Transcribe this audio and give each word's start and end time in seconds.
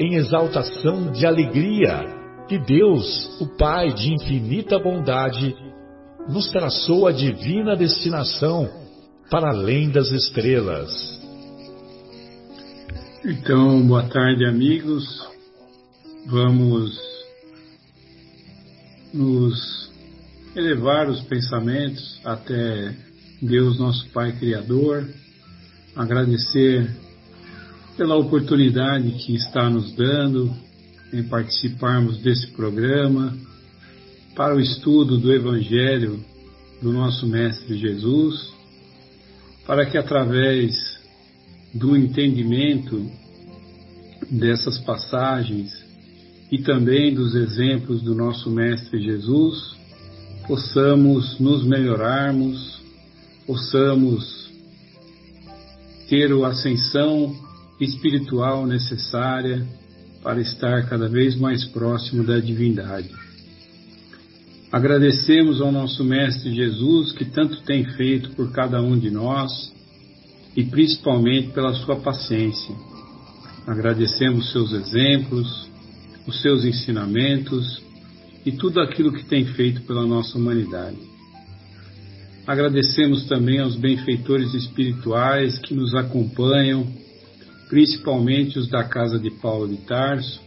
em 0.00 0.14
exaltação 0.14 1.12
de 1.12 1.26
alegria 1.26 2.06
que 2.48 2.58
Deus, 2.58 3.38
o 3.38 3.46
Pai 3.58 3.92
de 3.92 4.14
infinita 4.14 4.78
bondade, 4.78 5.54
nos 6.26 6.50
traçou 6.50 7.06
a 7.06 7.12
divina 7.12 7.76
destinação 7.76 8.68
para 9.30 9.50
além 9.50 9.90
das 9.90 10.10
estrelas. 10.10 10.90
Então, 13.24 13.86
boa 13.86 14.02
tarde, 14.08 14.46
amigos. 14.46 15.04
Vamos 16.26 16.98
nos 19.12 19.92
elevar 20.56 21.10
os 21.10 21.20
pensamentos 21.22 22.20
até 22.24 22.96
Deus, 23.42 23.78
nosso 23.78 24.08
Pai 24.10 24.32
Criador, 24.32 25.06
agradecer 25.94 26.90
pela 28.00 28.16
oportunidade 28.16 29.10
que 29.10 29.34
está 29.34 29.68
nos 29.68 29.92
dando 29.92 30.50
em 31.12 31.22
participarmos 31.22 32.16
desse 32.16 32.46
programa 32.46 33.36
para 34.34 34.56
o 34.56 34.58
estudo 34.58 35.18
do 35.18 35.30
Evangelho 35.30 36.18
do 36.80 36.94
nosso 36.94 37.26
Mestre 37.26 37.76
Jesus, 37.76 38.54
para 39.66 39.84
que 39.84 39.98
através 39.98 40.98
do 41.74 41.94
entendimento 41.94 43.06
dessas 44.30 44.78
passagens 44.78 45.70
e 46.50 46.56
também 46.62 47.12
dos 47.12 47.34
exemplos 47.34 48.00
do 48.00 48.14
nosso 48.14 48.48
Mestre 48.48 48.98
Jesus, 48.98 49.76
possamos 50.46 51.38
nos 51.38 51.66
melhorarmos, 51.66 52.80
possamos 53.46 54.50
ter 56.08 56.32
a 56.32 56.48
ascensão 56.48 57.49
espiritual 57.80 58.66
necessária 58.66 59.66
para 60.22 60.40
estar 60.40 60.88
cada 60.88 61.08
vez 61.08 61.34
mais 61.36 61.64
próximo 61.64 62.22
da 62.24 62.38
divindade. 62.38 63.10
Agradecemos 64.70 65.60
ao 65.60 65.72
nosso 65.72 66.04
Mestre 66.04 66.54
Jesus 66.54 67.12
que 67.12 67.24
tanto 67.24 67.62
tem 67.62 67.84
feito 67.84 68.30
por 68.30 68.52
cada 68.52 68.80
um 68.80 68.98
de 68.98 69.10
nós 69.10 69.72
e 70.54 70.64
principalmente 70.64 71.48
pela 71.48 71.74
sua 71.74 71.96
paciência. 71.96 72.74
Agradecemos 73.66 74.52
seus 74.52 74.72
exemplos, 74.72 75.68
os 76.26 76.40
seus 76.40 76.64
ensinamentos 76.64 77.82
e 78.44 78.52
tudo 78.52 78.80
aquilo 78.80 79.12
que 79.12 79.24
tem 79.24 79.44
feito 79.44 79.82
pela 79.82 80.06
nossa 80.06 80.38
humanidade. 80.38 80.98
Agradecemos 82.46 83.26
também 83.26 83.60
aos 83.60 83.76
benfeitores 83.76 84.54
espirituais 84.54 85.58
que 85.58 85.74
nos 85.74 85.94
acompanham 85.94 86.86
principalmente 87.70 88.58
os 88.58 88.68
da 88.68 88.82
Casa 88.82 89.16
de 89.16 89.30
Paulo 89.30 89.68
de 89.68 89.76
Tarso, 89.76 90.40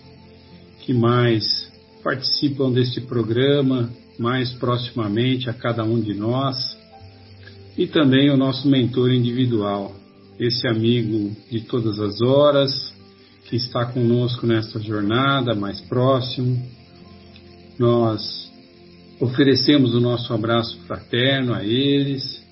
que 0.82 0.94
mais 0.94 1.72
participam 2.04 2.70
deste 2.70 3.00
programa 3.00 3.90
mais 4.20 4.52
proximamente 4.52 5.50
a 5.50 5.54
cada 5.54 5.86
um 5.86 6.00
de 6.00 6.14
nós, 6.14 6.78
e 7.78 7.88
também 7.88 8.30
o 8.30 8.36
nosso 8.36 8.68
mentor 8.68 9.10
individual, 9.12 9.96
esse 10.38 10.68
amigo 10.68 11.34
de 11.50 11.62
todas 11.62 11.98
as 12.00 12.22
horas, 12.22 12.94
que 13.46 13.56
está 13.56 13.86
conosco 13.86 14.46
nesta 14.46 14.80
jornada 14.80 15.56
mais 15.56 15.80
próximo. 15.80 16.62
Nós 17.80 18.52
oferecemos 19.20 19.96
o 19.96 20.02
nosso 20.02 20.34
abraço 20.34 20.78
fraterno 20.82 21.54
a 21.54 21.64
eles, 21.64 22.44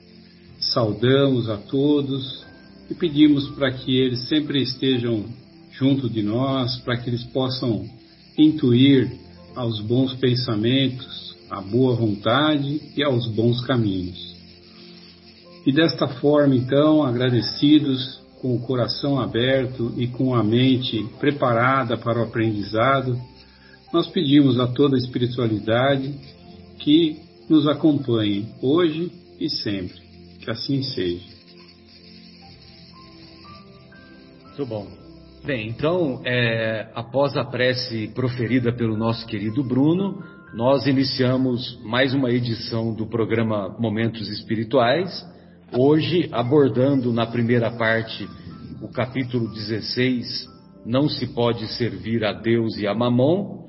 saudamos 0.60 1.50
a 1.50 1.58
todos 1.58 2.50
e 2.92 2.94
pedimos 2.94 3.48
para 3.52 3.72
que 3.72 3.98
eles 3.98 4.28
sempre 4.28 4.62
estejam 4.62 5.24
junto 5.72 6.10
de 6.10 6.22
nós, 6.22 6.78
para 6.82 6.98
que 6.98 7.10
eles 7.10 7.24
possam 7.24 7.90
intuir 8.38 9.10
aos 9.56 9.80
bons 9.80 10.14
pensamentos, 10.16 11.34
à 11.50 11.62
boa 11.62 11.96
vontade 11.96 12.82
e 12.96 13.02
aos 13.02 13.28
bons 13.28 13.62
caminhos. 13.62 14.36
E 15.66 15.72
desta 15.72 16.06
forma, 16.06 16.54
então, 16.54 17.02
agradecidos, 17.02 18.20
com 18.42 18.56
o 18.56 18.60
coração 18.60 19.22
aberto 19.22 19.94
e 19.96 20.08
com 20.08 20.36
a 20.36 20.44
mente 20.44 21.02
preparada 21.18 21.96
para 21.96 22.20
o 22.20 22.24
aprendizado, 22.24 23.18
nós 23.94 24.08
pedimos 24.08 24.60
a 24.60 24.68
toda 24.68 24.98
a 24.98 25.00
espiritualidade 25.00 26.14
que 26.80 27.20
nos 27.48 27.68
acompanhe 27.68 28.50
hoje 28.62 29.12
e 29.40 29.50
sempre. 29.50 30.02
Que 30.42 30.52
assim 30.52 30.82
seja. 30.82 31.31
Muito 34.52 34.66
bom. 34.66 34.86
Bem, 35.46 35.70
então, 35.70 36.22
é, 36.26 36.90
após 36.94 37.38
a 37.38 37.44
prece 37.46 38.10
proferida 38.10 38.74
pelo 38.74 38.98
nosso 38.98 39.26
querido 39.26 39.64
Bruno, 39.64 40.22
nós 40.54 40.86
iniciamos 40.88 41.80
mais 41.86 42.14
uma 42.14 42.30
edição 42.30 42.94
do 42.94 43.08
programa 43.08 43.74
Momentos 43.80 44.28
Espirituais, 44.28 45.26
hoje 45.72 46.28
abordando 46.34 47.14
na 47.14 47.26
primeira 47.26 47.72
parte 47.72 48.28
o 48.82 48.90
capítulo 48.90 49.48
16, 49.54 50.50
Não 50.86 51.08
se 51.08 51.28
pode 51.28 51.66
servir 51.78 52.26
a 52.26 52.34
Deus 52.34 52.78
e 52.78 52.86
a 52.86 52.94
Mamon, 52.94 53.68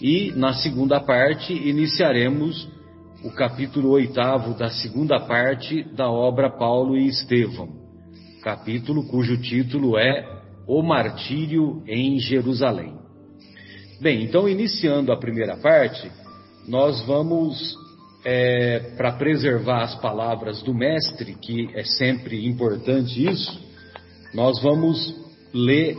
e 0.00 0.32
na 0.34 0.54
segunda 0.54 0.98
parte 0.98 1.52
iniciaremos 1.52 2.66
o 3.22 3.30
capítulo 3.32 3.90
oitavo 3.90 4.54
da 4.54 4.70
segunda 4.70 5.20
parte 5.20 5.84
da 5.94 6.10
obra 6.10 6.48
Paulo 6.48 6.96
e 6.96 7.06
Estevão 7.06 7.81
capítulo 8.42 9.04
cujo 9.04 9.40
título 9.40 9.96
é 9.96 10.42
O 10.66 10.82
Martírio 10.82 11.82
em 11.86 12.18
Jerusalém. 12.18 12.94
Bem, 14.00 14.24
então 14.24 14.48
iniciando 14.48 15.12
a 15.12 15.16
primeira 15.16 15.56
parte, 15.56 16.10
nós 16.66 17.00
vamos, 17.06 17.76
é, 18.24 18.94
para 18.96 19.12
preservar 19.12 19.84
as 19.84 19.94
palavras 20.00 20.60
do 20.62 20.74
Mestre, 20.74 21.34
que 21.34 21.70
é 21.74 21.84
sempre 21.84 22.44
importante 22.46 23.24
isso, 23.24 23.60
nós 24.34 24.60
vamos 24.60 25.14
ler 25.54 25.96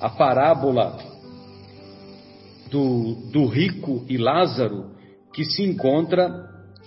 a 0.00 0.10
parábola 0.10 0.98
do, 2.70 3.30
do 3.30 3.46
rico 3.46 4.04
e 4.08 4.16
Lázaro, 4.16 4.90
que 5.32 5.44
se 5.44 5.62
encontra 5.62 6.28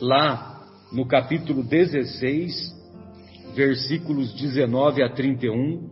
lá 0.02 0.66
no 0.92 1.06
capítulo 1.06 1.64
16, 1.64 2.77
versículos 3.58 4.36
19 4.36 5.02
a 5.02 5.10
31 5.10 5.90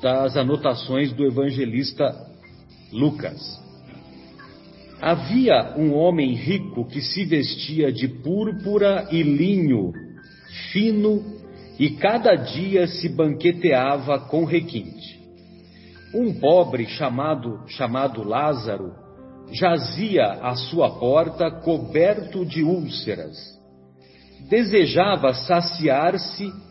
das 0.00 0.34
anotações 0.34 1.12
do 1.12 1.26
evangelista 1.26 2.10
Lucas. 2.90 3.38
Havia 4.98 5.74
um 5.76 5.92
homem 5.94 6.32
rico 6.34 6.86
que 6.86 7.02
se 7.02 7.26
vestia 7.26 7.92
de 7.92 8.08
púrpura 8.08 9.08
e 9.10 9.22
linho 9.22 9.92
fino 10.72 11.22
e 11.78 11.90
cada 11.90 12.34
dia 12.34 12.86
se 12.86 13.10
banqueteava 13.10 14.20
com 14.20 14.44
requinte. 14.44 15.20
Um 16.14 16.32
pobre 16.40 16.86
chamado, 16.86 17.60
chamado 17.66 18.26
Lázaro 18.26 18.94
jazia 19.52 20.24
à 20.40 20.54
sua 20.54 20.98
porta 20.98 21.50
coberto 21.50 22.46
de 22.46 22.62
úlceras. 22.62 23.36
Desejava 24.48 25.34
saciar-se 25.34 26.61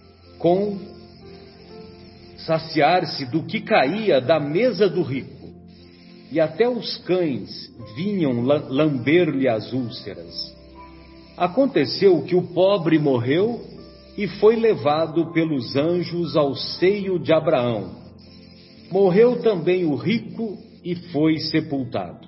com 0.42 0.78
saciar-se 2.46 3.26
do 3.28 3.44
que 3.44 3.62
caía 3.62 4.20
da 4.20 4.40
mesa 4.40 4.90
do 4.90 5.04
rico. 5.04 5.40
e 6.32 6.40
até 6.40 6.68
os 6.68 6.96
cães 7.00 7.70
vinham 7.94 8.42
lamber-lhe 8.42 9.50
as 9.50 9.74
úlceras. 9.74 10.34
Aconteceu 11.36 12.22
que 12.22 12.36
o 12.36 12.54
pobre 12.54 12.98
morreu 12.98 13.60
e 14.18 14.28
foi 14.28 14.56
levado 14.56 15.34
pelos 15.34 15.76
anjos 15.76 16.38
ao 16.38 16.56
seio 16.56 17.20
de 17.20 17.34
Abraão. 17.34 17.96
Morreu 18.90 19.42
também 19.42 19.84
o 19.84 19.96
rico 19.96 20.58
e 20.86 20.96
foi 20.96 21.38
sepultado. 21.38 22.28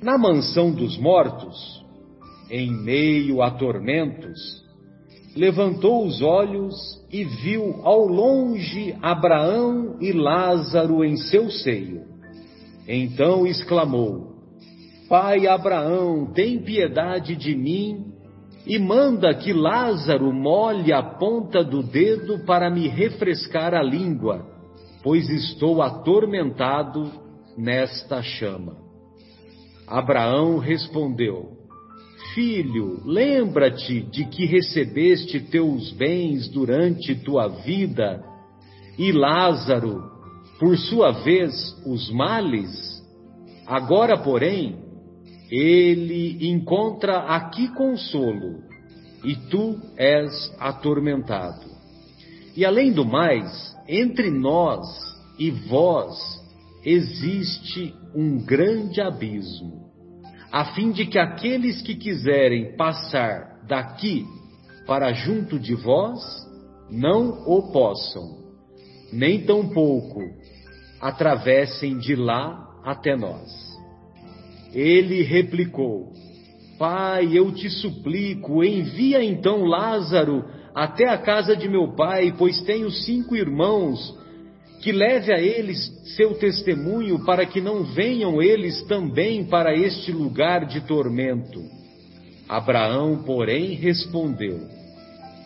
Na 0.00 0.16
mansão 0.16 0.70
dos 0.70 0.96
mortos, 0.98 1.84
em 2.48 2.70
meio 2.70 3.42
a 3.42 3.50
tormentos, 3.50 4.62
levantou 5.36 6.06
os 6.06 6.22
olhos 6.22 6.74
e 7.12 7.24
viu 7.24 7.80
ao 7.82 8.06
longe 8.06 8.94
Abraão 9.02 9.96
e 10.00 10.12
Lázaro 10.12 11.04
em 11.04 11.16
seu 11.16 11.50
seio. 11.50 12.02
Então 12.86 13.46
exclamou: 13.46 14.34
Pai 15.08 15.46
Abraão, 15.46 16.32
tem 16.32 16.62
piedade 16.62 17.36
de 17.36 17.54
mim 17.54 18.12
e 18.66 18.78
manda 18.78 19.34
que 19.34 19.52
Lázaro 19.52 20.32
molhe 20.32 20.92
a 20.92 21.02
ponta 21.02 21.64
do 21.64 21.82
dedo 21.82 22.44
para 22.44 22.68
me 22.68 22.86
refrescar 22.86 23.74
a 23.74 23.82
língua, 23.82 24.46
pois 25.02 25.28
estou 25.30 25.80
atormentado 25.80 27.10
nesta 27.56 28.22
chama. 28.22 28.76
Abraão 29.86 30.58
respondeu: 30.58 31.57
Filho, 32.38 33.02
lembra-te 33.04 34.00
de 34.00 34.24
que 34.26 34.46
recebeste 34.46 35.40
teus 35.40 35.90
bens 35.90 36.46
durante 36.48 37.12
tua 37.16 37.48
vida, 37.48 38.24
e 38.96 39.10
Lázaro, 39.10 40.04
por 40.56 40.78
sua 40.78 41.10
vez, 41.10 41.52
os 41.84 42.08
males? 42.12 43.02
Agora, 43.66 44.16
porém, 44.16 44.76
ele 45.50 46.48
encontra 46.48 47.24
aqui 47.24 47.74
consolo, 47.74 48.62
e 49.24 49.34
tu 49.50 49.76
és 49.96 50.30
atormentado. 50.60 51.66
E 52.56 52.64
além 52.64 52.92
do 52.92 53.04
mais, 53.04 53.76
entre 53.88 54.30
nós 54.30 54.86
e 55.40 55.50
vós 55.50 56.16
existe 56.84 57.92
um 58.14 58.38
grande 58.38 59.00
abismo, 59.00 59.87
a 60.50 60.66
fim 60.74 60.90
de 60.90 61.06
que 61.06 61.18
aqueles 61.18 61.82
que 61.82 61.94
quiserem 61.94 62.76
passar 62.76 63.60
daqui 63.66 64.26
para 64.86 65.12
junto 65.12 65.58
de 65.58 65.74
vós 65.74 66.20
não 66.90 67.42
o 67.46 67.70
possam, 67.70 68.38
nem 69.12 69.44
tampouco 69.44 70.22
atravessem 71.00 71.98
de 71.98 72.14
lá 72.16 72.80
até 72.84 73.14
nós. 73.16 73.50
Ele 74.72 75.22
replicou: 75.22 76.12
Pai, 76.78 77.36
eu 77.36 77.52
te 77.52 77.68
suplico, 77.68 78.64
envia 78.64 79.22
então 79.22 79.64
Lázaro 79.64 80.44
até 80.74 81.08
a 81.08 81.18
casa 81.18 81.56
de 81.56 81.68
meu 81.68 81.94
pai, 81.94 82.34
pois 82.38 82.62
tenho 82.62 82.90
cinco 82.90 83.34
irmãos, 83.34 84.16
que 84.80 84.92
leve 84.92 85.32
a 85.32 85.40
eles 85.40 85.78
seu 86.16 86.34
testemunho, 86.34 87.24
para 87.24 87.44
que 87.44 87.60
não 87.60 87.84
venham 87.84 88.40
eles 88.40 88.82
também 88.82 89.44
para 89.44 89.76
este 89.76 90.12
lugar 90.12 90.66
de 90.66 90.80
tormento. 90.82 91.62
Abraão, 92.48 93.22
porém, 93.24 93.74
respondeu: 93.74 94.60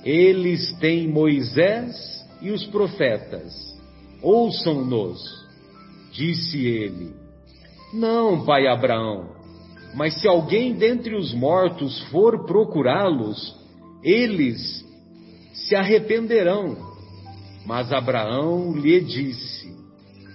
Eles 0.05 0.73
têm 0.79 1.09
Moisés 1.09 1.95
e 2.41 2.51
os 2.51 2.65
profetas, 2.67 3.53
ouçam-nos. 4.23 5.21
Disse 6.13 6.67
ele: 6.67 7.23
não, 7.93 8.43
pai 8.47 8.67
Abraão, 8.67 9.33
mas 9.95 10.19
se 10.19 10.27
alguém 10.27 10.73
dentre 10.73 11.15
os 11.15 11.35
mortos 11.35 12.01
for 12.05 12.47
procurá-los, 12.47 13.55
eles 14.03 14.83
se 15.53 15.77
arrependerão. 15.77 16.92
Mas 17.67 17.93
Abraão 17.93 18.75
lhe 18.75 19.01
disse: 19.01 19.75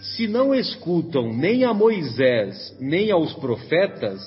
Se 0.01 0.27
não 0.27 0.53
escutam 0.53 1.33
nem 1.33 1.63
a 1.63 1.73
Moisés 1.73 2.75
nem 2.79 3.11
aos 3.11 3.33
profetas, 3.33 4.21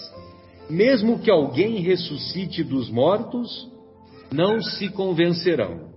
mesmo 0.69 1.19
que 1.19 1.31
alguém 1.31 1.81
ressuscite 1.81 2.63
dos 2.63 2.91
mortos, 2.91 3.69
não 4.33 4.61
se 4.61 4.89
convencerão. 4.91 5.91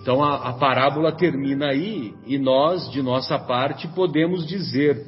Então 0.00 0.22
a, 0.24 0.48
a 0.48 0.52
parábola 0.54 1.12
termina 1.12 1.68
aí 1.68 2.14
e 2.26 2.38
nós, 2.38 2.90
de 2.90 3.02
nossa 3.02 3.38
parte, 3.38 3.86
podemos 3.88 4.46
dizer 4.46 5.06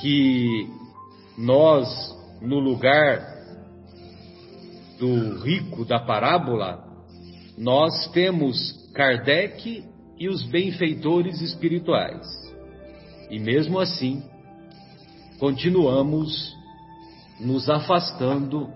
que 0.00 0.68
nós, 1.38 1.88
no 2.42 2.58
lugar 2.58 3.34
do 4.98 5.42
rico 5.42 5.84
da 5.84 5.98
parábola, 5.98 6.84
nós 7.56 8.08
temos 8.12 8.90
Kardec 8.94 9.84
e 10.18 10.28
os 10.28 10.42
benfeitores 10.44 11.40
espirituais. 11.40 12.26
E 13.30 13.38
mesmo 13.38 13.78
assim, 13.78 14.22
continuamos 15.38 16.54
nos 17.40 17.68
afastando 17.68 18.68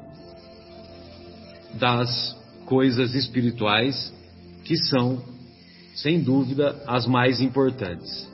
das 1.74 2.36
coisas 2.66 3.14
espirituais 3.14 4.12
que 4.64 4.76
são, 4.76 5.22
sem 5.94 6.20
dúvida, 6.20 6.82
as 6.86 7.06
mais 7.06 7.40
importantes. 7.40 8.28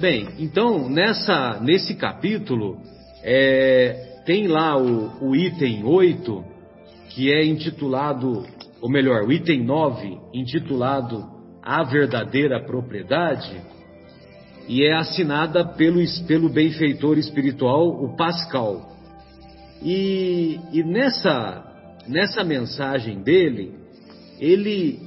Bem, 0.00 0.28
então 0.38 0.88
nessa, 0.88 1.58
nesse 1.60 1.94
capítulo 1.94 2.80
é, 3.22 4.20
tem 4.26 4.46
lá 4.46 4.76
o, 4.76 5.28
o 5.28 5.36
item 5.36 5.84
8, 5.84 6.44
que 7.10 7.32
é 7.32 7.44
intitulado, 7.44 8.46
ou 8.80 8.90
melhor, 8.90 9.24
o 9.24 9.32
item 9.32 9.64
9, 9.64 10.18
intitulado 10.34 11.24
A 11.62 11.82
Verdadeira 11.84 12.62
Propriedade, 12.64 13.60
e 14.68 14.84
é 14.84 14.94
assinada 14.94 15.64
pelo, 15.64 16.00
pelo 16.26 16.48
benfeitor 16.48 17.18
espiritual, 17.18 17.88
o 17.88 18.16
Pascal. 18.16 18.92
E, 19.82 20.58
e 20.72 20.82
nessa, 20.82 21.64
nessa 22.08 22.42
mensagem 22.42 23.22
dele, 23.22 23.74
ele, 24.40 24.98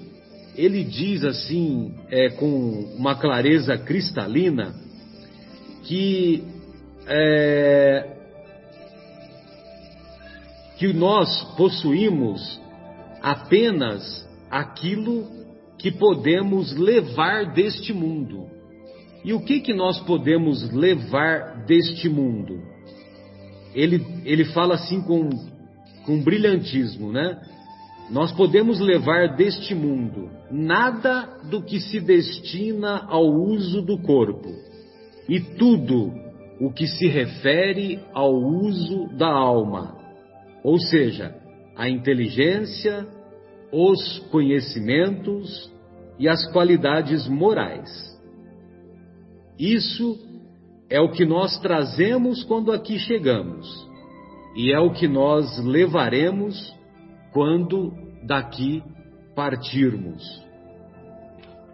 ele 0.56 0.83
diz 0.83 1.24
assim, 1.24 1.94
é, 2.10 2.30
com 2.30 2.95
uma 2.98 3.15
clareza 3.15 3.77
cristalina, 3.77 4.74
que, 5.84 6.44
é, 7.08 8.15
que 10.77 10.94
nós 10.94 11.44
possuímos 11.58 12.60
apenas 13.22 14.28
aquilo 14.50 15.28
que 15.78 15.92
podemos 15.92 16.76
levar 16.78 17.54
deste 17.54 17.94
mundo. 17.94 18.48
E 19.24 19.34
o 19.34 19.42
que 19.42 19.60
que 19.60 19.74
nós 19.74 20.00
podemos 20.02 20.72
levar 20.72 21.66
deste 21.66 22.10
mundo? 22.10 22.62
Ele, 23.74 24.06
ele 24.26 24.46
fala 24.46 24.76
assim 24.76 25.02
com, 25.02 25.30
com 26.06 26.22
brilhantismo, 26.22 27.12
né? 27.12 27.40
Nós 28.10 28.32
podemos 28.32 28.80
levar 28.80 29.36
deste 29.36 29.76
mundo 29.76 30.30
nada 30.50 31.30
do 31.50 31.62
que 31.62 31.80
se 31.80 32.00
destina 32.00 33.06
ao 33.08 33.26
uso 33.26 33.82
do 33.84 34.02
corpo, 34.02 34.50
e 35.28 35.40
tudo 35.40 36.12
o 36.60 36.72
que 36.72 36.88
se 36.88 37.08
refere 37.08 38.00
ao 38.14 38.34
uso 38.34 39.10
da 39.16 39.32
alma, 39.32 39.96
ou 40.64 40.80
seja, 40.80 41.36
a 41.79 41.89
inteligência, 41.89 43.07
os 43.71 44.19
conhecimentos 44.31 45.71
e 46.19 46.27
as 46.27 46.45
qualidades 46.51 47.25
morais. 47.29 47.89
Isso 49.57 50.19
é 50.89 51.00
o 51.00 51.09
que 51.09 51.25
nós 51.25 51.57
trazemos 51.62 52.43
quando 52.43 52.74
aqui 52.74 53.00
chegamos, 53.00 53.65
e 54.57 54.74
é 54.74 54.79
o 54.79 54.91
que 54.91 55.07
nós 55.07 55.57
levaremos 55.63 56.75
quando 57.31 57.93
daqui 58.24 58.83
partirmos. 59.33 60.21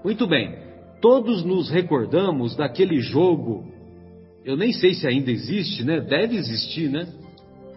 Muito 0.04 0.28
bem, 0.28 0.56
todos 1.02 1.44
nos 1.44 1.68
recordamos 1.72 2.56
daquele 2.56 3.00
jogo, 3.00 3.74
eu 4.44 4.56
nem 4.56 4.72
sei 4.72 4.94
se 4.94 5.08
ainda 5.08 5.32
existe, 5.32 5.84
né? 5.84 6.00
Deve 6.00 6.36
existir, 6.36 6.92
né? 6.92 7.08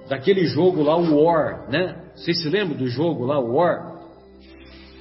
Daquele 0.09 0.47
jogo 0.47 0.83
lá, 0.83 0.97
o 0.97 1.25
War, 1.25 1.69
né? 1.71 2.11
Vocês 2.15 2.43
se 2.43 2.49
lembram 2.49 2.77
do 2.77 2.89
jogo 2.89 3.25
lá, 3.25 3.39
o 3.39 3.57
War? 3.57 3.99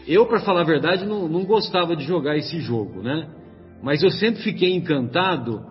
Eu, 0.08 0.26
para 0.26 0.40
falar 0.40 0.62
a 0.62 0.66
verdade, 0.66 1.06
não, 1.06 1.28
não 1.28 1.46
gostava 1.46 1.96
de 1.96 2.04
jogar 2.04 2.38
esse 2.38 2.60
jogo, 2.60 3.02
né? 3.02 3.28
Mas 3.82 4.04
eu 4.04 4.10
sempre 4.12 4.42
fiquei 4.42 4.76
encantado 4.76 5.66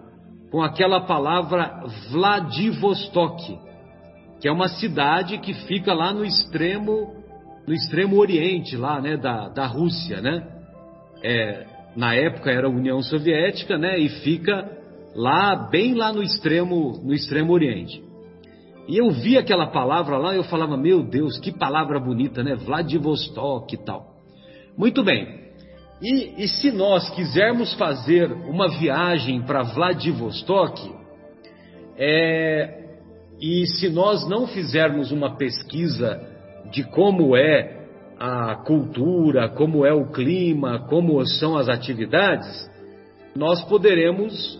com 0.51 0.63
aquela 0.63 1.01
palavra 1.01 1.85
Vladivostok 2.11 3.67
que 4.41 4.49
é 4.49 4.53
uma 4.53 4.69
cidade 4.69 5.39
que 5.39 5.55
fica 5.67 5.93
lá 5.95 6.13
no 6.13 6.25
extremo 6.25 7.15
no 7.67 7.75
extremo 7.75 8.17
oriente 8.17 8.77
lá, 8.77 9.01
né, 9.01 9.17
da, 9.17 9.49
da 9.49 9.67
Rússia, 9.67 10.21
né? 10.21 10.47
É, 11.21 11.67
na 11.97 12.15
época 12.15 12.49
era 12.49 12.69
União 12.69 13.03
Soviética, 13.03 13.77
né? 13.77 13.99
E 13.99 14.09
fica 14.09 14.71
lá, 15.17 15.69
bem 15.69 15.93
lá 15.95 16.13
no 16.13 16.23
extremo, 16.23 17.01
no 17.03 17.13
extremo 17.13 17.53
Oriente. 17.53 18.01
E 18.89 18.99
eu 18.99 19.11
vi 19.11 19.37
aquela 19.37 19.67
palavra 19.67 20.17
lá, 20.17 20.35
eu 20.35 20.45
falava, 20.45 20.77
meu 20.77 21.03
Deus, 21.03 21.39
que 21.39 21.51
palavra 21.51 21.99
bonita, 21.99 22.43
né? 22.43 22.55
Vladivostok 22.55 23.75
e 23.75 23.79
tal. 23.79 24.15
Muito 24.77 25.03
bem. 25.03 25.47
E, 26.01 26.45
e 26.45 26.49
se 26.49 26.71
nós 26.71 27.09
quisermos 27.11 27.73
fazer 27.75 28.31
uma 28.31 28.69
viagem 28.69 29.43
para 29.43 29.63
Vladivostok, 29.63 30.95
é, 31.97 32.85
e 33.41 33.67
se 33.67 33.89
nós 33.89 34.29
não 34.29 34.47
fizermos 34.47 35.11
uma 35.11 35.37
pesquisa 35.37 36.21
de 36.71 36.85
como 36.85 37.37
é 37.37 37.77
a 38.19 38.57
cultura, 38.57 39.49
como 39.49 39.85
é 39.85 39.93
o 39.93 40.11
clima, 40.11 40.87
como 40.89 41.25
são 41.27 41.57
as 41.57 41.69
atividades, 41.69 42.71
nós 43.35 43.63
poderemos 43.65 44.59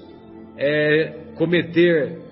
é, 0.59 1.33
cometer 1.37 2.26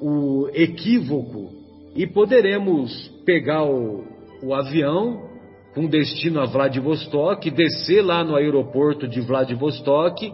o 0.00 0.48
equívoco 0.52 1.50
e 1.94 2.06
poderemos 2.06 3.08
pegar 3.24 3.64
o, 3.64 4.04
o 4.42 4.54
avião 4.54 5.28
com 5.74 5.86
destino 5.86 6.40
a 6.40 6.46
Vladivostok, 6.46 7.50
descer 7.50 8.02
lá 8.02 8.24
no 8.24 8.34
aeroporto 8.34 9.06
de 9.06 9.20
Vladivostok 9.20 10.32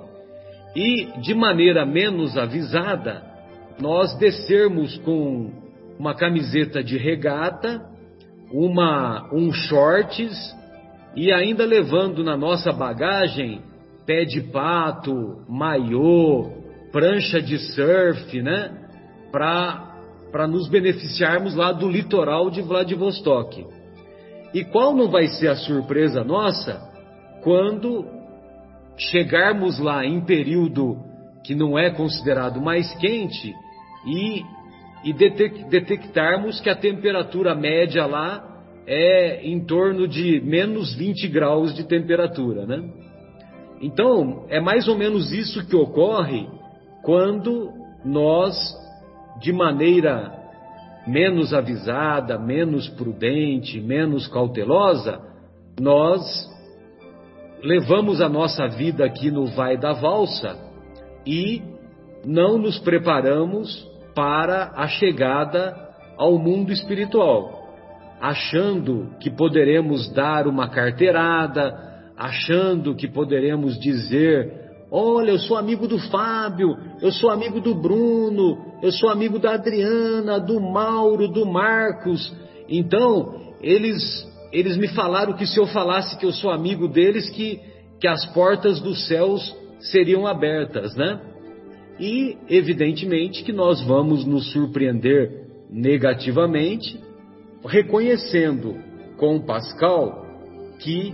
e, 0.74 1.06
de 1.20 1.34
maneira 1.34 1.84
menos 1.84 2.36
avisada, 2.36 3.22
nós 3.78 4.16
descermos 4.18 4.96
com 4.98 5.50
uma 5.98 6.14
camiseta 6.14 6.82
de 6.82 6.96
regata, 6.96 7.80
uma, 8.52 9.28
um 9.32 9.52
shorts 9.52 10.54
e 11.16 11.32
ainda 11.32 11.64
levando 11.64 12.24
na 12.24 12.36
nossa 12.36 12.72
bagagem 12.72 13.60
pé 14.06 14.24
de 14.24 14.40
pato, 14.42 15.44
maiô, 15.48 16.50
prancha 16.92 17.40
de 17.40 17.58
surf, 17.58 18.42
né? 18.42 18.83
Para 19.34 20.46
nos 20.46 20.68
beneficiarmos 20.68 21.56
lá 21.56 21.72
do 21.72 21.88
litoral 21.88 22.50
de 22.50 22.62
Vladivostok. 22.62 23.66
E 24.54 24.64
qual 24.64 24.94
não 24.94 25.10
vai 25.10 25.26
ser 25.26 25.48
a 25.48 25.56
surpresa 25.56 26.22
nossa 26.22 26.80
quando 27.42 28.06
chegarmos 28.96 29.80
lá 29.80 30.06
em 30.06 30.20
período 30.20 30.98
que 31.42 31.52
não 31.52 31.76
é 31.76 31.90
considerado 31.90 32.60
mais 32.60 32.94
quente 32.98 33.52
e, 34.06 34.44
e 35.02 35.12
detectarmos 35.12 36.60
que 36.60 36.70
a 36.70 36.76
temperatura 36.76 37.56
média 37.56 38.06
lá 38.06 38.62
é 38.86 39.44
em 39.44 39.64
torno 39.64 40.06
de 40.06 40.40
menos 40.42 40.94
20 40.94 41.26
graus 41.26 41.74
de 41.74 41.82
temperatura, 41.88 42.66
né? 42.66 42.88
Então, 43.80 44.46
é 44.48 44.60
mais 44.60 44.86
ou 44.86 44.96
menos 44.96 45.32
isso 45.32 45.66
que 45.66 45.74
ocorre 45.74 46.46
quando 47.02 47.72
nós, 48.04 48.54
de 49.40 49.52
maneira 49.52 50.32
menos 51.06 51.52
avisada, 51.52 52.38
menos 52.38 52.88
prudente, 52.88 53.80
menos 53.80 54.26
cautelosa, 54.26 55.20
nós 55.78 56.22
levamos 57.62 58.20
a 58.20 58.28
nossa 58.28 58.66
vida 58.68 59.04
aqui 59.04 59.30
no 59.30 59.46
vai 59.46 59.76
da 59.76 59.92
valsa 59.92 60.56
e 61.26 61.62
não 62.24 62.58
nos 62.58 62.78
preparamos 62.78 63.86
para 64.14 64.72
a 64.74 64.86
chegada 64.86 65.76
ao 66.16 66.38
mundo 66.38 66.72
espiritual, 66.72 67.66
achando 68.20 69.10
que 69.18 69.30
poderemos 69.30 70.12
dar 70.12 70.46
uma 70.46 70.68
carteirada, 70.68 72.12
achando 72.16 72.94
que 72.94 73.08
poderemos 73.08 73.78
dizer 73.78 74.63
Olha, 74.96 75.32
eu 75.32 75.40
sou 75.40 75.56
amigo 75.56 75.88
do 75.88 75.98
Fábio, 75.98 76.78
eu 77.02 77.10
sou 77.10 77.28
amigo 77.28 77.60
do 77.60 77.74
Bruno, 77.74 78.64
eu 78.80 78.92
sou 78.92 79.08
amigo 79.08 79.40
da 79.40 79.54
Adriana, 79.54 80.38
do 80.38 80.60
Mauro, 80.60 81.26
do 81.26 81.44
Marcos. 81.44 82.32
Então, 82.68 83.34
eles, 83.60 84.00
eles 84.52 84.76
me 84.76 84.86
falaram 84.86 85.32
que 85.32 85.48
se 85.48 85.58
eu 85.58 85.66
falasse 85.66 86.16
que 86.16 86.24
eu 86.24 86.30
sou 86.30 86.48
amigo 86.48 86.86
deles, 86.86 87.28
que, 87.30 87.58
que 88.00 88.06
as 88.06 88.24
portas 88.26 88.78
dos 88.78 89.08
céus 89.08 89.52
seriam 89.80 90.28
abertas, 90.28 90.94
né? 90.94 91.20
E, 91.98 92.38
evidentemente, 92.48 93.42
que 93.42 93.52
nós 93.52 93.82
vamos 93.82 94.24
nos 94.24 94.52
surpreender 94.52 95.48
negativamente, 95.68 97.00
reconhecendo 97.66 98.76
com 99.16 99.40
Pascal 99.40 100.24
que 100.78 101.12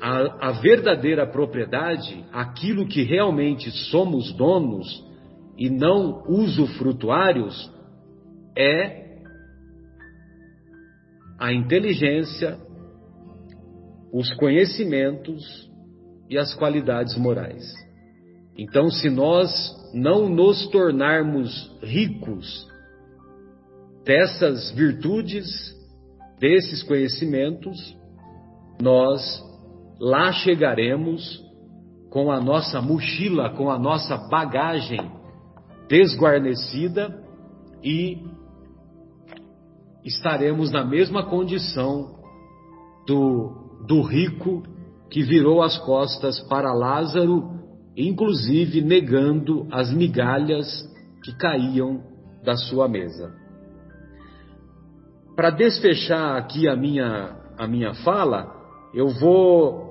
a, 0.00 0.48
a 0.48 0.52
verdadeira 0.52 1.26
propriedade, 1.26 2.24
aquilo 2.32 2.86
que 2.86 3.02
realmente 3.02 3.70
somos 3.90 4.32
donos 4.32 5.04
e 5.56 5.68
não 5.68 6.22
usufrutuários, 6.28 7.70
é 8.56 9.08
a 11.38 11.52
inteligência, 11.52 12.58
os 14.12 14.32
conhecimentos 14.34 15.68
e 16.28 16.36
as 16.36 16.54
qualidades 16.54 17.16
morais. 17.16 17.64
Então, 18.56 18.90
se 18.90 19.08
nós 19.08 19.50
não 19.94 20.28
nos 20.28 20.66
tornarmos 20.68 21.70
ricos 21.80 22.66
dessas 24.04 24.72
virtudes, 24.72 25.46
desses 26.40 26.82
conhecimentos, 26.82 27.96
nós 28.80 29.47
Lá 30.00 30.32
chegaremos 30.32 31.42
com 32.10 32.30
a 32.30 32.40
nossa 32.40 32.80
mochila, 32.80 33.50
com 33.50 33.70
a 33.70 33.78
nossa 33.78 34.16
bagagem 34.28 35.10
desguarnecida 35.88 37.22
e 37.82 38.18
estaremos 40.04 40.70
na 40.70 40.84
mesma 40.84 41.24
condição 41.24 42.18
do, 43.06 43.84
do 43.86 44.02
rico 44.02 44.62
que 45.10 45.22
virou 45.22 45.62
as 45.62 45.78
costas 45.78 46.40
para 46.48 46.72
Lázaro, 46.72 47.50
inclusive 47.96 48.80
negando 48.80 49.66
as 49.70 49.92
migalhas 49.92 50.66
que 51.24 51.34
caíam 51.36 52.02
da 52.44 52.56
sua 52.56 52.88
mesa. 52.88 53.34
Para 55.34 55.50
desfechar 55.50 56.36
aqui 56.36 56.68
a 56.68 56.76
minha, 56.76 57.36
a 57.58 57.66
minha 57.66 57.94
fala, 57.94 58.52
eu 58.94 59.08
vou 59.08 59.87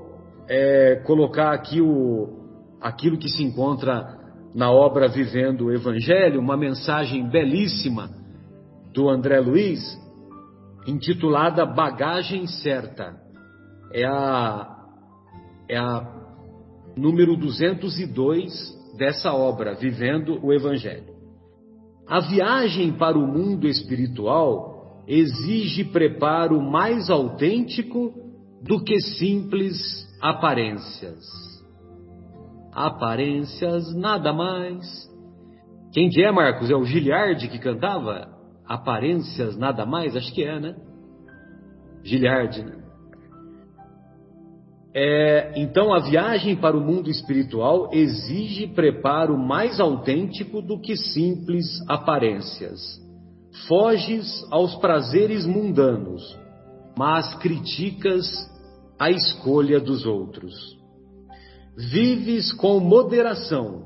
é, 0.48 0.96
colocar 1.06 1.54
aqui 1.54 1.82
o, 1.82 2.78
aquilo 2.82 3.18
que 3.18 3.30
se 3.30 3.44
encontra 3.44 4.18
na 4.56 4.72
obra 4.72 5.08
Vivendo 5.08 5.66
o 5.66 5.72
Evangelho, 5.72 6.40
uma 6.40 6.58
mensagem 6.58 7.28
belíssima 7.30 8.10
do 8.94 9.10
André 9.10 9.40
Luiz, 9.40 9.80
intitulada 10.88 11.66
Bagagem 11.66 12.48
Certa. 12.48 13.16
É 13.94 14.06
a, 14.06 14.76
é 15.70 15.78
a 15.78 16.18
número 16.96 17.36
202 17.38 18.76
dessa 18.98 19.34
obra, 19.34 19.76
Vivendo 19.76 20.44
o 20.44 20.54
Evangelho. 20.54 21.16
A 22.08 22.22
viagem 22.22 22.94
para 22.94 23.18
o 23.18 23.28
mundo 23.28 23.68
espiritual 23.68 25.04
exige 25.08 25.84
preparo 25.84 26.62
mais 26.62 27.10
autêntico 27.10 28.14
do 28.64 28.84
que 28.84 29.00
simples 29.00 30.07
aparências. 30.22 31.26
Aparências, 32.74 33.96
nada 33.96 34.34
mais. 34.34 34.86
Quem 35.94 36.10
que 36.10 36.24
é, 36.24 36.32
Marcos? 36.32 36.70
É 36.70 36.76
o 36.76 36.84
Giliard 36.84 37.48
que 37.48 37.60
cantava? 37.60 38.28
Aparências, 38.68 39.58
nada 39.58 39.86
mais? 39.86 40.16
Acho 40.16 40.34
que 40.34 40.44
é, 40.44 40.60
né? 40.60 40.76
Giliard, 42.04 42.64
né? 42.64 42.78
É, 44.94 45.54
então, 45.56 45.94
a 45.94 46.00
viagem 46.00 46.56
para 46.56 46.76
o 46.76 46.82
mundo 46.82 47.10
espiritual 47.10 47.90
exige 47.94 48.68
preparo 48.68 49.38
mais 49.38 49.80
autêntico 49.80 50.62
do 50.62 50.80
que 50.80 50.96
simples 50.96 51.66
aparências. 51.88 52.80
Foges 53.68 54.44
aos 54.52 54.76
prazeres 54.76 55.46
mundanos, 55.46 56.38
mas 56.98 57.34
criticas 57.36 58.26
a 59.00 59.12
escolha 59.12 59.80
dos 59.80 60.06
outros. 60.06 60.54
Vives 61.78 62.52
com 62.54 62.80
moderação, 62.80 63.86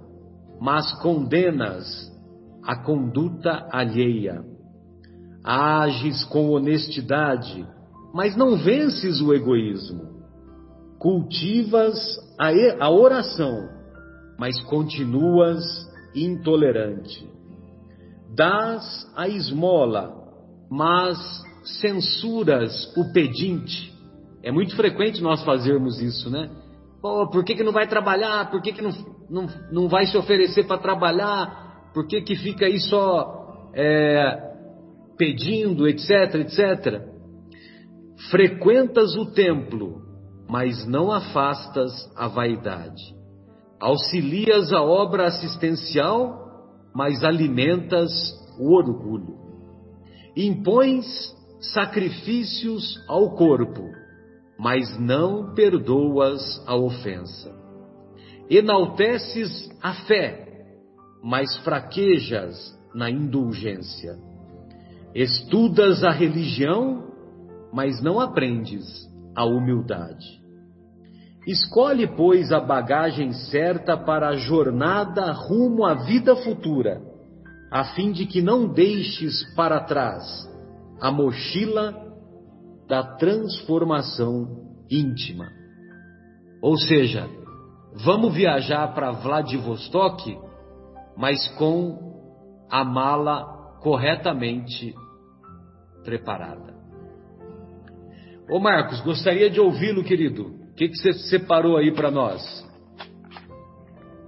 mas 0.59 0.91
condenas 1.01 2.09
a 2.63 2.77
conduta 2.77 3.67
alheia. 3.71 4.45
Ages 5.43 6.23
com 6.25 6.51
honestidade, 6.51 7.67
mas 8.13 8.35
não 8.37 8.57
vences 8.57 9.19
o 9.21 9.33
egoísmo. 9.33 10.21
Cultivas 10.97 11.97
a 12.79 12.89
oração, 12.89 13.67
mas 14.37 14.61
continuas 14.61 15.63
intolerante. 16.15 17.27
Dás 18.33 19.11
a 19.15 19.27
esmola, 19.27 20.13
mas 20.69 21.17
censuras 21.81 22.95
o 22.95 23.11
pedinte 23.11 23.90
é 24.43 24.51
muito 24.51 24.75
frequente 24.75 25.21
nós 25.21 25.43
fazermos 25.43 26.01
isso, 26.01 26.29
né? 26.29 26.49
Por 27.01 27.43
que, 27.43 27.55
que 27.55 27.63
não 27.63 27.71
vai 27.71 27.87
trabalhar? 27.87 28.51
Por 28.51 28.61
que, 28.61 28.71
que 28.71 28.81
não, 28.81 28.91
não, 29.29 29.47
não 29.71 29.87
vai 29.87 30.05
se 30.05 30.17
oferecer 30.17 30.65
para 30.65 30.77
trabalhar? 30.77 31.89
Por 31.93 32.07
que, 32.07 32.21
que 32.21 32.35
fica 32.35 32.65
aí 32.65 32.79
só 32.79 33.71
é, 33.73 34.51
pedindo, 35.17 35.87
etc, 35.87 36.35
etc? 36.35 37.01
Frequentas 38.29 39.15
o 39.15 39.31
templo, 39.33 40.01
mas 40.47 40.85
não 40.87 41.11
afastas 41.11 41.91
a 42.15 42.27
vaidade. 42.27 43.01
Auxilias 43.79 44.71
a 44.71 44.81
obra 44.81 45.25
assistencial, 45.25 46.39
mas 46.93 47.23
alimentas 47.23 48.11
o 48.59 48.75
orgulho. 48.75 49.39
Impões 50.37 51.05
sacrifícios 51.73 53.03
ao 53.07 53.35
corpo, 53.35 54.00
mas 54.61 54.95
não 54.99 55.55
perdoas 55.55 56.63
a 56.67 56.75
ofensa. 56.75 57.51
Enalteces 58.47 59.67
a 59.81 59.93
fé, 60.05 60.67
mas 61.23 61.57
fraquejas 61.63 62.55
na 62.93 63.09
indulgência. 63.09 64.19
Estudas 65.15 66.03
a 66.03 66.11
religião, 66.11 67.07
mas 67.73 68.03
não 68.03 68.19
aprendes 68.19 68.85
a 69.35 69.45
humildade. 69.45 70.39
Escolhe, 71.47 72.05
pois, 72.05 72.51
a 72.51 72.59
bagagem 72.59 73.33
certa 73.33 73.97
para 73.97 74.29
a 74.29 74.35
jornada 74.35 75.31
rumo 75.31 75.83
à 75.83 75.95
vida 75.95 76.35
futura, 76.35 77.01
a 77.71 77.95
fim 77.95 78.11
de 78.11 78.27
que 78.27 78.43
não 78.43 78.71
deixes 78.71 79.43
para 79.55 79.79
trás 79.79 80.23
a 81.01 81.11
mochila 81.11 82.10
da 82.91 83.03
transformação 83.15 84.67
íntima. 84.91 85.49
Ou 86.61 86.75
seja, 86.75 87.25
vamos 88.03 88.33
viajar 88.33 88.93
para 88.93 89.11
Vladivostok, 89.11 90.37
mas 91.15 91.47
com 91.57 92.67
a 92.69 92.83
mala 92.83 93.77
corretamente 93.81 94.93
preparada. 96.03 96.75
Ô 98.51 98.59
Marcos, 98.59 98.99
gostaria 99.05 99.49
de 99.49 99.61
ouvi-lo, 99.61 100.03
querido. 100.03 100.47
O 100.47 100.73
que, 100.75 100.89
que 100.89 100.97
você 100.97 101.13
separou 101.13 101.77
aí 101.77 101.93
para 101.93 102.11
nós? 102.11 102.41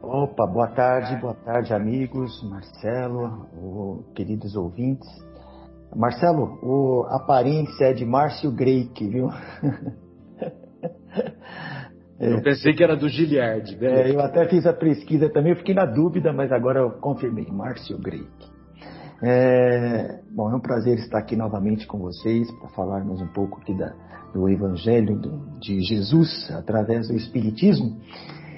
Opa, 0.02 0.48
boa 0.48 0.70
tarde, 0.70 1.20
boa 1.20 1.36
tarde, 1.36 1.74
amigos, 1.74 2.42
Marcelo, 2.50 3.46
o, 3.58 4.14
queridos 4.16 4.56
ouvintes. 4.56 5.33
Marcelo, 5.96 6.60
o, 6.62 7.06
a 7.08 7.18
aparência 7.18 7.86
é 7.86 7.94
de 7.94 8.06
Márcio 8.06 8.52
Greik, 8.52 9.08
viu? 9.08 9.30
Eu 12.20 12.42
pensei 12.42 12.74
que 12.74 12.84
era 12.84 12.96
do 12.96 13.10
Giliard. 13.10 13.76
Né? 13.76 14.10
É, 14.10 14.16
eu 14.16 14.22
até 14.22 14.48
fiz 14.48 14.66
a 14.66 14.72
pesquisa 14.72 15.30
também, 15.30 15.52
eu 15.52 15.58
fiquei 15.58 15.76
na 15.76 15.86
dúvida, 15.86 16.32
mas 16.32 16.52
agora 16.54 16.80
eu 16.80 16.92
confirmei, 16.92 17.46
Márcio 17.52 17.98
Greik. 17.98 18.54
É, 19.22 20.20
bom, 20.34 20.50
é 20.50 20.56
um 20.56 20.60
prazer 20.60 20.98
estar 21.00 21.20
aqui 21.20 21.36
novamente 21.36 21.86
com 21.88 21.98
vocês 21.98 22.50
para 22.60 22.70
falarmos 22.70 23.22
um 23.22 23.28
pouco 23.28 23.60
aqui 23.60 23.74
da, 23.74 23.94
do 24.34 24.50
Evangelho 24.50 25.20
de 25.60 25.82
Jesus 25.82 26.50
através 26.52 27.08
do 27.08 27.16
Espiritismo. 27.16 28.00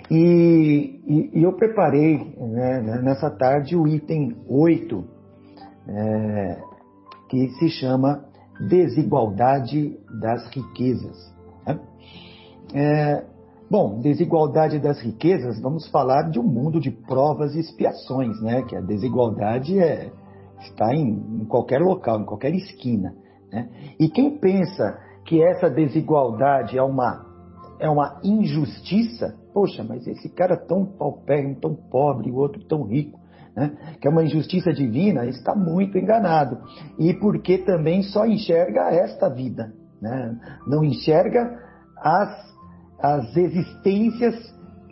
E, 0.09 1.01
e, 1.07 1.39
e 1.39 1.43
eu 1.43 1.53
preparei 1.53 2.35
né 2.37 3.01
nessa 3.01 3.29
tarde 3.31 3.75
o 3.75 3.87
item 3.87 4.35
8, 4.47 5.03
é, 5.87 6.61
que 7.29 7.49
se 7.59 7.69
chama 7.69 8.25
Desigualdade 8.59 9.97
das 10.21 10.47
Riquezas. 10.49 11.33
Né? 11.65 11.79
É, 12.73 13.25
bom, 13.69 13.99
desigualdade 13.99 14.79
das 14.79 14.99
riquezas, 14.99 15.59
vamos 15.61 15.87
falar 15.89 16.29
de 16.29 16.39
um 16.39 16.43
mundo 16.43 16.79
de 16.79 16.91
provas 16.91 17.55
e 17.55 17.59
expiações, 17.59 18.41
né? 18.41 18.63
Que 18.63 18.75
a 18.75 18.81
desigualdade 18.81 19.79
é, 19.79 20.11
está 20.59 20.93
em, 20.93 21.41
em 21.41 21.45
qualquer 21.45 21.79
local, 21.81 22.21
em 22.21 22.25
qualquer 22.25 22.53
esquina. 22.53 23.15
Né? 23.51 23.69
E 23.99 24.09
quem 24.09 24.37
pensa 24.37 24.99
que 25.25 25.41
essa 25.41 25.69
desigualdade 25.69 26.77
é 26.77 26.83
uma, 26.83 27.25
é 27.79 27.89
uma 27.89 28.19
injustiça, 28.23 29.35
poxa, 29.53 29.83
mas 29.83 30.05
esse 30.07 30.29
cara 30.29 30.55
tão 30.55 30.85
paupérrimo, 30.85 31.55
tão 31.59 31.75
pobre, 31.75 32.31
o 32.31 32.35
outro 32.35 32.63
tão 32.65 32.83
rico, 32.83 33.19
né? 33.55 33.71
que 34.01 34.07
é 34.07 34.11
uma 34.11 34.23
injustiça 34.23 34.73
divina, 34.73 35.25
está 35.25 35.55
muito 35.55 35.97
enganado. 35.97 36.57
E 36.99 37.13
porque 37.13 37.59
também 37.59 38.03
só 38.03 38.25
enxerga 38.25 38.89
esta 38.91 39.29
vida, 39.29 39.71
né? 40.01 40.35
não 40.67 40.83
enxerga 40.83 41.57
as, 41.97 42.53
as 42.99 43.37
existências, 43.37 44.35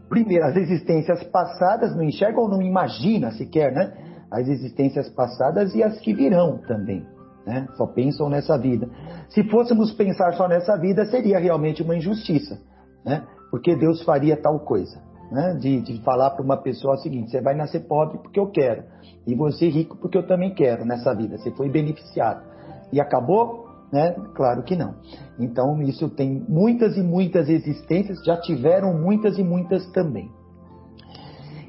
primeiro, 0.09 0.45
as 0.45 0.55
existências 0.55 1.23
passadas, 1.25 1.95
não 1.95 2.03
enxerga 2.03 2.39
ou 2.39 2.49
não 2.49 2.61
imagina 2.61 3.31
sequer, 3.31 3.73
né? 3.73 3.93
As 4.31 4.47
existências 4.47 5.09
passadas 5.09 5.75
e 5.75 5.83
as 5.83 5.99
que 5.99 6.11
virão 6.11 6.57
também. 6.67 7.05
Né? 7.45 7.67
Só 7.75 7.85
pensam 7.85 8.29
nessa 8.29 8.57
vida. 8.57 8.89
Se 9.29 9.43
fôssemos 9.43 9.91
pensar 9.93 10.33
só 10.33 10.47
nessa 10.47 10.75
vida, 10.77 11.05
seria 11.05 11.37
realmente 11.37 11.83
uma 11.83 11.95
injustiça, 11.95 12.59
né? 13.05 13.23
Porque 13.51 13.75
Deus 13.75 14.01
faria 14.03 14.35
tal 14.35 14.61
coisa, 14.61 14.99
né? 15.33 15.55
De, 15.55 15.81
de 15.81 15.99
falar 16.03 16.29
para 16.29 16.45
uma 16.45 16.57
pessoa 16.57 16.93
o 16.93 16.97
seguinte: 16.97 17.31
você 17.31 17.41
vai 17.41 17.55
nascer 17.55 17.81
pobre 17.87 18.19
porque 18.19 18.39
eu 18.39 18.47
quero, 18.51 18.83
e 19.25 19.33
você 19.33 19.67
rico 19.67 19.97
porque 19.97 20.17
eu 20.17 20.27
também 20.27 20.53
quero 20.53 20.85
nessa 20.85 21.13
vida. 21.13 21.37
Você 21.37 21.51
foi 21.51 21.69
beneficiado 21.69 22.43
e 22.91 23.01
acabou, 23.01 23.67
né? 23.91 24.15
Claro 24.35 24.61
que 24.61 24.75
não. 24.75 24.93
Então 25.39 25.81
isso 25.81 26.07
tem 26.09 26.45
muitas 26.47 26.95
e 26.95 27.01
muitas 27.01 27.49
existências, 27.49 28.23
já 28.23 28.37
tiveram 28.37 28.93
muitas 28.93 29.39
e 29.39 29.43
muitas 29.43 29.85
também. 29.91 30.29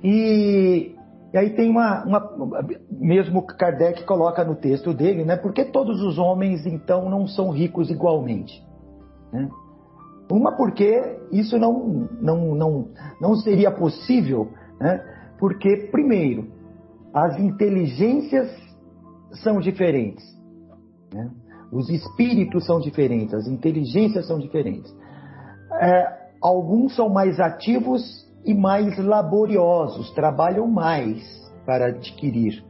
E 0.02 0.94
e 1.32 1.36
aí 1.38 1.50
tem 1.50 1.68
uma, 1.68 2.04
uma, 2.04 2.30
mesmo 2.88 3.42
Kardec 3.42 4.04
coloca 4.04 4.44
no 4.44 4.54
texto 4.54 4.94
dele, 4.94 5.24
né? 5.24 5.36
Por 5.36 5.52
que 5.52 5.64
todos 5.64 6.00
os 6.00 6.16
homens 6.16 6.64
então 6.64 7.10
não 7.10 7.26
são 7.26 7.50
ricos 7.50 7.90
igualmente? 7.90 8.64
Né? 9.32 9.48
Uma 10.30 10.56
porque 10.56 11.18
isso 11.30 11.58
não, 11.58 12.08
não, 12.20 12.54
não, 12.54 12.88
não 13.20 13.34
seria 13.36 13.70
possível, 13.70 14.48
né? 14.80 15.04
Porque 15.38 15.88
primeiro 15.90 16.48
as 17.12 17.38
inteligências 17.38 18.50
são 19.42 19.60
diferentes, 19.60 20.24
né? 21.12 21.30
os 21.70 21.88
espíritos 21.88 22.64
são 22.66 22.80
diferentes, 22.80 23.34
as 23.34 23.46
inteligências 23.46 24.26
são 24.26 24.38
diferentes. 24.38 24.94
É, 25.80 26.06
alguns 26.40 26.94
são 26.94 27.08
mais 27.08 27.38
ativos 27.40 28.02
e 28.44 28.54
mais 28.54 28.96
laboriosos, 28.98 30.10
trabalham 30.12 30.66
mais 30.66 31.22
para 31.64 31.86
adquirir. 31.86 32.64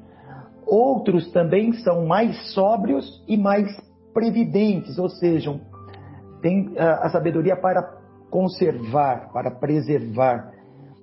Outros 0.66 1.30
também 1.32 1.72
são 1.72 2.06
mais 2.06 2.52
sóbrios 2.52 3.22
e 3.28 3.36
mais 3.36 3.68
previdentes, 4.12 4.98
ou 4.98 5.08
seja, 5.08 5.60
têm 6.44 6.74
a 6.76 7.08
sabedoria 7.08 7.56
para 7.56 7.82
conservar, 8.30 9.32
para 9.32 9.50
preservar. 9.50 10.52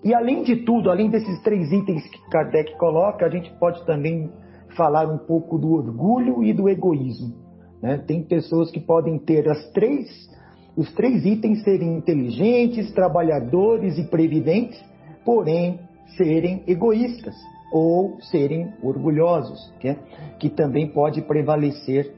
E 0.03 0.13
além 0.13 0.43
de 0.43 0.57
tudo, 0.57 0.91
além 0.91 1.09
desses 1.09 1.41
três 1.41 1.71
itens 1.71 2.07
que 2.07 2.29
Kardec 2.29 2.77
coloca, 2.77 3.25
a 3.25 3.29
gente 3.29 3.51
pode 3.59 3.83
também 3.87 4.31
falar 4.77 5.11
um 5.11 5.17
pouco 5.17 5.57
do 5.57 5.73
orgulho 5.73 6.43
e 6.43 6.53
do 6.53 6.69
egoísmo. 6.69 7.33
Né? 7.81 7.97
Tem 8.05 8.23
pessoas 8.23 8.69
que 8.69 8.79
podem 8.79 9.17
ter 9.17 9.49
as 9.49 9.71
três 9.71 10.29
os 10.77 10.89
três 10.93 11.25
itens 11.25 11.63
serem 11.63 11.97
inteligentes, 11.97 12.93
trabalhadores 12.93 13.97
e 13.97 14.03
previdentes, 14.03 14.81
porém 15.25 15.81
serem 16.15 16.63
egoístas 16.65 17.35
ou 17.73 18.17
serem 18.21 18.71
orgulhosos, 18.81 19.59
que, 19.81 19.89
é, 19.89 19.97
que 20.39 20.49
também 20.49 20.87
pode 20.87 21.21
prevalecer 21.23 22.13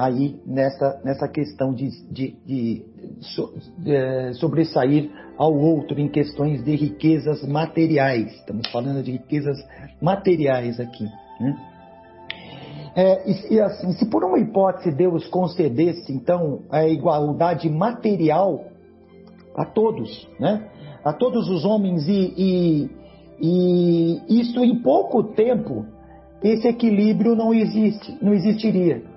aí 0.00 0.40
nessa, 0.46 0.98
nessa 1.04 1.28
questão 1.28 1.74
de, 1.74 1.90
de, 2.10 2.34
de, 2.46 2.82
de 3.78 3.92
é, 3.92 4.32
sobressair 4.32 5.10
ao 5.36 5.54
outro 5.54 6.00
em 6.00 6.08
questões 6.08 6.64
de 6.64 6.74
riquezas 6.74 7.46
materiais. 7.46 8.32
Estamos 8.32 8.66
falando 8.70 9.02
de 9.02 9.12
riquezas 9.12 9.58
materiais 10.00 10.80
aqui. 10.80 11.04
Né? 11.38 11.56
É, 12.96 13.30
e, 13.30 13.54
e, 13.54 13.60
assim, 13.60 13.92
se 13.92 14.06
por 14.06 14.24
uma 14.24 14.38
hipótese 14.38 14.90
Deus 14.90 15.26
concedesse, 15.26 16.10
então, 16.10 16.62
a 16.70 16.88
igualdade 16.88 17.68
material 17.68 18.64
a 19.54 19.66
todos, 19.66 20.26
né? 20.40 20.66
a 21.04 21.12
todos 21.12 21.46
os 21.50 21.62
homens, 21.62 22.08
e, 22.08 22.34
e, 22.38 22.90
e 23.38 24.40
isso 24.40 24.64
em 24.64 24.80
pouco 24.80 25.22
tempo, 25.34 25.84
esse 26.42 26.66
equilíbrio 26.66 27.36
não 27.36 27.52
existe, 27.52 28.16
não 28.22 28.32
existiria. 28.32 29.09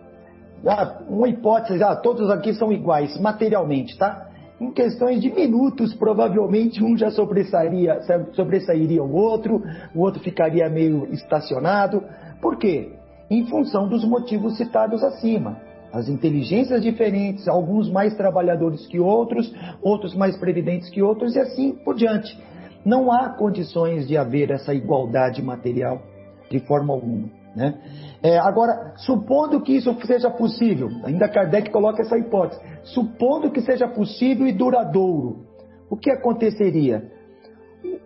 Ah, 0.65 1.02
uma 1.10 1.28
hipótese, 1.28 1.84
ah, 1.84 1.95
todos 1.95 2.30
aqui 2.30 2.54
são 2.54 2.71
iguais, 2.71 3.19
materialmente, 3.19 3.97
tá? 3.97 4.30
Em 4.62 4.71
questões 4.71 5.21
de 5.21 5.30
minutos, 5.32 5.93
provavelmente 5.93 6.84
um 6.84 6.97
já 6.97 7.12
sobressairia, 7.12 7.99
sobressairia 8.34 9.04
o 9.04 9.13
outro, 9.13 9.62
o 9.93 9.99
outro 9.99 10.21
ficaria 10.21 10.69
meio 10.69 11.06
estacionado. 11.12 12.04
Por 12.41 12.58
quê? 12.58 12.91
em 13.30 13.45
função 13.47 13.88
dos 13.88 14.04
motivos 14.06 14.58
citados 14.58 15.04
acima. 15.04 15.58
As 15.91 16.08
inteligências 16.08 16.82
diferentes, 16.82 17.47
alguns 17.47 17.89
mais 17.89 18.15
trabalhadores 18.15 18.86
que 18.88 18.99
outros, 18.99 19.54
outros 19.82 20.15
mais 20.15 20.38
previdentes 20.38 20.89
que 20.89 21.02
outros, 21.02 21.36
e 21.36 21.39
assim 21.39 21.71
por 21.71 21.95
diante. 21.95 22.38
Não 22.84 23.12
há 23.12 23.30
condições 23.30 24.08
de 24.08 24.17
haver 24.17 24.52
essa 24.52 24.73
igualdade 24.73 25.41
material 25.41 26.02
de 26.49 26.60
forma 26.60 26.93
alguma. 26.93 27.42
Né? 27.55 27.75
É, 28.21 28.37
agora, 28.39 28.93
supondo 28.97 29.61
que 29.61 29.73
isso 29.75 29.95
seja 30.05 30.29
possível, 30.29 30.89
ainda 31.03 31.29
Kardec 31.29 31.69
coloca 31.71 32.01
essa 32.01 32.17
hipótese, 32.17 32.59
supondo 32.83 33.51
que 33.51 33.61
seja 33.61 33.87
possível 33.87 34.47
e 34.47 34.51
duradouro, 34.51 35.45
o 35.89 35.95
que 35.95 36.09
aconteceria? 36.09 37.11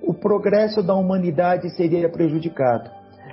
O 0.02 0.14
progresso 0.14 0.84
da 0.84 0.94
humanidade 0.94 1.70
seria 1.76 2.10
prejudicado, 2.10 2.90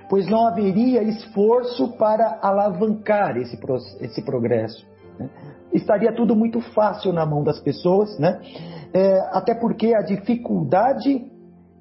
pois 0.08 0.28
não 0.28 0.46
haveria 0.46 1.02
esforço 1.02 1.96
para 1.96 2.38
alavancar 2.40 3.36
esse, 3.36 3.58
esse 4.00 4.22
progresso. 4.22 4.86
Né? 5.18 5.28
Estaria 5.72 6.12
tudo 6.12 6.36
muito 6.36 6.60
fácil 6.60 7.12
na 7.12 7.26
mão 7.26 7.42
das 7.42 7.60
pessoas, 7.60 8.16
né? 8.18 8.40
É, 8.92 9.18
até 9.32 9.54
porque 9.54 9.92
a 9.92 10.02
dificuldade 10.02 11.28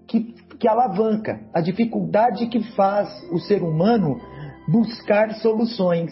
que, 0.08 0.34
que 0.60 0.68
alavanca, 0.68 1.40
a 1.54 1.62
dificuldade 1.62 2.48
que 2.48 2.62
faz 2.76 3.10
o 3.32 3.40
ser 3.40 3.62
humano 3.62 4.20
buscar 4.68 5.34
soluções, 5.36 6.12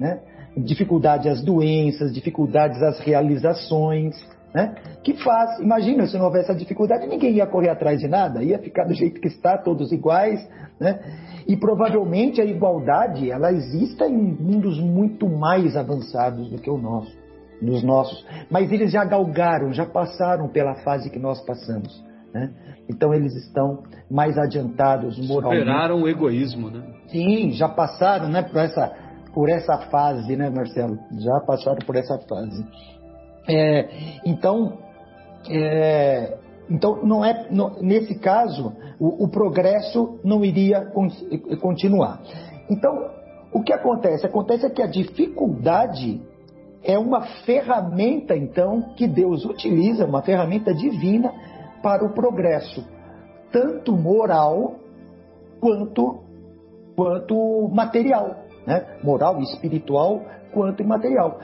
né? 0.00 0.20
Dificuldade 0.56 1.28
às 1.28 1.42
doenças, 1.42 2.12
dificuldades 2.12 2.80
às 2.82 3.00
realizações, 3.00 4.14
né? 4.54 4.74
Que 5.02 5.14
faz, 5.14 5.58
imagina 5.58 6.06
se 6.06 6.16
não 6.16 6.26
houvesse 6.26 6.50
essa 6.50 6.58
dificuldade, 6.58 7.06
ninguém 7.06 7.34
ia 7.34 7.46
correr 7.46 7.70
atrás 7.70 7.98
de 7.98 8.06
nada, 8.06 8.42
ia 8.42 8.58
ficar 8.58 8.84
do 8.84 8.94
jeito 8.94 9.20
que 9.20 9.26
está, 9.26 9.58
todos 9.58 9.90
iguais, 9.90 10.48
né? 10.78 11.00
E 11.46 11.56
provavelmente 11.56 12.40
a 12.40 12.44
igualdade, 12.44 13.30
ela 13.30 13.52
exista 13.52 14.06
em 14.06 14.16
mundos 14.16 14.80
muito 14.80 15.28
mais 15.28 15.76
avançados 15.76 16.48
do 16.48 16.58
que 16.58 16.70
o 16.70 16.78
nosso, 16.78 17.12
dos 17.60 17.82
nossos. 17.82 18.24
Mas 18.48 18.70
eles 18.70 18.92
já 18.92 19.04
galgaram, 19.04 19.72
já 19.72 19.84
passaram 19.84 20.48
pela 20.48 20.76
fase 20.76 21.10
que 21.10 21.18
nós 21.18 21.44
passamos, 21.44 22.02
né? 22.34 22.50
Então 22.90 23.14
eles 23.14 23.32
estão 23.34 23.84
mais 24.10 24.36
adiantados 24.36 25.16
moralmente. 25.26 25.62
Superaram 25.62 26.02
o 26.02 26.08
egoísmo, 26.08 26.68
né? 26.68 26.82
Sim, 27.06 27.52
já 27.52 27.68
passaram, 27.68 28.28
né, 28.28 28.42
por 28.42 28.58
essa, 28.58 28.92
por 29.32 29.48
essa 29.48 29.78
fase, 29.90 30.36
né, 30.36 30.50
Marcelo? 30.50 30.98
Já 31.18 31.40
passaram 31.46 31.78
por 31.86 31.94
essa 31.94 32.18
fase. 32.28 32.66
É, 33.48 33.88
então, 34.26 34.78
é, 35.48 36.36
então 36.68 37.04
não 37.04 37.24
é 37.24 37.46
não, 37.50 37.76
nesse 37.80 38.18
caso 38.18 38.72
o, 38.98 39.24
o, 39.24 39.28
progresso 39.28 40.18
não 40.24 40.44
iria 40.44 40.84
con, 40.86 41.08
continuar. 41.60 42.20
Então, 42.68 43.10
o 43.52 43.62
que 43.62 43.72
acontece? 43.72 44.26
Acontece 44.26 44.68
que 44.70 44.82
a 44.82 44.86
dificuldade 44.86 46.20
é 46.82 46.98
uma 46.98 47.22
ferramenta, 47.44 48.36
então, 48.36 48.94
que 48.96 49.06
Deus 49.06 49.44
utiliza, 49.44 50.04
uma 50.04 50.22
ferramenta 50.22 50.74
divina 50.74 51.32
para 51.84 52.02
o 52.02 52.14
progresso, 52.14 52.82
tanto 53.52 53.92
moral 53.92 54.76
quanto 55.60 56.24
quanto 56.96 57.68
material, 57.70 58.36
né? 58.66 58.98
moral 59.02 59.38
espiritual 59.42 60.22
quanto 60.50 60.82
imaterial. 60.82 61.38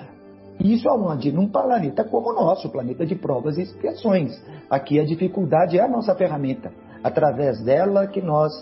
Isso 0.59 0.88
aonde? 0.88 1.31
Num 1.31 1.48
planeta 1.48 2.05
como 2.05 2.31
o 2.31 2.33
nosso, 2.33 2.70
planeta 2.70 3.05
de 3.05 3.16
provas 3.16 3.59
e 3.59 3.62
expiações. 3.62 4.33
Aqui 4.70 4.98
a 4.98 5.05
dificuldade 5.05 5.79
é 5.79 5.83
a 5.83 5.88
nossa 5.88 6.14
ferramenta. 6.14 6.72
Através 7.03 7.62
dela 7.62 8.07
que 8.07 8.22
nós 8.22 8.53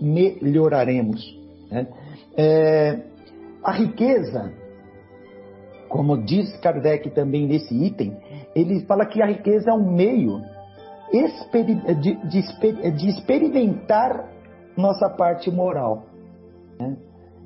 melhoraremos. 0.00 1.20
Né? 1.70 1.86
É, 2.36 3.00
a 3.64 3.72
riqueza, 3.72 4.52
como 5.88 6.18
diz 6.18 6.56
Kardec 6.58 7.10
também 7.10 7.46
nesse 7.46 7.74
item, 7.74 8.16
ele 8.54 8.80
fala 8.86 9.06
que 9.06 9.22
a 9.22 9.26
riqueza 9.26 9.70
é 9.70 9.74
um 9.74 9.92
meio 9.92 10.40
de, 11.94 12.14
de, 12.28 12.92
de 12.92 13.08
experimentar 13.08 14.28
nossa 14.76 15.08
parte 15.08 15.50
moral. 15.50 16.06
Né? 16.78 16.96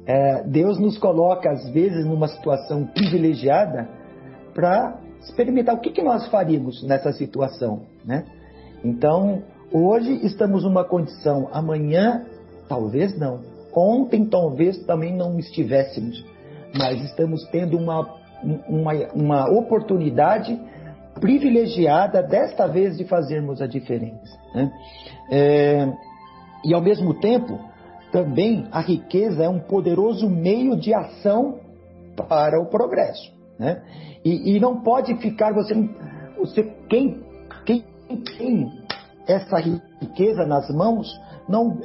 É, 0.07 0.43
Deus 0.43 0.79
nos 0.79 0.99
coloca, 0.99 1.51
às 1.51 1.69
vezes, 1.71 2.05
numa 2.05 2.29
situação 2.29 2.87
privilegiada 2.87 3.89
para 4.55 4.99
experimentar 5.21 5.75
o 5.75 5.81
que, 5.81 5.91
que 5.91 6.03
nós 6.03 6.29
faríamos 6.29 6.83
nessa 6.87 7.13
situação. 7.13 7.83
Né? 8.05 8.25
Então, 8.85 9.43
hoje 9.73 10.25
estamos 10.27 10.63
numa 10.65 10.85
condição, 10.85 11.49
amanhã, 11.53 12.25
talvez 12.69 13.19
não. 13.19 13.41
Ontem, 13.75 14.27
talvez 14.27 14.79
também 14.85 15.17
não 15.17 15.39
estivéssemos, 15.39 16.25
mas 16.79 17.03
estamos 17.03 17.45
tendo 17.51 17.77
uma, 17.77 18.09
uma, 18.69 18.93
uma 19.15 19.51
oportunidade 19.51 20.61
privilegiada, 21.21 22.23
desta 22.23 22.67
vez, 22.67 22.97
de 22.97 23.05
fazermos 23.05 23.61
a 23.63 23.67
diferença. 23.67 24.39
Né? 24.55 24.73
É, 25.31 25.93
e, 26.65 26.75
ao 26.75 26.83
mesmo 26.83 27.15
tempo, 27.15 27.59
também 28.13 28.67
a 28.71 28.81
riqueza 28.81 29.45
é 29.45 29.49
um 29.49 29.61
poderoso 29.61 30.29
meio 30.29 30.77
de 30.77 30.95
ação 30.95 31.61
para 32.17 32.61
o 32.61 32.67
progresso. 32.67 33.33
Né? 33.59 33.83
E, 34.25 34.57
e 34.57 34.61
não 34.61 34.81
pode 34.83 35.15
ficar 35.17 35.53
você, 35.53 35.75
você 36.37 36.63
quem, 36.89 37.23
quem 37.65 37.85
tem 38.37 38.71
essa 39.27 39.59
riqueza 39.59 40.45
nas 40.47 40.69
mãos 40.71 41.09
não 41.49 41.79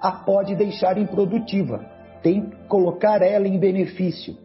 a 0.00 0.12
pode 0.12 0.54
deixar 0.54 0.98
improdutiva. 0.98 1.84
Tem 2.22 2.42
que 2.42 2.56
colocar 2.68 3.22
ela 3.22 3.46
em 3.46 3.58
benefício 3.58 4.36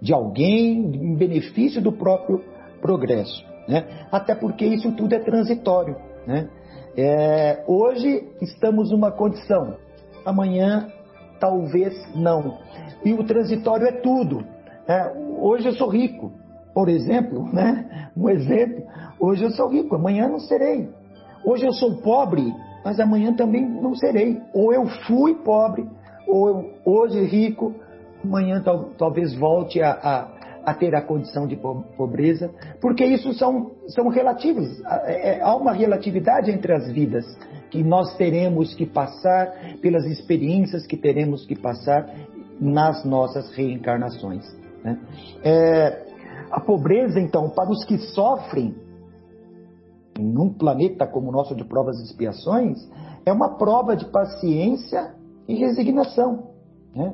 de 0.00 0.12
alguém, 0.12 0.78
em 0.78 1.14
benefício 1.16 1.80
do 1.80 1.92
próprio 1.92 2.42
progresso. 2.80 3.44
Né? 3.68 3.84
Até 4.10 4.34
porque 4.34 4.64
isso 4.64 4.90
tudo 4.92 5.14
é 5.14 5.18
transitório. 5.18 5.96
Né? 6.26 6.48
É, 6.96 7.62
hoje 7.68 8.26
estamos 8.40 8.90
numa 8.90 9.12
condição 9.12 9.76
amanhã 10.24 10.88
talvez 11.38 11.94
não. 12.14 12.58
E 13.04 13.12
o 13.12 13.24
transitório 13.24 13.86
é 13.86 13.92
tudo. 13.92 14.44
É, 14.86 15.12
hoje 15.38 15.68
eu 15.68 15.72
sou 15.72 15.88
rico, 15.88 16.32
por 16.74 16.88
exemplo, 16.88 17.44
né? 17.52 18.10
Um 18.16 18.28
exemplo. 18.28 18.84
Hoje 19.20 19.44
eu 19.44 19.50
sou 19.50 19.68
rico, 19.68 19.94
amanhã 19.94 20.28
não 20.28 20.40
serei. 20.40 20.88
Hoje 21.44 21.66
eu 21.66 21.72
sou 21.72 21.96
pobre, 21.96 22.52
mas 22.84 22.98
amanhã 22.98 23.32
também 23.32 23.66
não 23.66 23.94
serei. 23.94 24.40
Ou 24.52 24.72
eu 24.72 24.86
fui 25.06 25.34
pobre, 25.34 25.88
ou 26.26 26.48
eu 26.48 26.70
hoje 26.84 27.22
rico, 27.24 27.74
amanhã 28.24 28.60
tal, 28.62 28.90
talvez 28.98 29.34
volte 29.34 29.80
a, 29.80 29.92
a, 29.92 30.28
a, 30.64 30.74
ter 30.74 30.94
a 30.94 31.02
condição 31.02 31.46
de 31.46 31.56
pobreza, 31.56 32.50
porque 32.80 33.04
isso 33.04 33.32
são, 33.34 33.72
são 33.88 34.08
relativos. 34.08 34.80
É, 35.06 35.40
há 35.40 35.54
uma 35.56 35.72
relatividade 35.72 36.50
entre 36.50 36.72
as 36.72 36.90
vidas 36.90 37.24
que 37.70 37.82
nós 37.82 38.16
teremos 38.16 38.74
que 38.74 38.86
passar, 38.86 39.52
pelas 39.80 40.04
experiências 40.04 40.86
que 40.86 40.96
teremos 40.96 41.44
que 41.46 41.56
passar 41.56 42.08
nas 42.60 43.04
nossas 43.04 43.50
reencarnações. 43.54 44.44
Né? 44.82 44.98
É, 45.44 46.06
a 46.50 46.60
pobreza, 46.60 47.20
então, 47.20 47.50
para 47.50 47.70
os 47.70 47.84
que 47.84 47.98
sofrem 47.98 48.74
num 50.18 50.52
planeta 50.52 51.06
como 51.06 51.28
o 51.28 51.32
nosso 51.32 51.54
de 51.54 51.64
provas 51.64 52.00
e 52.00 52.04
expiações, 52.04 52.78
é 53.24 53.32
uma 53.32 53.56
prova 53.56 53.94
de 53.94 54.06
paciência 54.06 55.14
e 55.46 55.54
resignação. 55.54 56.48
Né? 56.94 57.12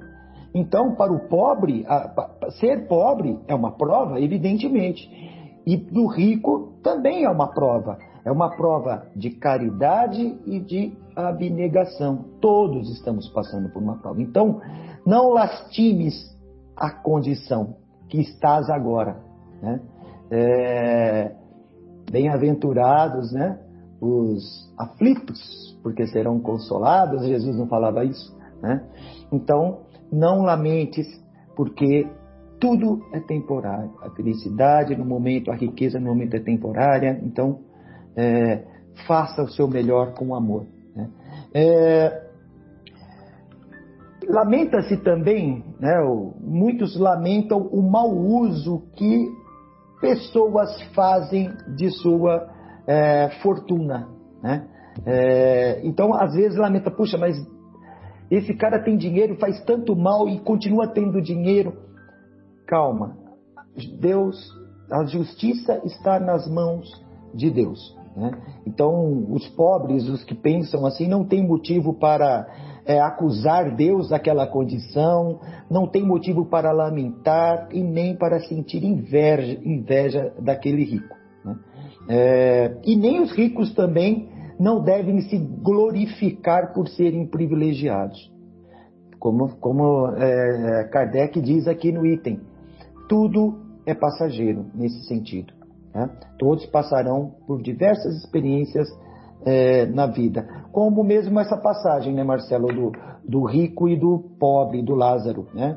Então, 0.54 0.94
para 0.94 1.12
o 1.12 1.28
pobre, 1.28 1.84
a, 1.88 2.50
ser 2.60 2.86
pobre 2.86 3.38
é 3.48 3.54
uma 3.54 3.72
prova, 3.72 4.20
evidentemente. 4.20 5.10
E 5.66 5.76
do 5.76 6.06
rico 6.06 6.74
também 6.82 7.24
é 7.24 7.30
uma 7.30 7.48
prova. 7.48 7.98
É 8.24 8.30
uma 8.30 8.56
prova 8.56 9.06
de 9.16 9.30
caridade 9.30 10.38
e 10.46 10.60
de 10.60 10.96
abnegação. 11.16 12.24
Todos 12.40 12.88
estamos 12.90 13.28
passando 13.30 13.68
por 13.70 13.82
uma 13.82 13.98
prova. 13.98 14.22
Então, 14.22 14.60
não 15.04 15.30
lastimes 15.30 16.14
a 16.76 16.90
condição 16.90 17.76
que 18.08 18.20
estás 18.20 18.70
agora. 18.70 19.16
Né? 19.60 19.80
É, 20.30 21.34
Bem-aventurados 22.10 23.32
né? 23.32 23.58
os 24.00 24.72
aflitos, 24.78 25.78
porque 25.82 26.06
serão 26.06 26.38
consolados. 26.38 27.26
Jesus 27.26 27.56
não 27.56 27.66
falava 27.66 28.04
isso. 28.04 28.34
Né? 28.62 28.82
Então, 29.32 29.80
não 30.14 30.42
lamentes, 30.42 31.06
porque 31.56 32.08
tudo 32.60 33.04
é 33.12 33.20
temporário. 33.20 33.90
A 34.00 34.10
felicidade 34.10 34.96
no 34.96 35.04
momento, 35.04 35.50
a 35.50 35.54
riqueza 35.54 35.98
no 35.98 36.06
momento 36.06 36.34
é 36.34 36.40
temporária. 36.40 37.20
Então, 37.22 37.60
é, 38.16 38.62
faça 39.06 39.42
o 39.42 39.48
seu 39.48 39.68
melhor 39.68 40.14
com 40.14 40.34
amor. 40.34 40.66
Né? 40.94 41.10
É, 41.52 42.24
Lamenta-se 44.28 44.96
também, 44.98 45.64
né, 45.78 45.96
muitos 46.40 46.98
lamentam 46.98 47.58
o 47.58 47.82
mau 47.82 48.10
uso 48.10 48.82
que 48.96 49.28
pessoas 50.00 50.80
fazem 50.94 51.50
de 51.76 51.90
sua 51.90 52.48
é, 52.86 53.30
fortuna. 53.42 54.08
Né? 54.42 54.66
É, 55.04 55.80
então, 55.84 56.14
às 56.14 56.34
vezes, 56.34 56.56
lamenta, 56.56 56.90
puxa, 56.90 57.18
mas 57.18 57.36
esse 58.30 58.54
cara 58.54 58.82
tem 58.82 58.96
dinheiro, 58.96 59.36
faz 59.36 59.62
tanto 59.64 59.94
mal 59.94 60.28
e 60.28 60.38
continua 60.40 60.88
tendo 60.88 61.20
dinheiro. 61.20 61.74
Calma, 62.66 63.16
Deus, 64.00 64.36
a 64.90 65.04
justiça 65.04 65.80
está 65.84 66.18
nas 66.18 66.48
mãos 66.48 66.88
de 67.34 67.50
Deus. 67.50 67.94
Né? 68.16 68.30
Então, 68.66 69.26
os 69.30 69.46
pobres, 69.48 70.08
os 70.08 70.24
que 70.24 70.34
pensam 70.34 70.86
assim, 70.86 71.06
não 71.06 71.24
têm 71.24 71.46
motivo 71.46 71.94
para 71.94 72.46
é, 72.86 73.00
acusar 73.00 73.74
Deus 73.74 74.08
daquela 74.08 74.46
condição, 74.46 75.40
não 75.70 75.86
tem 75.86 76.02
motivo 76.02 76.46
para 76.46 76.70
lamentar 76.70 77.68
e 77.72 77.82
nem 77.82 78.16
para 78.16 78.40
sentir 78.40 78.84
inveja, 78.84 79.58
inveja 79.64 80.32
daquele 80.38 80.84
rico. 80.84 81.16
Né? 81.44 81.56
É, 82.08 82.76
e 82.84 82.96
nem 82.96 83.20
os 83.20 83.32
ricos 83.32 83.74
também 83.74 84.28
não 84.58 84.82
devem 84.82 85.20
se 85.22 85.38
glorificar 85.38 86.72
por 86.72 86.88
serem 86.88 87.26
privilegiados. 87.26 88.32
Como, 89.18 89.56
como 89.56 90.08
é, 90.16 90.88
Kardec 90.92 91.40
diz 91.40 91.66
aqui 91.66 91.90
no 91.90 92.04
item, 92.06 92.40
tudo 93.08 93.58
é 93.86 93.94
passageiro 93.94 94.66
nesse 94.74 95.04
sentido. 95.04 95.52
Né? 95.94 96.10
Todos 96.38 96.66
passarão 96.66 97.34
por 97.46 97.62
diversas 97.62 98.16
experiências 98.16 98.88
é, 99.44 99.86
na 99.86 100.06
vida. 100.06 100.46
Como 100.72 101.04
mesmo 101.04 101.38
essa 101.38 101.56
passagem, 101.56 102.14
né, 102.14 102.24
Marcelo, 102.24 102.68
do, 102.68 102.92
do 103.26 103.44
rico 103.44 103.88
e 103.88 103.96
do 103.96 104.18
pobre, 104.38 104.82
do 104.82 104.94
Lázaro. 104.94 105.46
Né? 105.54 105.76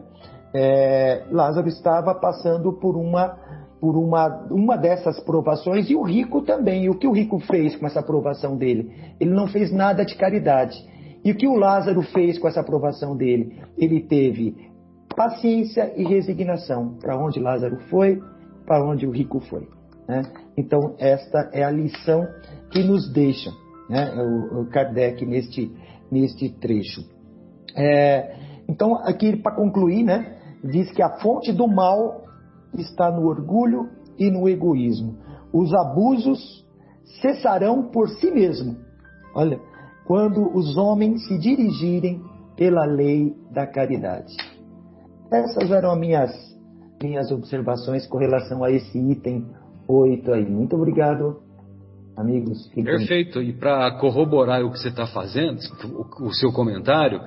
É, 0.53 1.23
Lázaro 1.31 1.67
estava 1.67 2.15
passando 2.15 2.73
por 2.73 2.95
uma 2.95 3.37
por 3.79 3.95
uma, 3.95 4.47
uma 4.49 4.75
dessas 4.75 5.19
provações 5.19 5.89
e 5.89 5.95
o 5.95 6.01
rico 6.01 6.41
também. 6.41 6.85
E 6.85 6.89
o 6.89 6.95
que 6.97 7.07
o 7.07 7.11
rico 7.11 7.39
fez 7.39 7.75
com 7.75 7.85
essa 7.85 7.99
aprovação 7.99 8.57
dele? 8.57 8.91
Ele 9.19 9.31
não 9.31 9.47
fez 9.47 9.71
nada 9.71 10.03
de 10.03 10.15
caridade. 10.15 10.77
E 11.23 11.31
o 11.31 11.35
que 11.35 11.47
o 11.47 11.55
Lázaro 11.55 12.01
fez 12.01 12.39
com 12.39 12.47
essa 12.47 12.61
aprovação 12.61 13.15
dele? 13.15 13.59
Ele 13.77 14.01
teve 14.01 14.55
paciência 15.15 15.93
e 15.95 16.03
resignação. 16.03 16.97
Para 16.99 17.17
onde 17.17 17.39
Lázaro 17.39 17.77
foi, 17.89 18.21
para 18.65 18.83
onde 18.83 19.05
o 19.05 19.11
rico 19.11 19.39
foi. 19.41 19.67
Né? 20.07 20.23
Então, 20.55 20.95
esta 20.99 21.49
é 21.51 21.63
a 21.63 21.71
lição 21.71 22.25
que 22.71 22.83
nos 22.83 23.11
deixa 23.11 23.51
né, 23.89 24.13
o, 24.15 24.61
o 24.61 24.65
Kardec 24.67 25.25
neste, 25.25 25.71
neste 26.11 26.49
trecho. 26.49 27.01
É, 27.75 28.35
então, 28.67 28.95
aqui 28.95 29.35
para 29.37 29.55
concluir, 29.55 30.03
né, 30.03 30.37
diz 30.63 30.91
que 30.91 31.01
a 31.01 31.17
fonte 31.19 31.51
do 31.51 31.67
mal 31.67 32.26
está 32.75 33.11
no 33.11 33.27
orgulho 33.27 33.89
e 34.17 34.29
no 34.31 34.47
egoísmo. 34.49 35.17
Os 35.53 35.73
abusos 35.73 36.65
cessarão 37.21 37.89
por 37.89 38.09
si 38.09 38.31
mesmo. 38.31 38.77
Olha, 39.33 39.59
quando 40.05 40.55
os 40.55 40.77
homens 40.77 41.27
se 41.27 41.37
dirigirem 41.37 42.21
pela 42.55 42.85
lei 42.85 43.35
da 43.51 43.67
caridade. 43.67 44.33
Essas 45.31 45.69
eram 45.69 45.91
as 45.91 45.99
minhas, 45.99 46.31
minhas 47.01 47.31
observações 47.31 48.07
com 48.07 48.17
relação 48.17 48.63
a 48.63 48.71
esse 48.71 48.97
item 48.97 49.45
8 49.87 50.33
aí. 50.33 50.49
Muito 50.49 50.75
obrigado, 50.75 51.41
amigos. 52.15 52.67
Perfeito. 52.73 53.41
E 53.41 53.53
para 53.53 53.99
corroborar 53.99 54.63
o 54.63 54.71
que 54.71 54.79
você 54.79 54.89
está 54.89 55.05
fazendo, 55.05 55.59
o, 55.85 56.27
o 56.27 56.33
seu 56.33 56.51
comentário, 56.51 57.19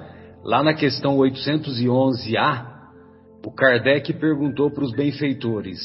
lá 0.43 0.63
na 0.63 0.75
questão 0.75 1.17
811A, 1.19 2.80
o 3.45 3.51
Kardec 3.51 4.13
perguntou 4.15 4.71
para 4.71 4.85
os 4.85 4.93
benfeitores: 4.93 5.81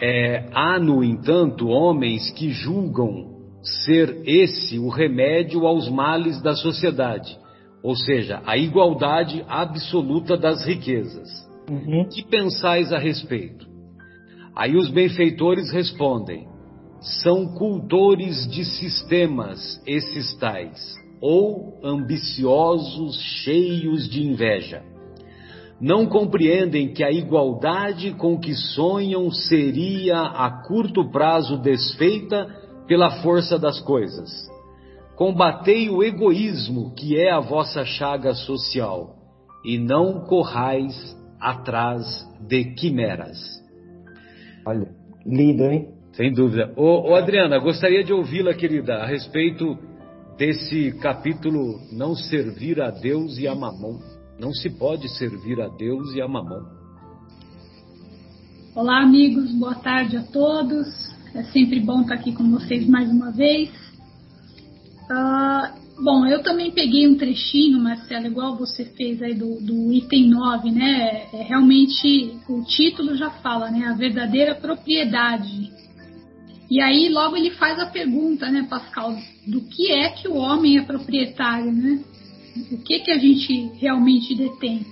é, 0.00 0.48
há, 0.52 0.78
no 0.78 1.02
entanto, 1.02 1.68
homens 1.68 2.30
que 2.30 2.50
julgam 2.50 3.32
ser 3.62 4.22
esse 4.26 4.78
o 4.78 4.88
remédio 4.88 5.66
aos 5.66 5.88
males 5.88 6.40
da 6.42 6.54
sociedade, 6.54 7.38
ou 7.82 7.96
seja, 7.96 8.42
a 8.44 8.56
igualdade 8.56 9.44
absoluta 9.48 10.36
das 10.36 10.64
riquezas. 10.64 11.28
Uhum. 11.70 12.06
Que 12.08 12.22
pensais 12.22 12.92
a 12.92 12.98
respeito? 12.98 13.66
Aí 14.54 14.76
os 14.76 14.90
benfeitores 14.90 15.72
respondem: 15.72 16.46
são 17.22 17.54
cultores 17.54 18.46
de 18.48 18.64
sistemas 18.64 19.82
esses 19.86 20.34
tais, 20.36 20.94
ou 21.20 21.80
ambiciosos, 21.82 23.18
cheios 23.42 24.08
de 24.08 24.26
inveja. 24.26 24.82
Não 25.80 26.06
compreendem 26.06 26.92
que 26.92 27.02
a 27.02 27.10
igualdade 27.10 28.12
com 28.12 28.38
que 28.38 28.54
sonham 28.54 29.30
seria 29.30 30.20
a 30.20 30.62
curto 30.66 31.10
prazo 31.10 31.58
desfeita 31.58 32.46
pela 32.86 33.22
força 33.22 33.58
das 33.58 33.80
coisas. 33.80 34.30
Combatei 35.16 35.90
o 35.90 36.02
egoísmo, 36.02 36.94
que 36.94 37.16
é 37.18 37.30
a 37.30 37.40
vossa 37.40 37.84
chaga 37.84 38.34
social, 38.34 39.16
e 39.64 39.78
não 39.78 40.24
corrais 40.26 41.16
atrás 41.40 42.26
de 42.40 42.64
quimeras. 42.74 43.38
Olha, 44.66 44.88
lindo, 45.24 45.64
hein? 45.64 45.88
Sem 46.14 46.32
dúvida. 46.32 46.72
Ô, 46.76 47.10
ô 47.10 47.14
Adriana, 47.16 47.58
gostaria 47.58 48.02
de 48.02 48.12
ouvi-la, 48.12 48.54
querida, 48.54 48.94
a 48.94 49.06
respeito 49.06 49.76
desse 50.38 50.92
capítulo 50.98 51.78
Não 51.92 52.14
servir 52.14 52.80
a 52.80 52.90
Deus 52.90 53.38
e 53.38 53.46
a 53.46 53.54
mamão. 53.54 53.98
Não 54.38 54.52
se 54.52 54.70
pode 54.70 55.08
servir 55.16 55.60
a 55.60 55.68
Deus 55.68 56.14
e 56.14 56.20
a 56.20 56.28
mamão. 56.28 56.66
Olá, 58.74 59.02
amigos, 59.02 59.52
boa 59.52 59.74
tarde 59.76 60.16
a 60.16 60.22
todos. 60.22 60.86
É 61.34 61.42
sempre 61.44 61.80
bom 61.80 62.02
estar 62.02 62.14
aqui 62.14 62.32
com 62.32 62.50
vocês 62.50 62.86
mais 62.88 63.10
uma 63.10 63.30
vez. 63.30 63.70
Uh, 65.10 65.84
Bom, 65.96 66.26
eu 66.26 66.42
também 66.42 66.72
peguei 66.72 67.06
um 67.06 67.16
trechinho, 67.16 67.78
Marcelo, 67.78 68.26
igual 68.26 68.56
você 68.56 68.84
fez 68.84 69.22
aí 69.22 69.32
do, 69.32 69.60
do 69.60 69.92
item 69.92 70.28
9, 70.28 70.70
né? 70.72 71.28
É, 71.32 71.42
realmente 71.42 72.36
o 72.48 72.64
título 72.64 73.16
já 73.16 73.30
fala, 73.30 73.70
né? 73.70 73.86
A 73.86 73.94
verdadeira 73.94 74.56
propriedade. 74.56 75.70
E 76.68 76.80
aí 76.80 77.08
logo 77.08 77.36
ele 77.36 77.52
faz 77.52 77.78
a 77.78 77.86
pergunta, 77.86 78.50
né, 78.50 78.66
Pascal, 78.68 79.16
do 79.46 79.60
que 79.60 79.92
é 79.92 80.08
que 80.08 80.26
o 80.26 80.34
homem 80.34 80.78
é 80.78 80.82
proprietário, 80.82 81.70
né? 81.70 82.02
O 82.72 82.78
que 82.78 83.00
que 83.00 83.10
a 83.10 83.18
gente 83.18 83.70
realmente 83.78 84.34
detém? 84.34 84.86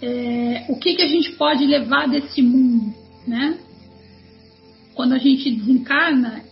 É, 0.00 0.66
o 0.68 0.76
que 0.76 0.94
que 0.94 1.02
a 1.02 1.08
gente 1.08 1.32
pode 1.32 1.66
levar 1.66 2.08
desse 2.08 2.42
mundo, 2.42 2.94
né? 3.26 3.58
Quando 4.94 5.12
a 5.12 5.18
gente 5.18 5.50
desencarna, 5.50 6.42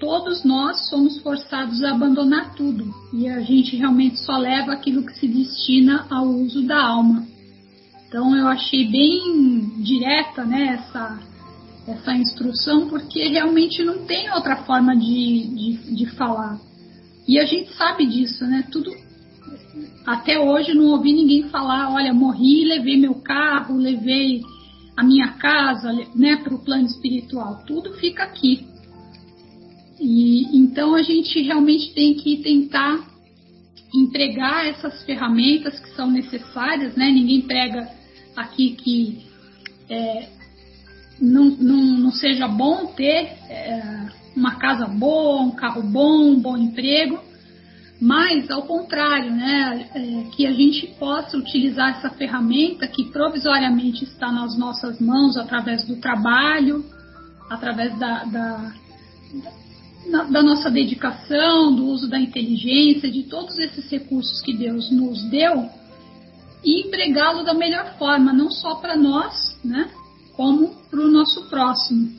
todos 0.00 0.44
nós 0.44 0.88
somos 0.88 1.18
forçados 1.20 1.82
a 1.82 1.90
abandonar 1.90 2.54
tudo 2.54 2.92
e 3.12 3.28
a 3.28 3.40
gente 3.40 3.76
realmente 3.76 4.18
só 4.20 4.36
leva 4.36 4.72
aquilo 4.72 5.04
que 5.04 5.18
se 5.18 5.26
destina 5.26 6.06
ao 6.10 6.26
uso 6.26 6.62
da 6.62 6.80
alma. 6.80 7.26
Então 8.06 8.34
eu 8.34 8.46
achei 8.48 8.86
bem 8.88 9.70
direta 9.82 10.44
né, 10.44 10.78
essa, 10.80 11.20
essa 11.86 12.12
instrução, 12.14 12.88
porque 12.88 13.28
realmente 13.28 13.84
não 13.84 14.06
tem 14.06 14.30
outra 14.32 14.56
forma 14.64 14.96
de, 14.96 15.46
de, 15.48 15.94
de 15.94 16.06
falar. 16.16 16.58
E 17.28 17.38
a 17.38 17.44
gente 17.44 17.72
sabe 17.74 18.06
disso, 18.06 18.46
né? 18.46 18.64
Tudo. 18.72 18.90
Até 20.06 20.40
hoje 20.40 20.72
não 20.72 20.86
ouvi 20.86 21.12
ninguém 21.12 21.50
falar, 21.50 21.92
olha, 21.92 22.14
morri, 22.14 22.64
levei 22.64 22.96
meu 22.96 23.16
carro, 23.16 23.76
levei 23.76 24.40
a 24.96 25.04
minha 25.04 25.28
casa, 25.34 25.92
né, 26.14 26.36
para 26.36 26.54
o 26.54 26.64
plano 26.64 26.86
espiritual. 26.86 27.62
Tudo 27.66 27.92
fica 27.94 28.24
aqui. 28.24 28.66
E 30.00 30.56
então 30.56 30.94
a 30.94 31.02
gente 31.02 31.40
realmente 31.42 31.92
tem 31.92 32.14
que 32.14 32.38
tentar 32.38 33.06
empregar 33.94 34.66
essas 34.66 35.02
ferramentas 35.04 35.78
que 35.78 35.94
são 35.94 36.10
necessárias, 36.10 36.94
né? 36.96 37.10
Ninguém 37.10 37.42
prega 37.42 37.88
aqui 38.36 38.70
que 38.70 39.18
é, 39.88 40.28
não, 41.20 41.44
não, 41.44 41.82
não, 41.98 42.12
seja 42.12 42.46
bom 42.46 42.86
ter 42.86 43.32
é, 43.48 44.08
uma 44.36 44.56
casa 44.56 44.86
boa, 44.86 45.42
um 45.42 45.52
carro 45.52 45.82
bom, 45.82 46.30
um 46.30 46.40
bom 46.40 46.56
emprego, 46.56 47.20
mas 48.00 48.50
ao 48.50 48.62
contrário, 48.62 49.30
né? 49.32 49.88
É, 49.94 50.24
que 50.36 50.46
a 50.46 50.52
gente 50.52 50.86
possa 50.98 51.36
utilizar 51.36 51.98
essa 51.98 52.10
ferramenta 52.10 52.86
que 52.86 53.04
provisoriamente 53.10 54.04
está 54.04 54.30
nas 54.30 54.56
nossas 54.56 55.00
mãos 55.00 55.36
através 55.36 55.84
do 55.84 55.96
trabalho, 55.96 56.84
através 57.50 57.98
da, 57.98 58.24
da 58.24 58.72
da 60.30 60.42
nossa 60.42 60.70
dedicação, 60.70 61.74
do 61.74 61.86
uso 61.86 62.08
da 62.08 62.18
inteligência, 62.18 63.10
de 63.10 63.24
todos 63.24 63.58
esses 63.58 63.90
recursos 63.90 64.40
que 64.40 64.56
Deus 64.56 64.90
nos 64.90 65.22
deu 65.28 65.68
e 66.64 66.86
empregá-lo 66.86 67.44
da 67.44 67.54
melhor 67.54 67.96
forma, 67.98 68.32
não 68.32 68.50
só 68.50 68.76
para 68.76 68.96
nós, 68.96 69.58
né, 69.62 69.90
como 70.34 70.68
para 70.90 71.00
o 71.00 71.10
nosso 71.10 71.48
próximo. 71.48 72.17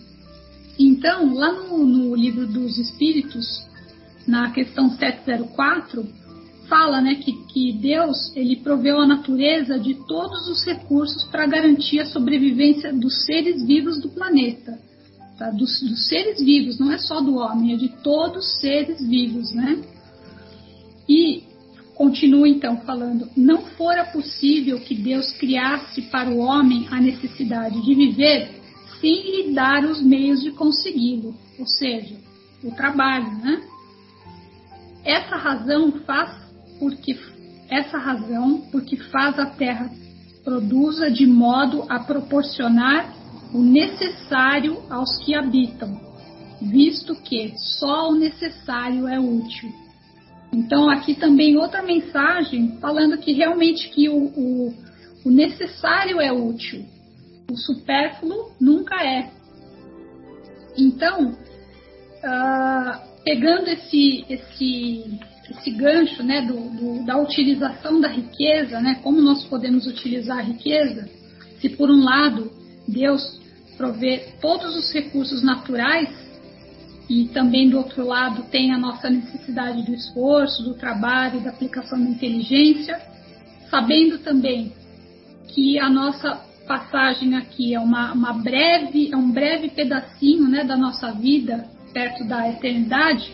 Então, 0.79 1.33
lá 1.33 1.51
no, 1.51 1.85
no, 1.85 2.15
livro 2.15 2.47
dos 2.47 2.77
Espíritos, 2.77 3.45
na 4.25 4.49
questão 4.51 4.89
704, 4.89 6.07
fala 6.69 7.01
né, 7.01 7.15
que, 7.15 7.33
que 7.47 7.73
Deus 7.73 8.31
ele 8.35 8.55
proveu 8.57 8.99
a 8.99 9.05
natureza 9.05 9.77
de 9.77 9.95
todos 10.07 10.47
os 10.47 10.63
recursos 10.63 11.23
para 11.25 11.45
garantir 11.45 11.99
a 11.99 12.05
sobrevivência 12.05 12.93
dos 12.93 13.25
seres 13.25 13.65
vivos 13.65 13.99
do 13.99 14.09
planeta 14.09 14.79
tá? 15.39 15.49
dos, 15.49 15.81
dos 15.81 16.07
seres 16.07 16.39
vivos, 16.43 16.77
não 16.77 16.91
é 16.91 16.97
só 16.97 17.21
do 17.21 17.37
homem, 17.37 17.73
é 17.73 17.77
de 17.77 17.87
todos 18.03 18.45
os 18.45 18.59
seres 18.59 18.99
vivos, 19.07 19.53
né? 19.53 19.81
E 21.07 21.43
continua 21.95 22.47
então 22.47 22.77
falando: 22.81 23.27
não 23.35 23.61
fora 23.61 24.03
possível 24.05 24.79
que 24.81 24.93
Deus 24.93 25.31
criasse 25.31 26.03
para 26.03 26.29
o 26.29 26.37
homem 26.37 26.87
a 26.91 26.99
necessidade 26.99 27.81
de 27.81 27.95
viver 27.95 28.58
sem 28.99 29.47
lhe 29.47 29.53
dar 29.53 29.83
os 29.85 30.01
meios 30.01 30.41
de 30.41 30.51
consegui-lo, 30.51 31.33
ou 31.57 31.65
seja, 31.65 32.15
o 32.63 32.71
trabalho, 32.71 33.31
né? 33.39 33.61
Essa 35.05 35.35
razão 35.35 35.91
faz 36.05 36.29
porque 36.79 37.17
essa 37.69 37.97
razão 37.97 38.61
porque 38.71 38.97
faz 38.97 39.37
a 39.39 39.45
terra 39.45 39.89
produza 40.43 41.09
de 41.11 41.27
modo 41.27 41.85
a 41.87 41.99
proporcionar 41.99 43.13
o 43.53 43.59
necessário 43.59 44.77
aos 44.89 45.17
que 45.23 45.35
habitam, 45.35 45.99
visto 46.61 47.15
que 47.15 47.53
só 47.79 48.09
o 48.09 48.15
necessário 48.15 49.07
é 49.07 49.19
útil. 49.19 49.71
Então 50.51 50.89
aqui 50.89 51.13
também 51.13 51.57
outra 51.57 51.83
mensagem 51.83 52.77
falando 52.79 53.17
que 53.17 53.33
realmente 53.33 53.89
que 53.89 54.09
o, 54.09 54.17
o, 54.17 54.73
o 55.25 55.29
necessário 55.29 56.19
é 56.19 56.31
útil, 56.31 56.85
o 57.49 57.57
supérfluo 57.57 58.51
nunca 58.59 58.95
é. 59.03 59.29
Então, 60.77 61.31
uh, 61.31 63.09
pegando 63.23 63.67
esse, 63.67 64.25
esse, 64.29 65.19
esse 65.49 65.71
gancho 65.71 66.23
né, 66.23 66.41
do, 66.41 66.55
do, 66.69 67.05
da 67.05 67.17
utilização 67.17 67.99
da 67.99 68.07
riqueza, 68.07 68.79
né, 68.79 68.99
como 69.03 69.21
nós 69.21 69.43
podemos 69.45 69.87
utilizar 69.87 70.37
a 70.37 70.43
riqueza, 70.43 71.09
se 71.59 71.69
por 71.69 71.89
um 71.89 72.03
lado 72.03 72.51
Deus 72.87 73.39
provê 73.77 74.33
todos 74.41 74.75
os 74.75 74.91
recursos 74.93 75.41
naturais 75.43 76.09
e 77.09 77.27
também 77.29 77.69
do 77.69 77.77
outro 77.77 78.05
lado 78.05 78.43
tem 78.51 78.71
a 78.71 78.77
nossa 78.77 79.09
necessidade 79.09 79.83
do 79.83 79.93
esforço, 79.93 80.63
do 80.63 80.75
trabalho, 80.75 81.41
da 81.41 81.49
aplicação 81.49 82.01
da 82.01 82.09
inteligência, 82.09 83.01
sabendo 83.69 84.19
também 84.19 84.71
que 85.47 85.79
a 85.79 85.89
nossa 85.89 86.48
passagem 86.69 87.35
aqui 87.35 87.73
é 87.73 87.79
uma, 87.79 88.13
uma 88.13 88.31
breve, 88.31 89.09
é 89.11 89.17
um 89.17 89.31
breve 89.31 89.69
pedacinho 89.69 90.47
né, 90.47 90.63
da 90.63 90.77
nossa 90.77 91.11
vida 91.11 91.65
perto 91.91 92.23
da 92.27 92.47
eternidade, 92.47 93.33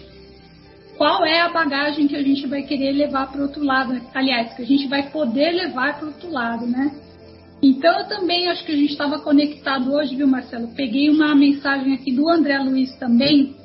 qual 0.98 1.26
é 1.26 1.41
a 1.41 1.50
bagagem 1.50 2.08
que 2.08 2.15
a 2.15 2.24
gente 2.24 2.48
vai 2.48 2.63
querer 2.63 2.93
levar 2.93 3.30
para 3.30 3.41
o 3.41 3.43
outro 3.43 3.62
lado? 3.62 4.02
Aliás, 4.13 4.54
que 4.54 4.62
a 4.62 4.65
gente 4.65 4.88
vai 4.88 5.12
poder 5.12 5.52
levar 5.52 5.98
para 5.98 6.06
o 6.06 6.08
outro 6.08 6.32
lado, 6.32 6.65
né? 6.65 6.95
Então, 7.62 8.00
eu 8.00 8.08
também 8.08 8.48
acho 8.48 8.65
que 8.65 8.71
a 8.71 8.78
gente 8.78 8.91
estava 8.91 9.19
conectado 9.19 9.91
hoje, 9.91 10.15
viu, 10.15 10.28
Marcelo? 10.28 10.69
Peguei 10.74 11.10
uma 11.10 11.36
mensagem 11.36 11.93
aqui 11.93 12.13
do 12.13 12.30
André 12.30 12.58
Luiz 12.60 12.95
também, 12.95 13.58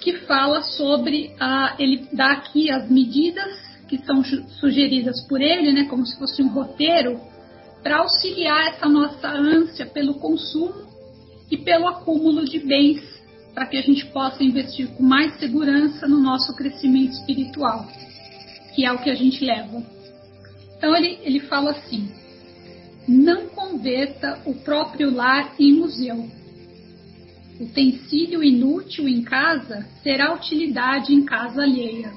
que 0.00 0.14
fala 0.26 0.62
sobre 0.62 1.30
a, 1.38 1.76
ele 1.78 2.08
dá 2.12 2.32
aqui 2.32 2.72
as 2.72 2.90
medidas 2.90 3.52
que 3.86 3.98
são 3.98 4.24
sugeridas 4.58 5.24
por 5.28 5.40
ele, 5.40 5.70
né, 5.70 5.84
como 5.84 6.04
se 6.04 6.18
fosse 6.18 6.42
um 6.42 6.48
roteiro 6.48 7.20
para 7.86 7.98
auxiliar 7.98 8.66
essa 8.66 8.88
nossa 8.88 9.28
ânsia 9.28 9.86
pelo 9.86 10.14
consumo 10.14 10.88
e 11.48 11.56
pelo 11.56 11.86
acúmulo 11.86 12.44
de 12.44 12.58
bens, 12.58 13.00
para 13.54 13.64
que 13.64 13.76
a 13.76 13.80
gente 13.80 14.04
possa 14.06 14.42
investir 14.42 14.88
com 14.88 15.04
mais 15.04 15.38
segurança 15.38 16.08
no 16.08 16.18
nosso 16.18 16.52
crescimento 16.56 17.12
espiritual, 17.12 17.86
que 18.74 18.84
é 18.84 18.90
o 18.90 18.98
que 18.98 19.08
a 19.08 19.14
gente 19.14 19.44
leva. 19.44 19.84
Então 20.76 20.96
ele, 20.96 21.16
ele 21.22 21.38
fala 21.38 21.70
assim: 21.70 22.10
não 23.06 23.46
converta 23.50 24.42
o 24.44 24.54
próprio 24.54 25.14
lar 25.14 25.54
em 25.56 25.72
museu. 25.74 26.28
Utensílio 27.60 28.42
inútil 28.42 29.08
em 29.08 29.22
casa 29.22 29.86
será 30.02 30.34
utilidade 30.34 31.14
em 31.14 31.24
casa 31.24 31.62
alheia. 31.62 32.12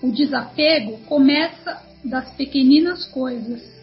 O 0.00 0.12
desapego 0.12 0.96
começa 1.08 1.82
das 2.04 2.30
pequeninas 2.36 3.04
coisas 3.06 3.74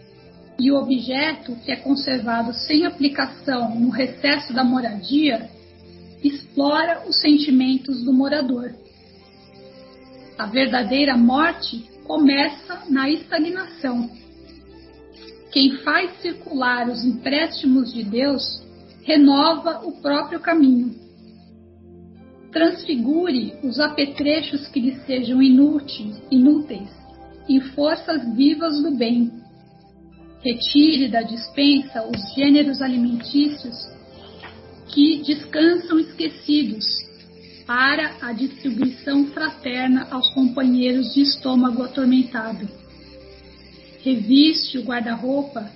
e 0.60 0.72
o 0.72 0.76
objeto 0.76 1.56
que 1.58 1.72
é 1.72 1.76
conservado 1.76 2.54
sem 2.54 2.86
aplicação 2.86 3.80
no 3.80 3.90
recesso 3.90 4.54
da 4.54 4.64
moradia 4.64 5.50
explora 6.24 7.04
os 7.08 7.20
sentimentos 7.20 8.04
do 8.04 8.14
morador. 8.14 8.74
A 10.38 10.46
verdadeira 10.46 11.18
morte 11.18 11.90
começa 12.06 12.84
na 12.90 13.10
estagnação. 13.10 14.10
Quem 15.52 15.78
faz 15.78 16.22
circular 16.22 16.90
os 16.90 17.04
empréstimos 17.04 17.94
de 17.94 18.04
Deus 18.04 18.64
renova 19.04 19.82
o 19.86 20.02
próprio 20.02 20.40
caminho. 20.40 20.96
Transfigure 22.52 23.56
os 23.64 23.80
apetrechos 23.80 24.68
que 24.68 24.80
lhe 24.80 24.96
sejam 25.06 25.42
inúteis, 25.42 26.22
inúteis 26.32 26.90
em 27.48 27.60
forças 27.60 28.24
vivas 28.36 28.82
do 28.82 28.92
bem 28.96 29.43
Retire 30.44 31.08
da 31.08 31.22
dispensa 31.22 32.04
os 32.04 32.34
gêneros 32.36 32.82
alimentícios 32.82 33.76
que 34.90 35.24
descansam 35.24 35.98
esquecidos 36.00 36.84
para 37.66 38.18
a 38.22 38.34
distribuição 38.34 39.28
fraterna 39.28 40.06
aos 40.12 40.30
companheiros 40.34 41.14
de 41.14 41.22
estômago 41.22 41.84
atormentado. 41.84 42.68
Reviste 44.02 44.78
o 44.80 44.84
guarda-roupa, 44.84 45.72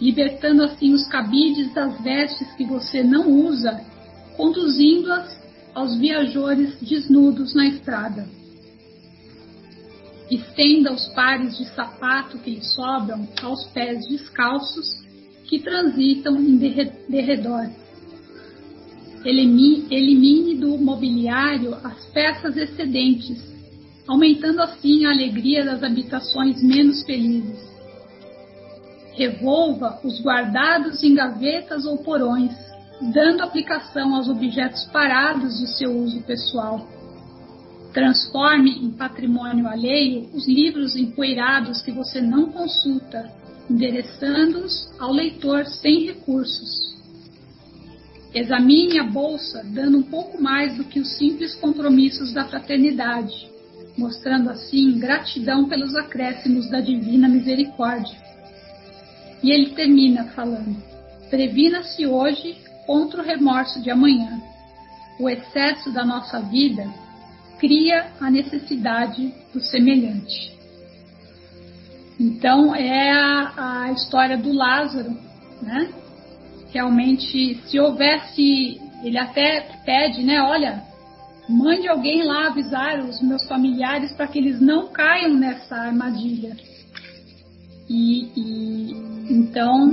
libertando 0.00 0.62
assim 0.62 0.92
os 0.92 1.08
cabides 1.08 1.74
das 1.74 2.00
vestes 2.00 2.52
que 2.56 2.64
você 2.64 3.02
não 3.02 3.28
usa, 3.28 3.80
conduzindo-as 4.36 5.36
aos 5.74 5.98
viajores 5.98 6.76
desnudos 6.80 7.52
na 7.52 7.66
estrada 7.66 8.28
estenda 10.30 10.92
os 10.92 11.06
pares 11.08 11.56
de 11.58 11.64
sapato 11.74 12.38
que 12.38 12.50
lhe 12.50 12.62
sobram 12.62 13.28
aos 13.42 13.66
pés 13.68 14.06
descalços 14.08 15.04
que 15.46 15.58
transitam 15.58 16.36
em 16.36 16.56
derredor. 17.08 17.68
Elimine, 19.24 20.56
do 20.56 20.76
mobiliário 20.78 21.74
as 21.82 22.04
peças 22.06 22.56
excedentes, 22.56 23.42
aumentando 24.06 24.60
assim 24.62 25.06
a 25.06 25.10
alegria 25.10 25.64
das 25.64 25.82
habitações 25.82 26.62
menos 26.62 27.02
felizes. 27.04 27.58
Revolva 29.12 30.00
os 30.02 30.20
guardados 30.20 31.02
em 31.02 31.14
gavetas 31.14 31.86
ou 31.86 31.98
porões, 31.98 32.52
dando 33.12 33.42
aplicação 33.42 34.14
aos 34.14 34.28
objetos 34.28 34.84
parados 34.86 35.58
de 35.58 35.78
seu 35.78 35.96
uso 35.96 36.20
pessoal 36.22 36.86
Transforme 37.94 38.72
em 38.72 38.90
patrimônio 38.90 39.68
alheio 39.68 40.28
os 40.34 40.48
livros 40.48 40.96
empoeirados 40.96 41.80
que 41.80 41.92
você 41.92 42.20
não 42.20 42.50
consulta, 42.50 43.30
endereçando-os 43.70 44.92
ao 44.98 45.12
leitor 45.12 45.64
sem 45.64 46.06
recursos. 46.06 46.92
Examine 48.34 48.98
a 48.98 49.04
bolsa, 49.04 49.62
dando 49.64 49.98
um 49.98 50.02
pouco 50.02 50.42
mais 50.42 50.76
do 50.76 50.82
que 50.82 50.98
os 50.98 51.16
simples 51.16 51.54
compromissos 51.54 52.32
da 52.32 52.44
fraternidade, 52.44 53.48
mostrando 53.96 54.50
assim 54.50 54.98
gratidão 54.98 55.68
pelos 55.68 55.94
acréscimos 55.94 56.68
da 56.68 56.80
divina 56.80 57.28
misericórdia. 57.28 58.18
E 59.40 59.52
ele 59.52 59.70
termina 59.70 60.24
falando: 60.34 60.82
Previna-se 61.30 62.04
hoje 62.08 62.56
contra 62.86 63.22
o 63.22 63.24
remorso 63.24 63.80
de 63.80 63.88
amanhã. 63.88 64.42
O 65.20 65.30
excesso 65.30 65.92
da 65.92 66.04
nossa 66.04 66.40
vida 66.40 66.92
cria 67.64 68.12
a 68.20 68.30
necessidade 68.30 69.32
do 69.50 69.58
semelhante. 69.58 70.52
Então 72.20 72.74
é 72.74 73.10
a, 73.10 73.84
a 73.86 73.92
história 73.92 74.36
do 74.36 74.52
Lázaro, 74.52 75.16
né? 75.62 75.90
Realmente, 76.70 77.58
se 77.66 77.80
houvesse, 77.80 78.78
ele 79.02 79.16
até 79.16 79.62
pede, 79.82 80.22
né? 80.22 80.42
Olha, 80.42 80.82
mande 81.48 81.88
alguém 81.88 82.22
lá 82.22 82.48
avisar 82.48 83.00
os 83.00 83.22
meus 83.22 83.48
familiares 83.48 84.12
para 84.12 84.26
que 84.26 84.38
eles 84.38 84.60
não 84.60 84.88
caiam 84.88 85.32
nessa 85.32 85.74
armadilha. 85.74 86.54
E, 87.88 88.28
e 88.36 88.92
então 89.30 89.90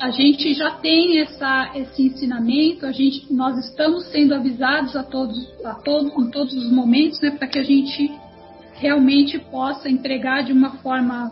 a 0.00 0.10
gente 0.10 0.54
já 0.54 0.70
tem 0.70 1.20
essa, 1.20 1.72
esse 1.74 2.04
ensinamento, 2.04 2.86
a 2.86 2.92
gente, 2.92 3.30
nós 3.30 3.58
estamos 3.58 4.06
sendo 4.06 4.34
avisados 4.34 4.96
a 4.96 5.02
todos, 5.02 5.36
a 5.62 5.74
todos, 5.74 6.10
em 6.12 6.30
todos 6.30 6.54
os 6.54 6.72
momentos, 6.72 7.20
né, 7.20 7.30
para 7.32 7.46
que 7.46 7.58
a 7.58 7.62
gente 7.62 8.10
realmente 8.72 9.38
possa 9.38 9.90
empregar 9.90 10.42
de 10.42 10.52
uma 10.52 10.78
forma 10.78 11.30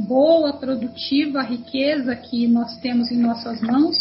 boa, 0.00 0.54
produtiva 0.54 1.38
a 1.38 1.44
riqueza 1.44 2.16
que 2.16 2.48
nós 2.48 2.76
temos 2.80 3.12
em 3.12 3.18
nossas 3.18 3.60
mãos 3.60 3.96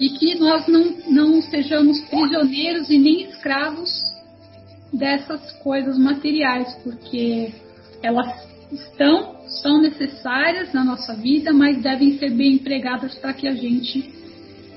e 0.00 0.08
que 0.08 0.34
nós 0.34 0.66
não, 0.66 0.96
não 1.08 1.42
sejamos 1.42 2.00
prisioneiros 2.08 2.90
e 2.90 2.98
nem 2.98 3.28
escravos 3.28 3.92
dessas 4.92 5.52
coisas 5.62 5.96
materiais, 5.96 6.74
porque 6.82 7.52
elas 8.02 8.53
estão 8.72 9.34
são 9.62 9.80
necessárias 9.80 10.72
na 10.72 10.84
nossa 10.84 11.14
vida, 11.14 11.52
mas 11.52 11.82
devem 11.82 12.18
ser 12.18 12.30
bem 12.30 12.54
empregadas 12.54 13.14
para 13.16 13.32
que 13.32 13.46
a 13.46 13.54
gente 13.54 14.10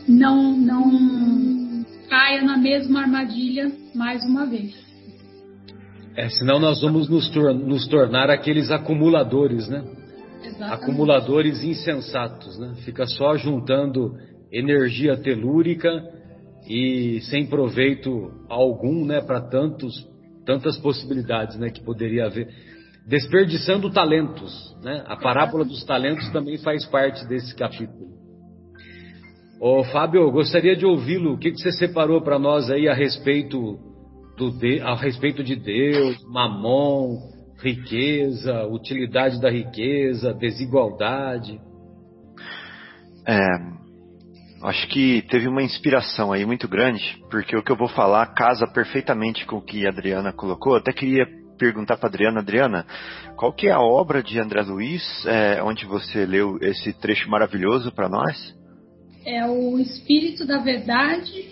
não, 0.08 0.56
não 0.56 1.86
caia 2.10 2.42
na 2.42 2.58
mesma 2.58 3.02
armadilha 3.02 3.72
mais 3.96 4.24
uma 4.24 4.46
vez. 4.46 4.76
É, 6.16 6.30
senão 6.30 6.60
nós 6.60 6.82
vamos 6.82 7.08
nos, 7.08 7.30
tor 7.30 7.54
nos 7.54 7.88
tornar 7.88 8.30
aqueles 8.30 8.72
acumuladores, 8.72 9.68
né? 9.68 9.84
Exatamente. 10.44 10.84
Acumuladores 10.84 11.64
insensatos, 11.64 12.58
né? 12.58 12.74
Fica 12.84 13.06
só 13.06 13.38
juntando 13.38 14.16
energia 14.52 15.18
telúrica 15.18 15.90
e 16.68 17.20
sem 17.30 17.46
proveito 17.46 18.32
algum, 18.50 19.06
né, 19.06 19.22
para 19.22 19.42
tantos 19.42 20.08
tantas 20.46 20.78
possibilidades, 20.78 21.58
né, 21.58 21.70
que 21.70 21.84
poderia 21.84 22.26
haver, 22.26 22.48
desperdiçando 23.08 23.90
talentos, 23.90 24.76
né? 24.84 25.04
A 25.08 25.16
parábola 25.16 25.64
dos 25.64 25.84
talentos 25.86 26.30
também 26.32 26.58
faz 26.58 26.86
parte 26.86 27.26
desse 27.26 27.56
capítulo. 27.56 28.18
Ô 29.62 29.84
Fábio, 29.86 30.30
gostaria 30.30 30.76
de 30.76 30.86
ouvi-lo. 30.86 31.34
O 31.34 31.38
que, 31.38 31.52
que 31.52 31.58
você 31.58 31.72
separou 31.72 32.22
para 32.22 32.38
nós 32.38 32.70
aí 32.70 32.88
a 32.88 32.94
respeito 32.94 33.80
do 34.38 34.52
de, 34.52 34.82
a 34.82 34.94
respeito 34.94 35.44
de 35.44 35.56
Deus, 35.56 36.18
Mamon, 36.32 37.18
riqueza, 37.60 38.68
utilidade 38.68 39.42
da 39.42 39.50
riqueza, 39.50 40.34
desigualdade? 40.34 41.60
É, 43.26 43.48
acho 44.64 44.88
que 44.90 45.24
teve 45.24 45.48
uma 45.48 45.64
inspiração 45.64 46.32
aí 46.32 46.46
muito 46.46 46.68
grande, 46.68 47.18
porque 47.32 47.56
o 47.56 47.64
que 47.64 47.72
eu 47.72 47.78
vou 47.78 47.88
falar 47.88 48.34
casa 48.36 48.68
perfeitamente 48.68 49.46
com 49.46 49.58
o 49.58 49.62
que 49.62 49.88
a 49.88 49.90
Adriana 49.90 50.32
colocou. 50.32 50.74
Eu 50.74 50.80
até 50.80 50.92
queria 50.92 51.26
perguntar 51.58 51.98
para 51.98 52.10
Adriana, 52.10 52.40
Adriana, 52.40 52.86
qual 53.36 53.52
que 53.52 53.68
é 53.68 53.72
a 53.72 53.82
obra 53.82 54.22
de 54.22 54.40
André 54.40 54.62
Luiz, 54.62 55.26
é, 55.26 55.62
onde 55.64 55.86
você 55.86 56.26
leu 56.26 56.58
esse 56.62 56.94
trecho 56.94 57.30
maravilhoso 57.30 57.92
para 57.92 58.08
nós? 58.08 58.56
É 59.26 59.46
o 59.46 59.78
Espírito 59.80 60.46
da 60.46 60.60
Verdade, 60.60 61.46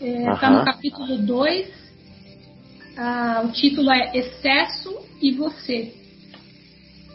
está 0.00 0.50
no 0.50 0.64
capítulo 0.64 1.18
2. 1.18 1.82
Ah, 2.96 3.42
o 3.44 3.52
título 3.52 3.90
é 3.90 4.16
Excesso 4.16 4.94
e 5.20 5.32
Você. 5.32 5.94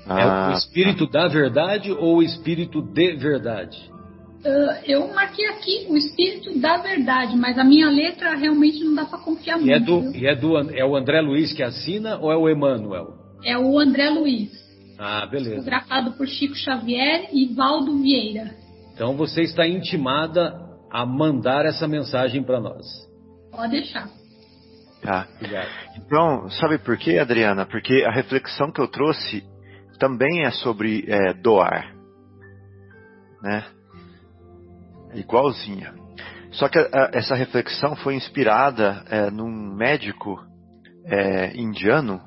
Ah. 0.07 0.49
É 0.49 0.53
o 0.53 0.57
Espírito 0.57 1.07
da 1.07 1.27
Verdade 1.27 1.91
ou 1.91 2.17
o 2.17 2.23
Espírito 2.23 2.81
de 2.81 3.15
Verdade? 3.15 3.77
Uh, 4.47 4.79
eu 4.85 5.13
marquei 5.13 5.45
aqui 5.47 5.87
o 5.89 5.97
Espírito 5.97 6.57
da 6.57 6.77
Verdade, 6.77 7.35
mas 7.35 7.59
a 7.59 7.65
minha 7.65 7.89
letra 7.89 8.33
realmente 8.33 8.81
não 8.81 8.95
dá 8.95 9.03
para 9.03 9.19
confiar 9.19 9.59
e 9.59 9.65
muito. 9.65 9.73
É 9.73 9.79
do, 9.79 10.15
e 10.15 10.25
é, 10.25 10.35
do, 10.35 10.57
é 10.73 10.85
o 10.85 10.95
André 10.95 11.19
Luiz 11.19 11.51
que 11.51 11.61
assina 11.61 12.17
ou 12.17 12.31
é 12.31 12.37
o 12.37 12.47
Emanuel? 12.47 13.13
É 13.43 13.57
o 13.57 13.77
André 13.77 14.09
Luiz. 14.09 14.49
Ah, 14.97 15.25
beleza. 15.25 15.57
Fotografado 15.57 16.13
por 16.13 16.25
Chico 16.27 16.55
Xavier 16.55 17.27
e 17.33 17.53
Valdo 17.53 18.01
Vieira. 18.01 18.55
Então 18.93 19.17
você 19.17 19.41
está 19.41 19.67
intimada 19.67 20.57
a 20.89 21.05
mandar 21.05 21.65
essa 21.65 21.85
mensagem 21.85 22.41
para 22.41 22.61
nós. 22.61 22.85
Pode 23.51 23.71
deixar. 23.71 24.09
Tá. 25.01 25.27
Então, 25.97 26.49
sabe 26.49 26.77
por 26.77 26.97
quê, 26.97 27.17
Adriana? 27.17 27.65
Porque 27.65 28.05
a 28.07 28.11
reflexão 28.11 28.71
que 28.71 28.79
eu 28.79 28.87
trouxe 28.87 29.43
também 29.99 30.45
é 30.45 30.51
sobre 30.51 31.03
é, 31.05 31.33
doar. 31.33 31.93
Né? 33.43 33.63
Igualzinha. 35.13 35.93
Só 36.51 36.67
que 36.67 36.77
a, 36.79 37.11
essa 37.13 37.35
reflexão 37.35 37.95
foi 37.97 38.15
inspirada 38.15 39.03
é, 39.09 39.31
num 39.31 39.75
médico 39.75 40.39
é, 41.05 41.55
indiano 41.55 42.21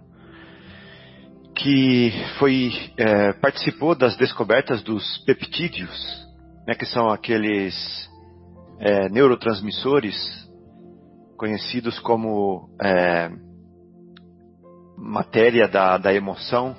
que 1.55 2.13
foi 2.39 2.73
é, 2.97 3.33
participou 3.35 3.95
das 3.95 4.17
descobertas 4.17 4.83
dos 4.83 5.19
peptídeos 5.25 6.21
né, 6.67 6.75
que 6.75 6.87
são 6.87 7.09
aqueles 7.11 7.75
é, 8.79 9.09
neurotransmissores 9.09 10.17
conhecidos 11.37 11.99
como 11.99 12.69
é, 12.83 13.31
matéria 14.97 15.67
da, 15.67 15.97
da 15.97 16.13
emoção, 16.15 16.77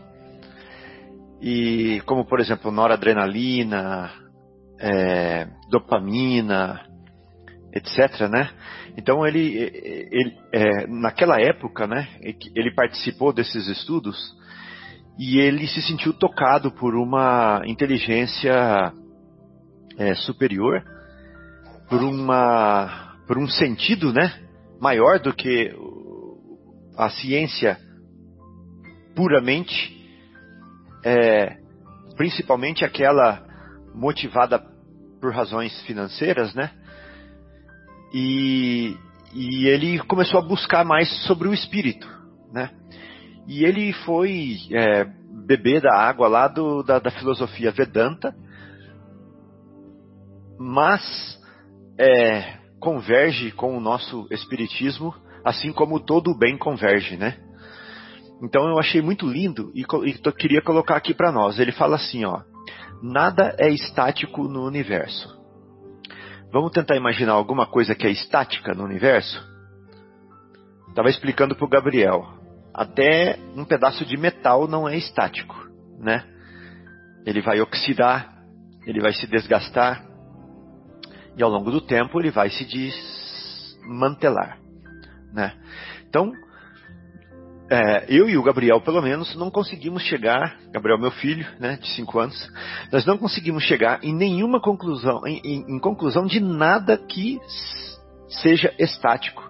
e 1.42 2.02
como 2.06 2.26
por 2.26 2.40
exemplo 2.40 2.72
noradrenalina, 2.72 4.12
é, 4.82 5.48
dopamina, 5.70 6.82
etc. 7.74 8.28
Né? 8.30 8.50
Então 8.98 9.26
ele, 9.26 9.56
ele 10.12 10.38
é, 10.52 10.88
naquela 10.88 11.40
época, 11.40 11.88
né, 11.88 12.08
ele 12.56 12.74
participou 12.74 13.32
desses 13.32 13.68
estudos 13.68 14.18
e 15.20 15.40
ele 15.40 15.68
se 15.68 15.82
sentiu 15.82 16.14
tocado 16.14 16.72
por 16.72 16.96
uma 16.96 17.62
inteligência 17.66 18.92
é, 19.98 20.16
superior, 20.16 20.84
por 21.88 22.02
uma 22.02 23.10
por 23.28 23.38
um 23.38 23.48
sentido, 23.48 24.12
né, 24.12 24.42
maior 24.82 25.20
do 25.20 25.34
que 25.34 25.74
a 26.98 27.10
ciência 27.10 27.78
puramente, 29.16 29.98
é, 31.06 31.58
principalmente 32.18 32.84
aquela 32.84 33.42
motivada 33.94 34.71
por 35.22 35.32
razões 35.34 35.80
financeiras, 35.84 36.54
né? 36.56 36.72
E, 38.14 38.98
e 39.34 39.68
ele 39.68 40.00
começou 40.00 40.40
a 40.40 40.46
buscar 40.46 40.84
mais 40.84 41.08
sobre 41.28 41.48
o 41.48 41.54
espírito, 41.54 42.08
né? 42.52 42.72
E 43.48 43.64
ele 43.64 43.94
foi 43.94 44.58
é, 44.72 45.06
beber 45.46 45.82
da 45.82 45.96
água 45.96 46.28
lá 46.28 46.48
do, 46.48 46.84
da, 46.84 47.00
da 47.00 47.12
filosofia 47.12 47.72
Vedanta, 47.72 48.36
mas 50.60 51.02
é, 52.00 52.58
converge 52.80 53.52
com 53.52 53.78
o 53.78 53.82
nosso 53.82 54.28
espiritismo, 54.32 55.14
assim 55.46 55.72
como 55.72 56.00
todo 56.00 56.32
o 56.32 56.38
bem 56.38 56.58
converge, 56.58 57.16
né? 57.16 57.38
Então 58.44 58.68
eu 58.68 58.80
achei 58.80 59.02
muito 59.02 59.28
lindo 59.28 59.72
e, 59.76 59.82
e 59.82 60.32
queria 60.34 60.62
colocar 60.64 60.96
aqui 60.96 61.14
para 61.14 61.32
nós. 61.32 61.60
Ele 61.60 61.72
fala 61.72 61.96
assim, 61.96 62.26
ó: 62.26 62.42
nada 63.02 63.56
é 63.58 63.70
estático 63.70 64.44
no 64.44 64.66
universo. 64.66 65.40
Vamos 66.52 66.72
tentar 66.72 66.96
imaginar 66.96 67.34
alguma 67.34 67.66
coisa 67.66 67.96
que 67.96 68.06
é 68.06 68.12
estática 68.12 68.74
no 68.74 68.84
universo? 68.84 69.42
Estava 70.90 71.10
explicando 71.10 71.56
para 71.56 71.66
o 71.66 71.70
Gabriel. 71.70 72.28
Até 72.74 73.40
um 73.56 73.66
pedaço 73.66 74.06
de 74.06 74.18
metal 74.18 74.68
não 74.68 74.88
é 74.88 74.98
estático, 74.98 75.56
né? 76.00 76.26
Ele 77.26 77.42
vai 77.42 77.62
oxidar, 77.62 78.44
ele 78.86 79.00
vai 79.00 79.14
se 79.14 79.28
desgastar, 79.28 80.06
e 81.38 81.44
ao 81.44 81.50
longo 81.50 81.72
do 81.72 81.82
tempo 81.82 82.20
ele 82.20 82.32
vai 82.32 82.50
se 82.50 82.66
desmantelar. 82.66 84.60
Né? 85.34 85.54
Então, 86.08 86.34
é, 87.72 88.06
eu 88.10 88.28
e 88.28 88.38
o 88.38 88.44
Gabriel, 88.44 88.82
pelo 88.82 89.02
menos, 89.02 89.34
não 89.38 89.50
conseguimos 89.50 90.04
chegar, 90.04 90.58
Gabriel, 90.74 91.00
meu 91.00 91.10
filho, 91.10 91.48
né, 91.58 91.78
de 91.82 91.88
5 91.96 92.20
anos, 92.20 92.52
nós 92.92 93.06
não 93.06 93.18
conseguimos 93.18 93.64
chegar 93.64 94.04
em 94.04 94.14
nenhuma 94.14 94.60
conclusão, 94.60 95.26
em, 95.26 95.40
em, 95.42 95.76
em 95.78 95.80
conclusão 95.80 96.26
de 96.26 96.42
nada 96.42 96.98
que 96.98 97.40
seja 98.28 98.74
estático 98.78 99.42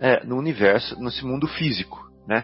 é, 0.00 0.24
no 0.24 0.36
universo, 0.36 1.00
nesse 1.00 1.24
mundo 1.24 1.46
físico. 1.46 2.04
Né? 2.26 2.42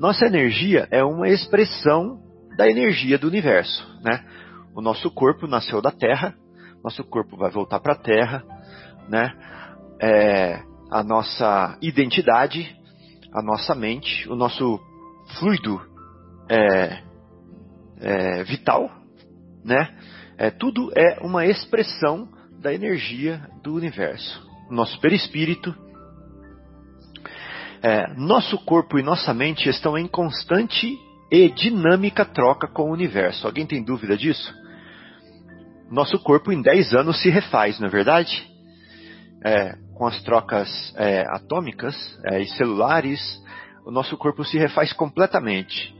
Nossa 0.00 0.26
energia 0.26 0.88
é 0.90 1.04
uma 1.04 1.28
expressão 1.28 2.18
da 2.56 2.68
energia 2.68 3.16
do 3.16 3.28
universo. 3.28 3.86
Né? 4.02 4.20
O 4.74 4.80
nosso 4.80 5.12
corpo 5.12 5.46
nasceu 5.46 5.80
da 5.80 5.92
Terra, 5.92 6.34
nosso 6.82 7.04
corpo 7.04 7.36
vai 7.36 7.52
voltar 7.52 7.78
para 7.78 7.92
a 7.92 7.98
Terra, 7.98 8.42
né? 9.08 9.32
É, 10.02 10.60
a 10.90 11.04
nossa 11.04 11.78
identidade, 11.80 12.76
a 13.34 13.42
nossa 13.42 13.74
mente, 13.74 14.28
o 14.28 14.36
nosso 14.36 14.80
fluido 15.38 15.80
é, 16.48 17.02
é, 17.98 18.44
vital, 18.44 18.90
né? 19.64 19.96
É, 20.36 20.50
tudo 20.50 20.90
é 20.96 21.18
uma 21.20 21.46
expressão 21.46 22.28
da 22.60 22.72
energia 22.72 23.48
do 23.62 23.74
universo. 23.74 24.46
Nosso 24.70 24.98
perispírito, 25.00 25.74
é, 27.82 28.14
nosso 28.16 28.58
corpo 28.64 28.98
e 28.98 29.02
nossa 29.02 29.34
mente 29.34 29.68
estão 29.68 29.98
em 29.98 30.06
constante 30.06 30.98
e 31.30 31.48
dinâmica 31.50 32.24
troca 32.24 32.66
com 32.66 32.84
o 32.84 32.92
universo. 32.92 33.46
Alguém 33.46 33.66
tem 33.66 33.82
dúvida 33.82 34.16
disso? 34.16 34.52
nosso 35.90 36.18
corpo 36.18 36.50
em 36.50 36.60
10 36.60 36.94
anos 36.94 37.20
se 37.22 37.30
refaz, 37.30 37.78
não 37.78 37.86
é 37.86 37.90
verdade? 37.90 38.44
É, 39.44 39.76
com 39.94 40.06
as 40.06 40.20
trocas 40.22 40.68
é, 40.96 41.24
atômicas 41.28 41.94
é, 42.24 42.40
e 42.40 42.46
celulares, 42.48 43.20
o 43.84 43.90
nosso 43.90 44.16
corpo 44.16 44.44
se 44.44 44.58
refaz 44.58 44.92
completamente. 44.92 45.94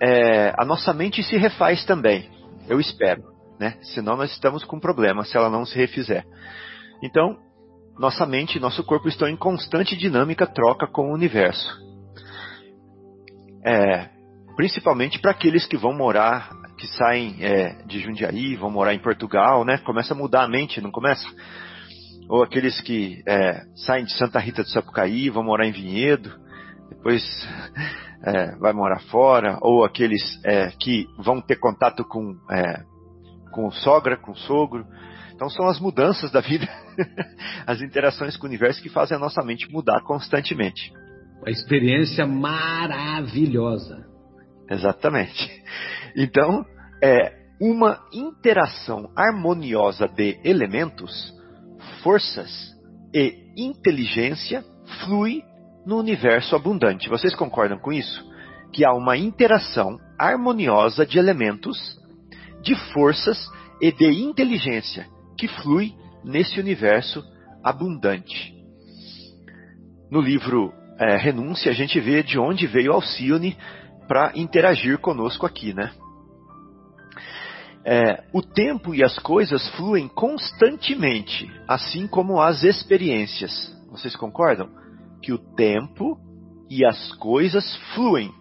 É, 0.00 0.52
a 0.56 0.64
nossa 0.64 0.92
mente 0.92 1.22
se 1.22 1.36
refaz 1.36 1.84
também, 1.84 2.30
eu 2.68 2.80
espero, 2.80 3.22
né? 3.58 3.78
Senão 3.82 4.16
nós 4.16 4.30
estamos 4.32 4.64
com 4.64 4.78
problema 4.78 5.24
se 5.24 5.36
ela 5.36 5.50
não 5.50 5.64
se 5.64 5.76
refizer. 5.76 6.24
Então, 7.02 7.36
nossa 7.98 8.26
mente 8.26 8.56
e 8.56 8.60
nosso 8.60 8.82
corpo 8.84 9.08
estão 9.08 9.28
em 9.28 9.36
constante 9.36 9.96
dinâmica 9.96 10.46
troca 10.46 10.86
com 10.86 11.10
o 11.10 11.14
universo. 11.14 11.82
É, 13.64 14.08
principalmente 14.56 15.18
para 15.18 15.30
aqueles 15.30 15.66
que 15.66 15.76
vão 15.76 15.94
morar 15.94 16.50
que 16.76 16.86
saem 16.88 17.36
é, 17.40 17.82
de 17.86 18.00
Jundiaí, 18.00 18.56
vão 18.56 18.70
morar 18.70 18.94
em 18.94 18.98
Portugal, 18.98 19.64
né? 19.64 19.78
Começa 19.78 20.12
a 20.12 20.16
mudar 20.16 20.42
a 20.42 20.48
mente, 20.48 20.80
não 20.80 20.90
começa? 20.90 21.26
Ou 22.28 22.42
aqueles 22.42 22.80
que 22.80 23.22
é, 23.26 23.62
saem 23.74 24.04
de 24.04 24.12
Santa 24.16 24.38
Rita 24.38 24.62
do 24.62 24.68
Sapucaí, 24.68 25.28
vão 25.28 25.44
morar 25.44 25.66
em 25.66 25.72
Vinhedo, 25.72 26.32
pois 27.02 27.22
é, 28.24 28.56
vai 28.56 28.72
morar 28.72 29.00
fora, 29.02 29.58
ou 29.60 29.84
aqueles 29.84 30.22
é, 30.44 30.70
que 30.78 31.06
vão 31.18 31.40
ter 31.40 31.56
contato 31.56 32.04
com, 32.04 32.36
é, 32.50 32.82
com 33.52 33.70
sogra, 33.70 34.16
com 34.16 34.34
sogro. 34.34 34.86
Então 35.34 35.50
são 35.50 35.66
as 35.66 35.80
mudanças 35.80 36.30
da 36.30 36.40
vida, 36.40 36.68
as 37.66 37.82
interações 37.82 38.36
com 38.36 38.46
o 38.46 38.48
universo 38.48 38.82
que 38.82 38.88
fazem 38.88 39.16
a 39.16 39.20
nossa 39.20 39.42
mente 39.42 39.70
mudar 39.70 40.00
constantemente. 40.02 40.92
A 41.46 41.50
experiência 41.50 42.26
maravilhosa. 42.26 44.06
Exatamente. 44.70 45.62
Então, 46.16 46.64
é 47.02 47.44
uma 47.60 48.00
interação 48.12 49.10
harmoniosa 49.16 50.08
de 50.08 50.38
elementos, 50.44 51.34
forças 52.02 52.74
e 53.12 53.52
inteligência 53.56 54.64
flui 55.04 55.42
no 55.86 55.98
universo 55.98 56.56
abundante. 56.56 57.08
Vocês 57.08 57.34
concordam 57.34 57.78
com 57.78 57.92
isso? 57.92 58.24
Que 58.72 58.84
há 58.84 58.92
uma 58.92 59.16
interação 59.16 59.98
harmoniosa 60.18 61.06
de 61.06 61.18
elementos, 61.18 61.98
de 62.62 62.74
forças 62.92 63.48
e 63.80 63.92
de 63.92 64.10
inteligência 64.22 65.06
que 65.38 65.46
flui 65.46 65.94
nesse 66.24 66.58
universo 66.58 67.22
abundante. 67.62 68.54
No 70.10 70.20
livro 70.20 70.72
é, 70.98 71.16
Renúncia, 71.16 71.70
a 71.70 71.74
gente 71.74 71.98
vê 72.00 72.22
de 72.22 72.38
onde 72.38 72.66
veio 72.66 72.92
Alcione 72.92 73.56
para 74.06 74.32
interagir 74.34 74.98
conosco 74.98 75.46
aqui, 75.46 75.72
né? 75.74 75.92
É, 77.86 78.24
o 78.32 78.40
tempo 78.40 78.94
e 78.94 79.04
as 79.04 79.18
coisas 79.18 79.68
fluem 79.76 80.08
constantemente, 80.08 81.50
assim 81.68 82.06
como 82.06 82.40
as 82.40 82.62
experiências. 82.62 83.52
Vocês 83.90 84.16
concordam? 84.16 84.70
Que 85.22 85.32
o 85.32 85.38
tempo 85.38 86.18
e 86.70 86.84
as 86.84 87.12
coisas 87.16 87.76
fluem 87.94 88.32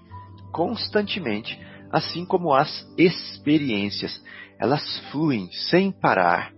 constantemente, 0.54 1.60
assim 1.91 2.26
como 2.26 2.54
as 2.54 2.70
experiências. 2.98 4.24
Elas 4.58 5.00
fluem 5.12 5.52
sem 5.52 5.91
parar. 5.91 6.54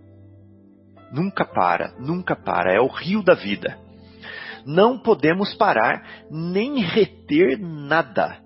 Nunca 1.10 1.44
para, 1.44 1.92
nunca 1.98 2.36
para. 2.36 2.72
É 2.72 2.80
o 2.80 2.86
rio 2.86 3.22
da 3.22 3.34
vida. 3.34 3.78
Não 4.64 4.98
podemos 4.98 5.54
parar 5.54 6.24
nem 6.30 6.80
reter 6.80 7.58
nada. 7.58 8.38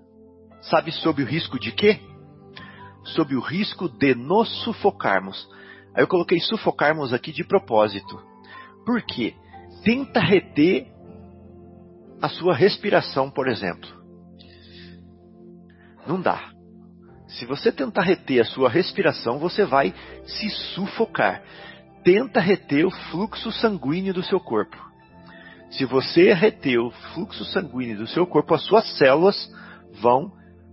Sabe 0.61 0.91
sob 0.91 1.21
o 1.21 1.25
risco 1.25 1.59
de 1.59 1.71
quê? 1.71 1.99
Sob 3.03 3.35
o 3.35 3.39
risco 3.39 3.89
de 3.89 4.13
nos 4.15 4.49
sufocarmos. 4.63 5.47
Aí 5.95 6.03
eu 6.03 6.07
coloquei 6.07 6.39
sufocarmos 6.39 7.13
aqui 7.13 7.31
de 7.31 7.43
propósito. 7.43 8.21
Por 8.85 9.01
quê? 9.01 9.35
Tenta 9.83 10.19
reter 10.19 10.87
a 12.21 12.29
sua 12.29 12.53
respiração, 12.53 13.29
por 13.29 13.47
exemplo. 13.47 13.89
Não 16.05 16.21
dá. 16.21 16.51
Se 17.27 17.45
você 17.45 17.71
tentar 17.71 18.01
reter 18.01 18.41
a 18.41 18.45
sua 18.45 18.69
respiração, 18.69 19.39
você 19.39 19.65
vai 19.65 19.93
se 20.25 20.49
sufocar. 20.49 21.41
Tenta 22.03 22.39
reter 22.39 22.85
o 22.85 22.91
fluxo 22.91 23.51
sanguíneo 23.51 24.13
do 24.13 24.23
seu 24.23 24.39
corpo. 24.39 24.77
Se 25.71 25.85
você 25.85 26.33
reter 26.33 26.79
o 26.79 26.91
fluxo 26.91 27.45
sanguíneo 27.45 27.97
do 27.97 28.07
seu 28.07 28.27
corpo, 28.27 28.53
as 28.53 28.63
suas 28.63 28.85
células 28.97 29.49
vão 30.01 30.31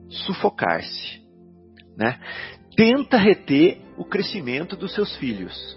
sufocar-se. 0.09 1.28
Né? 1.99 2.16
Tenta 2.76 3.16
reter 3.16 3.82
o 3.96 4.05
crescimento 4.05 4.76
dos 4.76 4.94
seus 4.94 5.16
filhos. 5.16 5.76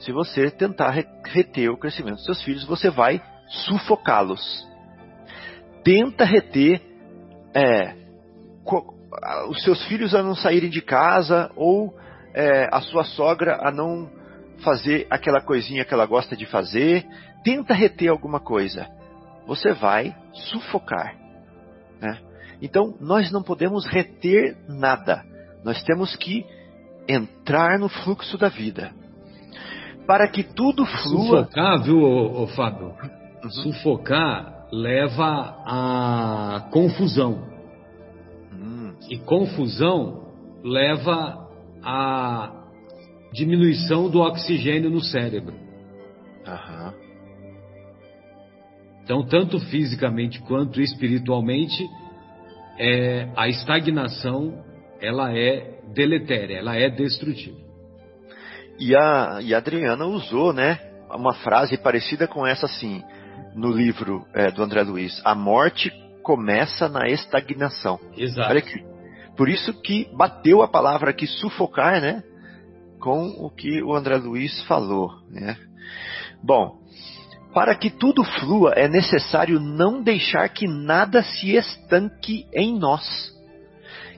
Se 0.00 0.10
você 0.10 0.50
tentar 0.50 0.90
reter 1.24 1.70
o 1.70 1.78
crescimento 1.78 2.16
dos 2.16 2.24
seus 2.24 2.42
filhos, 2.42 2.64
você 2.64 2.90
vai 2.90 3.22
sufocá-los. 3.46 4.66
Tenta 5.84 6.24
reter 6.24 6.82
é, 7.54 7.94
os 9.48 9.62
seus 9.62 9.84
filhos 9.86 10.14
a 10.14 10.22
não 10.22 10.34
saírem 10.34 10.68
de 10.68 10.82
casa 10.82 11.50
ou 11.54 11.94
é, 12.34 12.68
a 12.72 12.80
sua 12.80 13.04
sogra 13.04 13.60
a 13.62 13.70
não 13.70 14.10
fazer 14.64 15.06
aquela 15.10 15.40
coisinha 15.40 15.84
que 15.84 15.94
ela 15.94 16.06
gosta 16.06 16.36
de 16.36 16.46
fazer. 16.46 17.06
Tenta 17.44 17.72
reter 17.72 18.08
alguma 18.08 18.40
coisa. 18.40 18.88
Você 19.46 19.72
vai 19.72 20.16
sufocar. 20.32 21.14
Né? 22.00 22.18
Então, 22.60 22.96
nós 23.00 23.30
não 23.30 23.42
podemos 23.42 23.86
reter 23.86 24.56
nada. 24.68 25.24
Nós 25.64 25.82
temos 25.82 26.16
que 26.16 26.44
entrar 27.08 27.78
no 27.78 27.88
fluxo 27.88 28.36
da 28.36 28.48
vida. 28.48 28.92
Para 30.06 30.28
que 30.28 30.42
tudo 30.42 30.84
flua. 30.84 31.44
Sufocar, 31.44 31.82
viu, 31.82 31.98
ô, 32.00 32.42
ô 32.42 32.46
Fábio? 32.48 32.94
Uhum. 33.44 33.50
Sufocar 33.50 34.66
leva 34.72 35.62
a 35.64 36.68
confusão. 36.72 37.46
Hum. 38.52 38.94
E 39.08 39.18
confusão 39.18 40.26
leva 40.64 41.48
a 41.82 42.52
diminuição 43.32 44.08
do 44.10 44.20
oxigênio 44.20 44.90
no 44.90 45.00
cérebro. 45.00 45.54
Uhum. 46.46 46.92
Então, 49.04 49.24
tanto 49.26 49.58
fisicamente 49.58 50.40
quanto 50.42 50.80
espiritualmente, 50.80 51.88
é, 52.78 53.28
a 53.36 53.48
estagnação 53.48 54.64
ela 55.02 55.36
é 55.36 55.80
deletéria, 55.92 56.58
ela 56.58 56.76
é 56.76 56.88
destrutiva. 56.88 57.58
E 58.78 58.96
a, 58.96 59.40
e 59.42 59.54
a 59.54 59.58
Adriana 59.58 60.06
usou, 60.06 60.52
né, 60.52 60.78
uma 61.10 61.34
frase 61.34 61.76
parecida 61.76 62.26
com 62.26 62.46
essa 62.46 62.66
assim, 62.66 63.02
no 63.54 63.70
livro 63.70 64.24
é, 64.32 64.50
do 64.50 64.62
André 64.62 64.82
Luiz: 64.82 65.20
A 65.24 65.34
morte 65.34 65.92
começa 66.22 66.88
na 66.88 67.08
estagnação. 67.08 67.98
Exato. 68.16 68.48
Olha 68.48 68.58
aqui. 68.60 68.84
Por 69.36 69.48
isso 69.48 69.74
que 69.82 70.08
bateu 70.14 70.62
a 70.62 70.68
palavra 70.68 71.10
aqui 71.10 71.26
sufocar, 71.26 72.00
né? 72.00 72.22
Com 73.00 73.26
o 73.38 73.50
que 73.50 73.82
o 73.82 73.94
André 73.94 74.16
Luiz 74.16 74.62
falou, 74.64 75.10
né? 75.28 75.56
Bom, 76.42 76.78
para 77.52 77.74
que 77.74 77.90
tudo 77.90 78.24
flua, 78.24 78.72
é 78.76 78.88
necessário 78.88 79.58
não 79.58 80.02
deixar 80.02 80.48
que 80.48 80.66
nada 80.66 81.22
se 81.22 81.54
estanque 81.56 82.46
em 82.52 82.78
nós. 82.78 83.31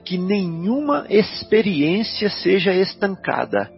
Que 0.05 0.17
nenhuma 0.17 1.05
experiência 1.09 2.29
seja 2.29 2.73
estancada. 2.73 3.71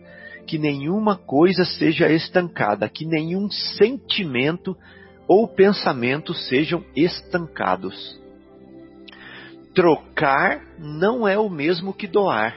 Que 0.46 0.58
nenhuma 0.58 1.16
coisa 1.16 1.66
seja 1.66 2.12
estancada. 2.12 2.90
Que 2.90 3.06
nenhum 3.06 3.50
sentimento 3.50 4.78
ou 5.28 5.48
pensamento 5.48 6.34
sejam 6.34 6.84
estancados. 6.96 8.20
Trocar 9.74 10.62
não 10.78 11.28
é 11.28 11.38
o 11.38 11.50
mesmo 11.50 11.94
que 11.94 12.08
doar. 12.08 12.56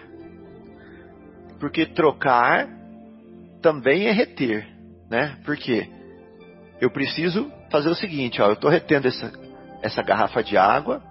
Porque 1.59 1.87
trocar 1.87 2.69
também 3.63 4.07
é 4.07 4.13
reter, 4.13 4.67
né? 5.11 5.39
Por 5.45 5.57
quê? 5.57 5.89
eu 6.81 6.91
preciso 6.91 7.53
fazer 7.71 7.91
o 7.91 7.95
seguinte, 7.95 8.41
ó, 8.41 8.47
eu 8.47 8.55
estou 8.55 8.71
retendo 8.71 9.07
essa, 9.07 9.31
essa 9.83 10.03
garrafa 10.03 10.43
de 10.43 10.57
água, 10.57 11.03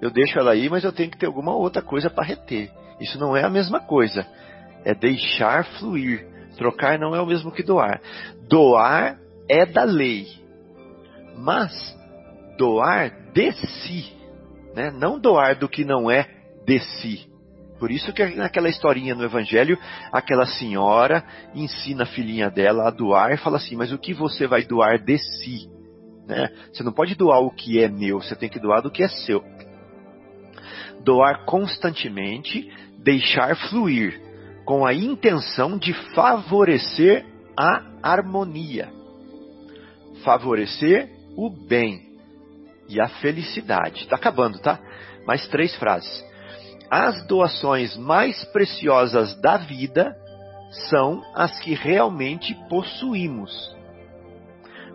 eu 0.00 0.10
deixo 0.10 0.38
ela 0.38 0.52
aí, 0.52 0.68
mas 0.68 0.84
eu 0.84 0.92
tenho 0.92 1.10
que 1.10 1.18
ter 1.18 1.26
alguma 1.26 1.54
outra 1.54 1.82
coisa 1.82 2.08
para 2.08 2.24
reter. 2.24 2.70
Isso 3.00 3.18
não 3.18 3.36
é 3.36 3.44
a 3.44 3.50
mesma 3.50 3.80
coisa. 3.80 4.26
É 4.84 4.94
deixar 4.94 5.64
fluir. 5.78 6.26
Trocar 6.56 6.98
não 6.98 7.14
é 7.14 7.20
o 7.20 7.26
mesmo 7.26 7.52
que 7.52 7.62
doar. 7.62 8.00
Doar 8.48 9.18
é 9.48 9.64
da 9.64 9.84
lei. 9.84 10.26
Mas 11.36 11.72
doar 12.56 13.10
de 13.32 13.52
si, 13.52 14.12
né? 14.74 14.90
não 14.90 15.18
doar 15.18 15.56
do 15.56 15.68
que 15.68 15.84
não 15.84 16.10
é 16.10 16.26
de 16.66 16.80
si. 16.80 17.28
Por 17.78 17.92
isso 17.92 18.12
que 18.12 18.24
naquela 18.34 18.68
historinha 18.68 19.14
no 19.14 19.22
Evangelho, 19.22 19.78
aquela 20.12 20.44
senhora 20.46 21.24
ensina 21.54 22.02
a 22.02 22.06
filhinha 22.06 22.50
dela 22.50 22.88
a 22.88 22.90
doar 22.90 23.32
e 23.32 23.36
fala 23.36 23.56
assim: 23.56 23.76
mas 23.76 23.92
o 23.92 23.98
que 23.98 24.12
você 24.12 24.48
vai 24.48 24.64
doar 24.64 24.98
de 24.98 25.16
si? 25.16 25.70
Né? 26.26 26.50
Você 26.72 26.82
não 26.82 26.92
pode 26.92 27.14
doar 27.14 27.40
o 27.40 27.50
que 27.52 27.80
é 27.80 27.88
meu, 27.88 28.20
você 28.20 28.34
tem 28.34 28.48
que 28.48 28.58
doar 28.58 28.82
do 28.82 28.90
que 28.90 29.04
é 29.04 29.08
seu. 29.08 29.44
Doar 31.08 31.46
constantemente, 31.46 32.70
deixar 32.98 33.56
fluir, 33.70 34.20
com 34.64 34.84
a 34.84 34.92
intenção 34.92 35.78
de 35.78 35.94
favorecer 36.14 37.24
a 37.56 37.82
harmonia, 38.02 38.92
favorecer 40.22 41.08
o 41.34 41.48
bem 41.48 42.02
e 42.88 43.00
a 43.00 43.08
felicidade. 43.08 44.02
Está 44.02 44.16
acabando, 44.16 44.58
tá? 44.58 44.78
Mais 45.26 45.48
três 45.48 45.74
frases 45.76 46.28
as 46.90 47.26
doações 47.26 47.96
mais 47.96 48.44
preciosas 48.46 49.38
da 49.40 49.58
vida 49.58 50.16
são 50.88 51.22
as 51.34 51.58
que 51.60 51.74
realmente 51.74 52.54
possuímos. 52.68 53.76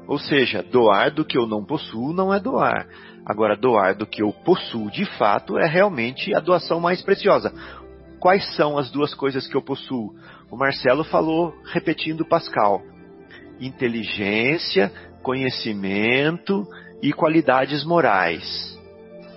Ou 0.07 0.19
seja, 0.19 0.63
doar 0.63 1.13
do 1.13 1.23
que 1.23 1.37
eu 1.37 1.47
não 1.47 1.63
possuo 1.63 2.13
não 2.13 2.33
é 2.33 2.39
doar. 2.39 2.87
Agora, 3.25 3.55
doar 3.55 3.95
do 3.95 4.05
que 4.05 4.21
eu 4.21 4.31
possuo 4.31 4.91
de 4.91 5.05
fato 5.17 5.57
é 5.57 5.65
realmente 5.65 6.35
a 6.35 6.39
doação 6.39 6.79
mais 6.79 7.01
preciosa. 7.01 7.53
Quais 8.19 8.55
são 8.55 8.77
as 8.77 8.91
duas 8.91 9.13
coisas 9.13 9.47
que 9.47 9.55
eu 9.55 9.61
possuo? 9.61 10.15
O 10.51 10.57
Marcelo 10.57 11.03
falou, 11.03 11.53
repetindo 11.71 12.25
Pascal: 12.25 12.81
inteligência, 13.59 14.91
conhecimento 15.21 16.67
e 17.01 17.13
qualidades 17.13 17.83
morais. 17.85 18.77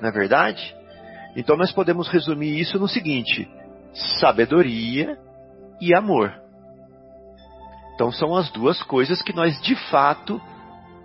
não 0.00 0.08
é 0.08 0.12
verdade? 0.12 0.74
Então 1.36 1.56
nós 1.56 1.70
podemos 1.72 2.08
resumir 2.08 2.58
isso 2.58 2.78
no 2.78 2.88
seguinte: 2.88 3.48
sabedoria 4.18 5.16
e 5.80 5.94
amor. 5.94 6.32
Então 7.94 8.10
são 8.10 8.34
as 8.34 8.50
duas 8.50 8.82
coisas 8.82 9.22
que 9.22 9.32
nós 9.32 9.60
de 9.62 9.74
fato 9.90 10.40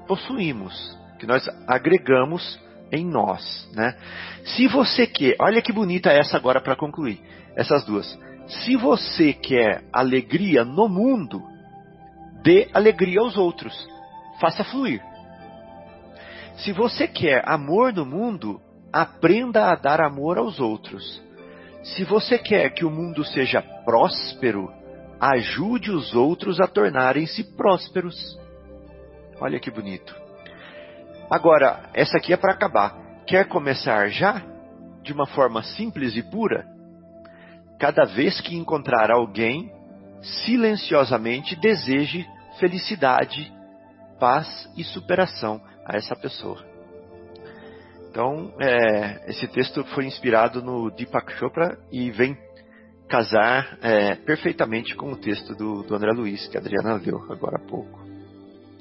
possuímos, 0.08 0.98
que 1.20 1.26
nós 1.26 1.48
agregamos 1.68 2.60
em 2.92 3.06
nós, 3.06 3.70
né? 3.74 3.96
Se 4.44 4.68
você 4.68 5.08
quer, 5.08 5.36
olha 5.39 5.62
que 5.62 5.72
bonita 5.72 6.12
essa 6.12 6.38
agora 6.38 6.60
para 6.60 6.76
concluir, 6.76 7.22
essas 7.56 7.86
duas. 7.86 8.20
Se 8.48 8.76
você 8.76 9.34
quer 9.34 9.84
alegria 9.94 10.66
no 10.66 10.89
mundo, 10.89 11.42
dê 12.44 12.70
alegria 12.74 13.22
aos 13.22 13.38
outros, 13.38 13.74
faça 14.39 14.64
fluir. 14.64 15.02
Se 16.58 16.72
você 16.72 17.08
quer 17.08 17.42
amor 17.48 17.94
no 17.94 18.06
mundo, 18.06 18.62
aprenda 18.92 19.72
a 19.72 19.76
dar 19.76 20.02
amor 20.02 20.38
aos 20.38 20.60
outros. 20.60 21.22
Se 21.84 22.04
você 22.04 22.38
quer 22.38 22.72
que 22.72 22.86
o 22.86 22.92
mundo 22.92 23.24
seja 23.24 23.62
próspero, 23.62 24.72
ajude 25.20 25.92
os 25.92 26.14
outros 26.14 26.60
a 26.60 26.68
tornarem-se 26.68 27.44
prósperos. 27.56 28.38
Olha 29.39 29.60
que 29.60 29.72
bonito. 29.72 30.21
Agora, 31.32 31.90
essa 31.94 32.18
aqui 32.18 32.34
é 32.34 32.38
para 32.38 32.52
acabar. 32.52 32.94
Quer 33.26 33.48
começar 33.48 34.10
já? 34.10 34.44
De 35.02 35.14
uma 35.14 35.26
forma 35.26 35.64
simples 35.64 36.14
e 36.18 36.22
pura? 36.22 36.66
Cada 37.80 38.04
vez 38.04 38.42
que 38.42 38.54
encontrar 38.54 39.10
alguém, 39.10 39.72
silenciosamente 40.22 41.56
deseje 41.56 42.28
felicidade, 42.60 43.50
paz 44.20 44.70
e 44.76 44.84
superação 44.84 45.62
a 45.86 45.96
essa 45.96 46.18
pessoa. 46.18 46.64
Então, 48.10 48.54
é, 48.60 49.30
esse 49.30 49.48
texto 49.48 49.86
foi 49.86 50.06
inspirado 50.06 50.62
no 50.62 50.92
Deepak 50.92 51.32
Chopra 51.38 51.80
e 51.90 52.12
vem 52.12 52.38
casar 53.08 53.78
é, 53.82 54.16
perfeitamente 54.16 54.96
com 54.96 55.14
o 55.14 55.18
texto 55.18 55.56
do, 55.56 55.82
do, 55.84 55.96
André 55.96 56.12
Luiz, 56.12 56.46
que 56.48 56.58
a 56.58 56.60
Adriana 56.60 56.96
leu 56.96 57.26
agora 57.32 57.56
há 57.56 57.68
pouco. 57.70 58.02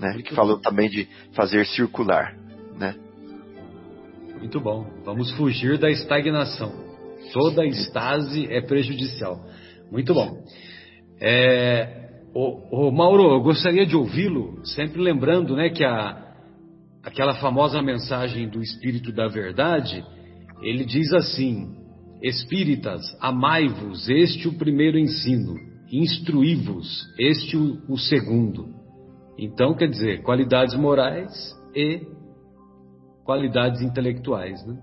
Né? 0.01 0.21
Que 0.23 0.35
falou 0.35 0.59
também 0.59 0.91
de 0.91 1.09
fazer 1.33 1.65
circular. 1.67 2.40
Né? 2.81 2.95
Muito 4.39 4.59
bom. 4.59 4.87
Vamos 5.05 5.31
fugir 5.33 5.79
da 5.79 5.91
estagnação. 5.91 6.73
Toda 7.35 7.67
estase 7.67 8.47
é 8.51 8.63
prejudicial. 8.63 9.39
Muito 9.93 10.15
bom. 10.15 10.43
É, 11.21 12.09
o, 12.35 12.89
o 12.89 12.91
Mauro, 12.91 13.35
eu 13.35 13.43
gostaria 13.43 13.85
de 13.85 13.95
ouvi-lo, 13.95 14.65
sempre 14.65 15.03
lembrando 15.03 15.55
né, 15.55 15.69
que 15.69 15.85
a, 15.85 16.35
aquela 17.05 17.35
famosa 17.35 17.83
mensagem 17.83 18.49
do 18.49 18.63
Espírito 18.63 19.13
da 19.13 19.29
Verdade, 19.29 20.03
ele 20.63 20.87
diz 20.87 21.13
assim: 21.13 21.77
Espíritas, 22.23 23.03
amai-vos, 23.21 24.09
este 24.09 24.49
o 24.49 24.57
primeiro 24.57 24.99
ensino, 24.99 25.55
instruí-vos, 25.93 27.07
este 27.19 27.59
o, 27.59 27.83
o 27.91 27.99
segundo. 27.99 28.69
Então, 29.39 29.75
quer 29.75 29.89
dizer, 29.89 30.23
qualidades 30.23 30.75
morais 30.75 31.31
e 31.75 32.01
qualidades 33.31 33.81
intelectuais. 33.81 34.67
Né? 34.67 34.77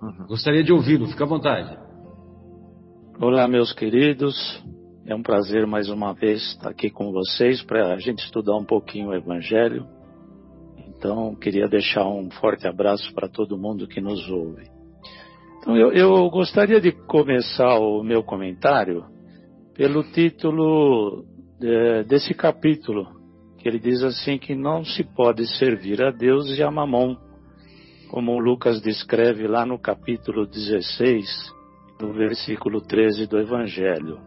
Uhum. 0.00 0.26
Gostaria 0.28 0.64
de 0.64 0.72
ouvi-lo, 0.72 1.06
fica 1.08 1.24
à 1.24 1.26
vontade. 1.26 1.76
Olá, 3.20 3.46
meus 3.46 3.70
queridos. 3.70 4.34
É 5.04 5.14
um 5.14 5.22
prazer 5.22 5.66
mais 5.66 5.90
uma 5.90 6.14
vez 6.14 6.40
estar 6.52 6.70
aqui 6.70 6.88
com 6.88 7.12
vocês 7.12 7.62
para 7.62 7.92
a 7.92 7.98
gente 7.98 8.20
estudar 8.20 8.56
um 8.56 8.64
pouquinho 8.64 9.08
o 9.08 9.14
Evangelho. 9.14 9.86
Então, 10.88 11.34
queria 11.34 11.68
deixar 11.68 12.08
um 12.08 12.30
forte 12.30 12.66
abraço 12.66 13.12
para 13.12 13.28
todo 13.28 13.58
mundo 13.58 13.86
que 13.86 14.00
nos 14.00 14.26
ouve. 14.30 14.70
Então, 15.58 15.76
eu, 15.76 15.92
eu 15.92 16.30
gostaria 16.30 16.80
de 16.80 16.92
começar 16.92 17.78
o 17.78 18.02
meu 18.02 18.22
comentário 18.22 19.04
pelo 19.74 20.02
título 20.02 21.26
de, 21.60 22.04
desse 22.04 22.32
capítulo, 22.32 23.06
que 23.58 23.68
ele 23.68 23.78
diz 23.78 24.02
assim 24.02 24.38
que 24.38 24.54
não 24.54 24.82
se 24.82 25.04
pode 25.04 25.46
servir 25.58 26.02
a 26.02 26.10
Deus 26.10 26.56
e 26.56 26.62
a 26.62 26.70
Mamon, 26.70 27.25
como 28.08 28.38
Lucas 28.38 28.80
descreve 28.80 29.46
lá 29.46 29.66
no 29.66 29.78
capítulo 29.78 30.46
16, 30.46 31.26
no 32.00 32.12
versículo 32.12 32.80
13 32.80 33.26
do 33.26 33.38
Evangelho. 33.38 34.18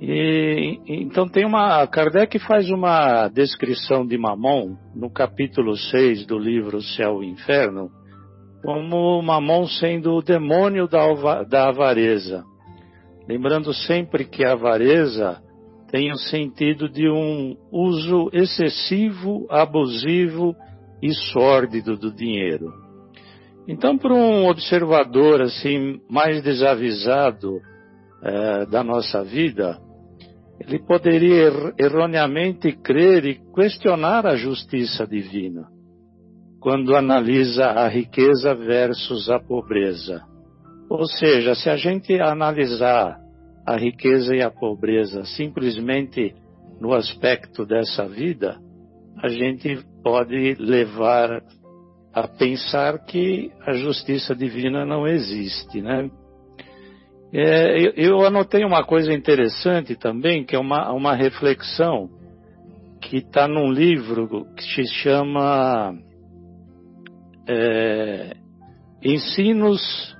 E, 0.00 0.78
então 0.86 1.28
tem 1.28 1.44
uma. 1.44 1.86
Kardec 1.86 2.38
faz 2.38 2.70
uma 2.70 3.28
descrição 3.28 4.06
de 4.06 4.16
Mamon 4.16 4.76
no 4.94 5.10
capítulo 5.10 5.76
6 5.76 6.26
do 6.26 6.38
livro 6.38 6.80
Céu 6.80 7.22
e 7.22 7.28
Inferno, 7.28 7.90
como 8.62 9.20
Mamon 9.20 9.66
sendo 9.66 10.14
o 10.14 10.22
demônio 10.22 10.88
da, 10.88 11.42
da 11.42 11.68
avareza. 11.68 12.44
Lembrando 13.28 13.74
sempre 13.74 14.24
que 14.24 14.44
a 14.44 14.52
avareza 14.52 15.42
tem 15.90 16.10
o 16.12 16.16
sentido 16.16 16.88
de 16.88 17.08
um 17.10 17.56
uso 17.70 18.30
excessivo, 18.32 19.46
abusivo 19.50 20.56
e 21.02 21.12
sórdido 21.32 21.96
do 21.96 22.12
dinheiro. 22.12 22.72
Então, 23.66 23.96
para 23.96 24.12
um 24.12 24.48
observador 24.48 25.42
assim 25.42 26.00
mais 26.08 26.42
desavisado 26.42 27.60
é, 28.22 28.66
da 28.66 28.82
nossa 28.82 29.22
vida, 29.22 29.78
ele 30.60 30.78
poderia 30.78 31.48
er 31.48 31.74
erroneamente 31.78 32.72
crer 32.72 33.24
e 33.24 33.40
questionar 33.54 34.26
a 34.26 34.36
justiça 34.36 35.06
divina 35.06 35.68
quando 36.60 36.94
analisa 36.94 37.64
a 37.64 37.88
riqueza 37.88 38.54
versus 38.54 39.30
a 39.30 39.40
pobreza. 39.40 40.22
Ou 40.90 41.06
seja, 41.06 41.54
se 41.54 41.70
a 41.70 41.76
gente 41.76 42.20
analisar 42.20 43.16
a 43.66 43.76
riqueza 43.76 44.36
e 44.36 44.42
a 44.42 44.50
pobreza 44.50 45.24
simplesmente 45.24 46.34
no 46.78 46.92
aspecto 46.92 47.64
dessa 47.64 48.06
vida, 48.06 48.58
a 49.22 49.28
gente 49.28 49.78
pode 50.02 50.54
levar 50.58 51.42
a 52.12 52.26
pensar 52.26 52.98
que 53.04 53.50
a 53.66 53.72
justiça 53.72 54.34
divina 54.34 54.84
não 54.84 55.06
existe, 55.06 55.80
né? 55.80 56.10
É, 57.32 57.80
eu, 57.80 57.92
eu, 57.94 58.26
anotei 58.26 58.64
uma 58.64 58.84
coisa 58.84 59.12
interessante 59.12 59.94
também, 59.94 60.44
que 60.44 60.56
é 60.56 60.58
uma, 60.58 60.90
uma 60.92 61.14
reflexão 61.14 62.10
que 63.00 63.18
está 63.18 63.46
num 63.46 63.70
livro 63.70 64.46
que 64.56 64.64
se 64.64 64.84
chama 64.86 65.94
é, 67.48 68.36
Ensinos, 69.02 70.16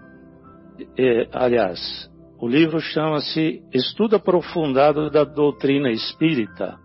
é, 0.97 1.29
aliás, 1.33 2.09
o 2.39 2.49
livro 2.49 2.81
chama-se 2.81 3.61
Estudo 3.75 4.17
Aprofundado 4.17 5.11
da 5.11 5.25
Doutrina 5.25 5.91
Espírita, 5.91 6.79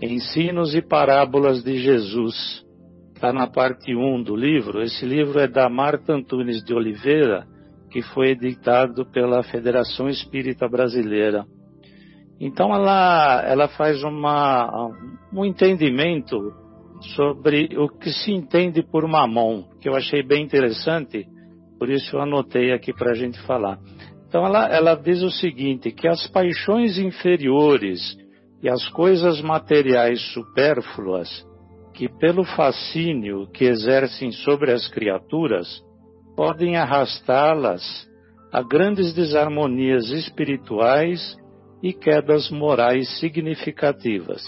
Ensinos 0.00 0.76
e 0.76 0.80
Parábolas 0.80 1.62
de 1.62 1.76
Jesus. 1.78 2.64
Está 3.14 3.32
na 3.32 3.48
parte 3.48 3.94
1 3.94 4.22
do 4.22 4.36
livro. 4.36 4.80
Esse 4.80 5.04
livro 5.04 5.40
é 5.40 5.48
da 5.48 5.68
Marta 5.68 6.12
Antunes 6.12 6.62
de 6.62 6.72
Oliveira, 6.72 7.44
que 7.90 8.00
foi 8.00 8.30
editado 8.30 9.04
pela 9.06 9.42
Federação 9.42 10.08
Espírita 10.08 10.68
Brasileira. 10.68 11.44
Então 12.40 12.72
ela, 12.72 13.42
ela 13.44 13.68
faz 13.68 14.04
uma, 14.04 14.88
um 15.32 15.44
entendimento 15.44 16.38
sobre 17.16 17.68
o 17.76 17.88
que 17.88 18.12
se 18.12 18.30
entende 18.30 18.84
por 18.84 19.06
mamon, 19.08 19.64
que 19.80 19.88
eu 19.88 19.96
achei 19.96 20.22
bem 20.22 20.44
interessante, 20.44 21.26
por 21.76 21.90
isso 21.90 22.14
eu 22.14 22.22
anotei 22.22 22.72
aqui 22.72 22.92
para 22.92 23.10
a 23.10 23.14
gente 23.14 23.40
falar. 23.42 23.80
Então 24.28 24.46
ela, 24.46 24.68
ela 24.68 24.94
diz 24.94 25.22
o 25.22 25.30
seguinte, 25.30 25.90
que 25.90 26.06
as 26.06 26.28
paixões 26.28 26.98
inferiores 26.98 28.16
e 28.62 28.68
as 28.68 28.88
coisas 28.88 29.40
materiais 29.40 30.20
supérfluas, 30.32 31.46
que 31.94 32.08
pelo 32.08 32.44
fascínio 32.44 33.46
que 33.52 33.64
exercem 33.64 34.32
sobre 34.32 34.72
as 34.72 34.88
criaturas, 34.88 35.82
podem 36.36 36.76
arrastá-las 36.76 38.08
a 38.52 38.62
grandes 38.62 39.12
desarmonias 39.12 40.10
espirituais 40.10 41.36
e 41.82 41.92
quedas 41.92 42.50
morais 42.50 43.18
significativas. 43.18 44.42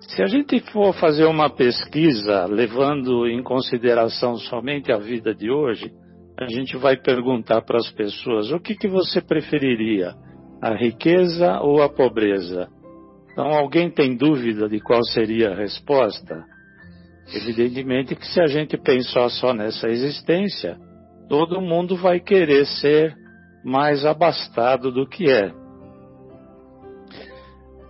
Se 0.00 0.22
a 0.22 0.26
gente 0.26 0.60
for 0.72 0.92
fazer 0.94 1.24
uma 1.24 1.48
pesquisa 1.48 2.44
levando 2.46 3.26
em 3.26 3.42
consideração 3.42 4.36
somente 4.36 4.92
a 4.92 4.98
vida 4.98 5.34
de 5.34 5.50
hoje, 5.50 5.90
a 6.38 6.46
gente 6.46 6.76
vai 6.76 6.96
perguntar 6.96 7.62
para 7.62 7.78
as 7.78 7.90
pessoas: 7.90 8.50
o 8.52 8.60
que, 8.60 8.74
que 8.74 8.86
você 8.86 9.20
preferiria, 9.22 10.14
a 10.60 10.74
riqueza 10.74 11.60
ou 11.60 11.82
a 11.82 11.88
pobreza? 11.88 12.68
Então, 13.32 13.48
alguém 13.48 13.90
tem 13.90 14.16
dúvida 14.16 14.68
de 14.68 14.80
qual 14.80 15.04
seria 15.04 15.50
a 15.50 15.54
resposta? 15.54 16.44
Evidentemente 17.34 18.14
que 18.14 18.26
se 18.26 18.40
a 18.40 18.46
gente 18.46 18.76
pensar 18.78 19.28
só 19.30 19.52
nessa 19.52 19.88
existência, 19.88 20.78
todo 21.28 21.60
mundo 21.60 21.96
vai 21.96 22.20
querer 22.20 22.64
ser 22.66 23.14
mais 23.64 24.06
abastado 24.06 24.92
do 24.92 25.06
que 25.06 25.30
é. 25.30 25.52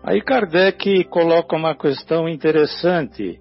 Aí 0.03 0.23
Kardec 0.23 1.05
coloca 1.05 1.55
uma 1.55 1.75
questão 1.77 2.29
interessante. 2.29 3.39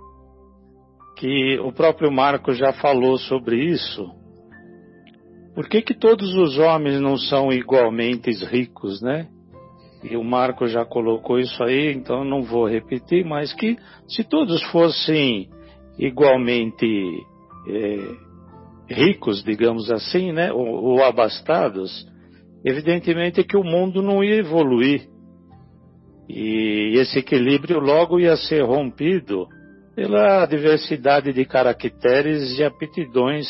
que 1.18 1.58
o 1.60 1.72
próprio 1.72 2.12
Marco 2.12 2.52
já 2.54 2.74
falou 2.74 3.18
sobre 3.18 3.64
isso. 3.64 4.12
Por 5.56 5.70
que, 5.70 5.82
que 5.82 5.94
todos 5.94 6.36
os 6.36 6.58
homens 6.58 7.00
não 7.00 7.18
são 7.18 7.50
igualmente 7.50 8.30
ricos, 8.46 9.02
né? 9.02 9.30
E 10.04 10.18
o 10.18 10.24
Marco 10.24 10.68
já 10.68 10.86
colocou 10.86 11.40
isso 11.40 11.64
aí, 11.64 11.94
então 11.94 12.26
não 12.26 12.44
vou 12.44 12.68
repetir, 12.68 13.26
mas 13.26 13.54
que 13.54 13.78
se 14.08 14.24
todos 14.24 14.62
fossem 14.64 15.50
igualmente 15.98 16.86
é, 17.68 18.94
ricos, 18.94 19.44
digamos 19.44 19.90
assim, 19.90 20.34
né, 20.34 20.52
ou, 20.52 20.68
ou 20.68 21.04
abastados, 21.04 22.06
evidentemente 22.64 23.44
que 23.44 23.58
o 23.58 23.64
mundo 23.64 24.02
não 24.02 24.24
ia 24.24 24.36
evoluir. 24.36 25.08
E 26.28 26.98
esse 26.98 27.20
equilíbrio 27.20 27.80
logo 27.80 28.20
ia 28.20 28.36
ser 28.36 28.62
rompido 28.64 29.48
pela 29.96 30.46
diversidade 30.46 31.32
de 31.32 31.46
caracteres 31.46 32.60
e 32.60 32.64
aptidões 32.64 33.48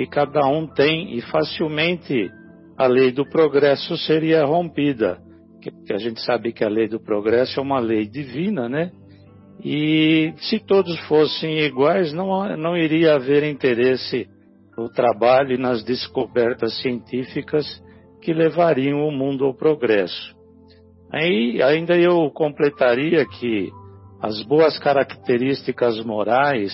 que 0.00 0.06
cada 0.06 0.48
um 0.48 0.66
tem 0.66 1.14
e 1.14 1.20
facilmente 1.20 2.30
a 2.78 2.86
lei 2.86 3.12
do 3.12 3.28
progresso 3.28 3.98
seria 3.98 4.46
rompida, 4.46 5.18
porque 5.60 5.92
a 5.92 5.98
gente 5.98 6.22
sabe 6.22 6.54
que 6.54 6.64
a 6.64 6.70
lei 6.70 6.88
do 6.88 6.98
progresso 6.98 7.60
é 7.60 7.62
uma 7.62 7.78
lei 7.78 8.06
divina, 8.08 8.66
né? 8.66 8.92
E 9.62 10.32
se 10.38 10.58
todos 10.58 10.98
fossem 11.00 11.58
iguais, 11.58 12.14
não, 12.14 12.56
não 12.56 12.78
iria 12.78 13.14
haver 13.14 13.44
interesse 13.44 14.26
no 14.74 14.88
trabalho 14.88 15.52
e 15.52 15.58
nas 15.58 15.84
descobertas 15.84 16.80
científicas 16.80 17.66
que 18.22 18.32
levariam 18.32 19.06
o 19.06 19.12
mundo 19.12 19.44
ao 19.44 19.54
progresso. 19.54 20.34
Aí 21.12 21.62
ainda 21.62 21.94
eu 21.94 22.30
completaria 22.30 23.26
que 23.26 23.68
as 24.22 24.42
boas 24.44 24.78
características 24.78 26.02
morais 26.02 26.72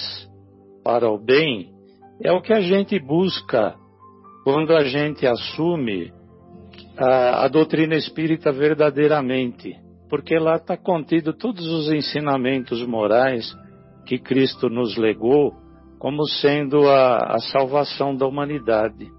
para 0.85 1.11
o 1.11 1.19
bem 1.19 1.75
é 2.23 2.33
o 2.33 2.41
que 2.41 2.53
a 2.53 2.61
gente 2.61 2.99
busca 2.99 3.75
quando 4.45 4.75
a 4.75 4.85
gente 4.85 5.27
assume 5.27 6.13
a, 6.97 7.45
a 7.45 7.49
doutrina 7.49 7.95
espírita 7.95 8.53
verdadeiramente, 8.53 9.75
porque 10.09 10.39
lá 10.39 10.57
está 10.57 10.77
contido 10.77 11.33
todos 11.33 11.67
os 11.67 11.91
ensinamentos 11.91 12.85
morais 12.87 13.55
que 14.07 14.19
Cristo 14.19 14.69
nos 14.69 14.97
legou 14.97 15.53
como 15.99 16.25
sendo 16.27 16.89
a, 16.89 17.35
a 17.35 17.39
salvação 17.39 18.15
da 18.15 18.27
humanidade. 18.27 19.11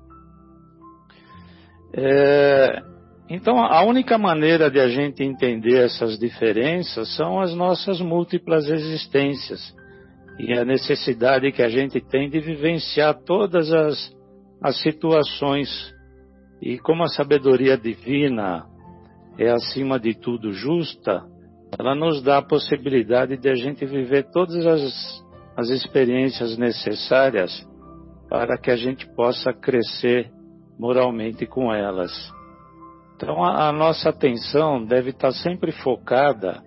É, 1.93 2.81
então, 3.29 3.57
a 3.59 3.83
única 3.83 4.17
maneira 4.17 4.71
de 4.71 4.79
a 4.79 4.87
gente 4.87 5.23
entender 5.23 5.83
essas 5.83 6.17
diferenças 6.17 7.15
são 7.15 7.41
as 7.41 7.53
nossas 7.53 7.99
múltiplas 7.99 8.69
existências 8.69 9.75
e 10.39 10.53
a 10.53 10.63
necessidade 10.63 11.51
que 11.51 11.63
a 11.63 11.69
gente 11.69 11.99
tem 11.99 12.29
de 12.29 12.39
vivenciar 12.39 13.15
todas 13.25 13.71
as, 13.73 14.15
as 14.61 14.79
situações. 14.81 15.69
E 16.61 16.77
como 16.77 17.03
a 17.03 17.07
sabedoria 17.07 17.77
divina 17.77 18.65
é, 19.37 19.49
acima 19.49 19.99
de 19.99 20.13
tudo, 20.13 20.51
justa, 20.51 21.23
ela 21.77 21.95
nos 21.95 22.21
dá 22.21 22.37
a 22.37 22.45
possibilidade 22.45 23.37
de 23.37 23.49
a 23.49 23.55
gente 23.55 23.85
viver 23.85 24.29
todas 24.31 24.65
as, 24.65 25.23
as 25.55 25.69
experiências 25.69 26.57
necessárias 26.57 27.67
para 28.29 28.57
que 28.57 28.69
a 28.69 28.75
gente 28.75 29.07
possa 29.15 29.53
crescer 29.53 30.29
moralmente 30.79 31.45
com 31.45 31.73
elas. 31.73 32.11
Então 33.15 33.43
a, 33.43 33.69
a 33.69 33.71
nossa 33.71 34.09
atenção 34.09 34.85
deve 34.85 35.09
estar 35.09 35.31
sempre 35.31 35.71
focada 35.71 36.61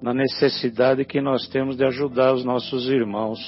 na 0.00 0.12
necessidade 0.12 1.04
que 1.04 1.20
nós 1.20 1.48
temos 1.48 1.76
de 1.76 1.84
ajudar 1.84 2.34
os 2.34 2.44
nossos 2.44 2.88
irmãos, 2.88 3.38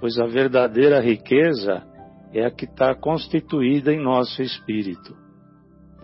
pois 0.00 0.18
a 0.18 0.26
verdadeira 0.26 1.00
riqueza 1.00 1.82
é 2.32 2.44
a 2.44 2.50
que 2.50 2.64
está 2.64 2.94
constituída 2.94 3.92
em 3.92 4.02
nosso 4.02 4.42
espírito. 4.42 5.14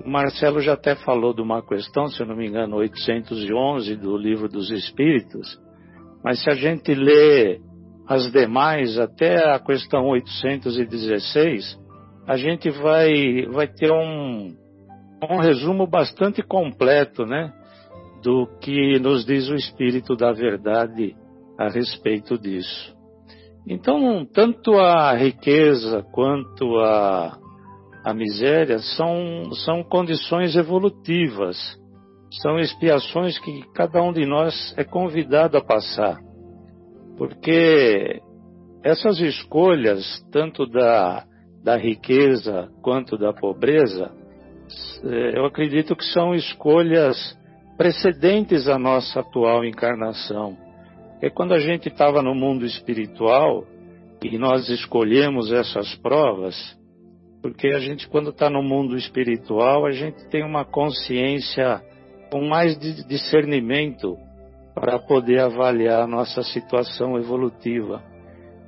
O 0.05 0.09
Marcelo 0.09 0.61
já 0.61 0.75
até 0.75 0.95
falou 0.95 1.35
de 1.35 1.43
uma 1.43 1.63
questão, 1.67 2.07
se 2.09 2.21
eu 2.21 2.27
não 2.27 2.37
me 2.37 2.47
engano, 2.47 2.77
811 2.77 3.97
do 3.97 4.17
Livro 4.17 4.49
dos 4.49 4.71
Espíritos, 4.71 5.59
mas 6.23 6.43
se 6.43 6.51
a 6.51 6.55
gente 6.55 6.95
lê 6.95 7.61
as 8.07 8.31
demais, 8.31 8.99
até 8.99 9.51
a 9.53 9.59
questão 9.59 10.07
816, 10.07 11.79
a 12.27 12.37
gente 12.37 12.71
vai, 12.71 13.47
vai 13.47 13.67
ter 13.67 13.91
um, 13.91 14.55
um 15.31 15.39
resumo 15.39 15.87
bastante 15.87 16.43
completo, 16.43 17.27
né, 17.27 17.53
do 18.23 18.47
que 18.61 18.99
nos 18.99 19.25
diz 19.25 19.49
o 19.49 19.55
Espírito 19.55 20.17
da 20.17 20.33
Verdade 20.33 21.15
a 21.59 21.69
respeito 21.69 22.39
disso. 22.39 22.97
Então, 23.67 24.25
tanto 24.25 24.75
a 24.79 25.15
riqueza 25.15 26.03
quanto 26.13 26.79
a, 26.79 27.39
a 28.05 28.15
miséria 28.15 28.79
são, 28.79 29.53
são 29.65 29.83
condições 29.83 30.57
evolutivas, 30.57 31.57
são 32.41 32.59
expiações 32.59 33.39
que 33.39 33.63
cada 33.75 34.03
um 34.03 34.13
de 34.13 34.25
nós 34.25 34.75
é 34.77 34.85
convidado 34.85 35.57
a 35.57 35.65
passar. 35.65 36.19
Porque 37.17 38.21
essas 38.83 39.21
escolhas, 39.21 40.05
tanto 40.33 40.67
da, 40.67 41.25
da 41.63 41.77
riqueza 41.77 42.69
quanto 42.83 43.19
da 43.19 43.33
pobreza, 43.33 44.11
é, 45.05 45.39
eu 45.39 45.45
acredito 45.45 45.97
que 45.97 46.05
são 46.05 46.35
escolhas 46.35 47.38
precedentes 47.79 48.69
à 48.69 48.77
nossa 48.77 49.21
atual 49.21 49.65
encarnação. 49.65 50.59
É 51.23 51.31
quando 51.31 51.55
a 51.55 51.61
gente 51.61 51.89
estava 51.89 52.21
no 52.21 52.35
mundo 52.35 52.67
espiritual 52.67 53.65
e 54.21 54.37
nós 54.37 54.69
escolhemos 54.69 55.53
essas 55.53 55.95
provas, 55.95 56.57
porque 57.41 57.69
a 57.69 57.79
gente, 57.79 58.09
quando 58.09 58.31
está 58.31 58.51
no 58.51 58.65
mundo 58.65 58.97
espiritual, 58.97 59.87
a 59.87 59.93
gente 59.93 60.29
tem 60.29 60.45
uma 60.45 60.65
consciência 60.65 61.81
com 62.33 62.45
mais 62.47 62.77
discernimento 63.07 64.17
para 64.75 64.99
poder 64.99 65.39
avaliar 65.41 66.03
a 66.03 66.07
nossa 66.07 66.43
situação 66.43 67.17
evolutiva. 67.17 68.03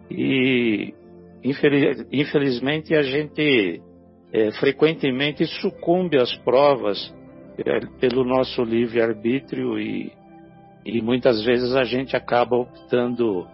E, 0.08 0.94
infelizmente, 2.12 2.94
a 2.94 3.02
gente 3.02 3.82
é, 4.32 4.52
frequentemente 4.52 5.44
sucumbe 5.60 6.16
às 6.16 6.34
provas 6.38 7.12
pelo 7.98 8.24
nosso 8.24 8.62
livre-arbítrio 8.62 9.78
e, 9.78 10.12
e 10.84 11.00
muitas 11.00 11.44
vezes 11.44 11.74
a 11.74 11.84
gente 11.84 12.16
acaba 12.16 12.56
optando 12.56 13.46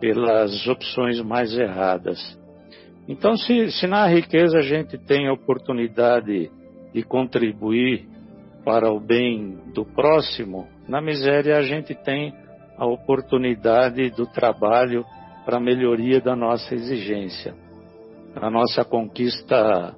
pelas 0.00 0.66
opções 0.66 1.20
mais 1.20 1.56
erradas. 1.56 2.38
Então, 3.08 3.36
se, 3.36 3.70
se 3.72 3.86
na 3.86 4.06
riqueza 4.06 4.58
a 4.58 4.62
gente 4.62 4.96
tem 4.98 5.28
a 5.28 5.32
oportunidade 5.32 6.50
de 6.92 7.02
contribuir 7.02 8.08
para 8.64 8.90
o 8.90 8.98
bem 8.98 9.58
do 9.74 9.84
próximo, 9.84 10.66
na 10.88 11.00
miséria 11.00 11.58
a 11.58 11.62
gente 11.62 11.94
tem 11.94 12.34
a 12.78 12.86
oportunidade 12.86 14.10
do 14.10 14.26
trabalho 14.26 15.04
para 15.44 15.58
a 15.58 15.60
melhoria 15.60 16.20
da 16.20 16.34
nossa 16.34 16.74
exigência, 16.74 17.54
a 18.34 18.50
nossa 18.50 18.84
conquista 18.84 19.94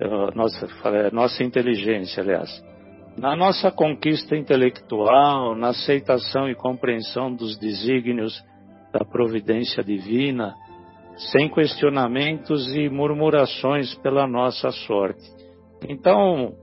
é, 0.00 0.34
nossa, 0.34 0.66
é, 0.86 1.10
nossa 1.10 1.44
inteligência, 1.44 2.22
aliás. 2.22 2.64
Na 3.16 3.36
nossa 3.36 3.70
conquista 3.70 4.36
intelectual, 4.36 5.54
na 5.54 5.68
aceitação 5.68 6.48
e 6.48 6.54
compreensão 6.54 7.34
dos 7.34 7.58
desígnios 7.58 8.42
da 8.92 9.04
providência 9.04 9.82
divina, 9.82 10.54
sem 11.32 11.48
questionamentos 11.48 12.74
e 12.74 12.88
murmurações 12.88 13.94
pela 13.96 14.26
nossa 14.26 14.70
sorte. 14.70 15.22
Então, 15.88 16.54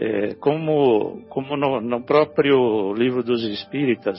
é, 0.00 0.34
como, 0.34 1.22
como 1.28 1.56
no, 1.56 1.80
no, 1.80 2.02
próprio 2.02 2.92
livro 2.94 3.22
dos 3.22 3.44
Espíritas, 3.44 4.18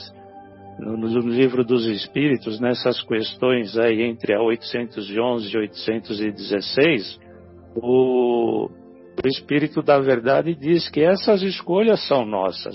no, 0.78 0.96
no, 0.96 1.18
livro 1.28 1.64
dos 1.64 1.86
Espíritos, 1.86 2.60
nessas 2.60 3.02
questões 3.02 3.76
aí 3.76 4.02
entre 4.02 4.34
a 4.34 4.42
811 4.42 5.52
e 5.52 5.58
816, 5.58 7.20
o, 7.76 8.68
o 9.22 9.28
Espírito 9.28 9.82
da 9.82 9.98
Verdade 9.98 10.54
diz 10.54 10.88
que 10.88 11.00
essas 11.00 11.42
escolhas 11.42 12.06
são 12.06 12.24
nossas. 12.24 12.74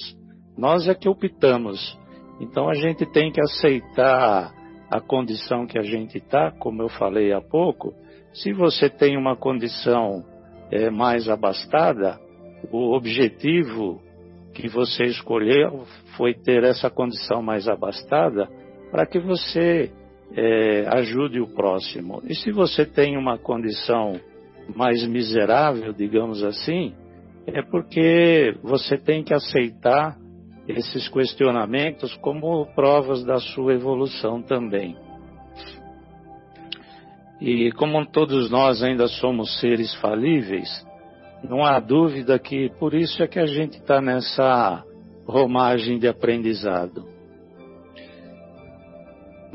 Nós 0.57 0.87
é 0.87 0.93
que 0.93 1.09
optamos. 1.09 1.97
Então 2.39 2.69
a 2.69 2.73
gente 2.73 3.05
tem 3.05 3.31
que 3.31 3.41
aceitar 3.41 4.53
a 4.89 4.99
condição 4.99 5.67
que 5.67 5.77
a 5.77 5.83
gente 5.83 6.17
está, 6.17 6.51
como 6.51 6.81
eu 6.81 6.89
falei 6.89 7.31
há 7.31 7.41
pouco. 7.41 7.93
Se 8.33 8.53
você 8.53 8.89
tem 8.89 9.17
uma 9.17 9.35
condição 9.35 10.23
é, 10.71 10.89
mais 10.89 11.29
abastada, 11.29 12.19
o 12.71 12.95
objetivo 12.95 14.01
que 14.53 14.67
você 14.67 15.05
escolheu 15.05 15.83
foi 16.17 16.33
ter 16.33 16.63
essa 16.63 16.89
condição 16.89 17.41
mais 17.41 17.67
abastada 17.67 18.49
para 18.91 19.05
que 19.05 19.19
você 19.19 19.91
é, 20.35 20.85
ajude 20.89 21.39
o 21.39 21.47
próximo. 21.47 22.21
E 22.25 22.35
se 22.35 22.51
você 22.51 22.85
tem 22.85 23.17
uma 23.17 23.37
condição 23.37 24.19
mais 24.75 25.05
miserável, 25.07 25.93
digamos 25.93 26.43
assim, 26.43 26.93
é 27.45 27.61
porque 27.61 28.55
você 28.61 28.97
tem 28.97 29.23
que 29.23 29.33
aceitar 29.33 30.17
esses 30.67 31.07
questionamentos 31.07 32.15
como 32.17 32.65
provas 32.75 33.23
da 33.23 33.39
sua 33.39 33.73
evolução 33.73 34.41
também. 34.41 34.95
E 37.41 37.71
como 37.71 38.05
todos 38.05 38.49
nós 38.51 38.83
ainda 38.83 39.07
somos 39.07 39.59
seres 39.59 39.93
falíveis, 39.95 40.85
não 41.43 41.63
há 41.63 41.79
dúvida 41.79 42.37
que 42.37 42.69
por 42.79 42.93
isso 42.93 43.23
é 43.23 43.27
que 43.27 43.39
a 43.39 43.45
gente 43.45 43.77
está 43.77 44.01
nessa 44.01 44.83
romagem 45.25 45.97
de 45.97 46.07
aprendizado. 46.07 47.18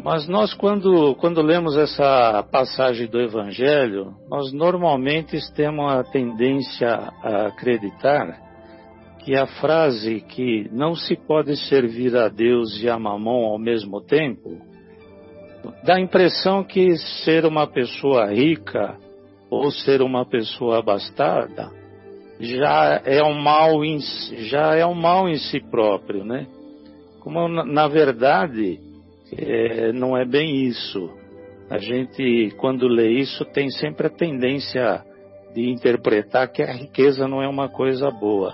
Mas 0.02 0.28
nós, 0.28 0.52
quando, 0.52 1.14
quando 1.16 1.40
lemos 1.40 1.76
essa 1.76 2.42
passagem 2.50 3.06
do 3.06 3.20
Evangelho, 3.20 4.14
nós 4.28 4.52
normalmente 4.52 5.38
temos 5.54 5.92
a 5.92 6.02
tendência 6.04 6.88
a 7.22 7.46
acreditar 7.46 8.38
que 9.20 9.34
a 9.34 9.46
frase 9.46 10.20
que 10.20 10.68
não 10.70 10.94
se 10.94 11.16
pode 11.16 11.56
servir 11.68 12.14
a 12.16 12.28
Deus 12.28 12.82
e 12.82 12.88
a 12.88 12.98
mamão 12.98 13.44
ao 13.46 13.58
mesmo 13.58 14.02
tempo 14.02 14.58
dá 15.82 15.94
a 15.94 16.00
impressão 16.00 16.62
que 16.62 16.94
ser 17.24 17.46
uma 17.46 17.66
pessoa 17.66 18.26
rica 18.26 18.98
ou 19.48 19.70
ser 19.70 20.02
uma 20.02 20.26
pessoa 20.26 20.78
abastada 20.78 21.70
já 22.38 23.00
é 23.04 23.22
um 23.22 23.40
mal 23.40 23.84
em, 23.84 23.98
já 24.48 24.74
é 24.74 24.84
um 24.84 24.94
mal 24.94 25.28
em 25.28 25.36
si 25.36 25.60
próprio, 25.60 26.24
né? 26.24 26.46
Como 27.20 27.48
na 27.48 27.88
verdade 27.88 28.78
é, 29.38 29.92
não 29.92 30.16
é 30.16 30.24
bem 30.24 30.64
isso. 30.64 31.10
A 31.70 31.78
gente, 31.78 32.52
quando 32.58 32.86
lê 32.86 33.12
isso, 33.12 33.44
tem 33.46 33.70
sempre 33.70 34.06
a 34.06 34.10
tendência 34.10 35.02
de 35.54 35.68
interpretar 35.70 36.50
que 36.52 36.62
a 36.62 36.72
riqueza 36.72 37.26
não 37.26 37.42
é 37.42 37.48
uma 37.48 37.68
coisa 37.68 38.10
boa. 38.10 38.52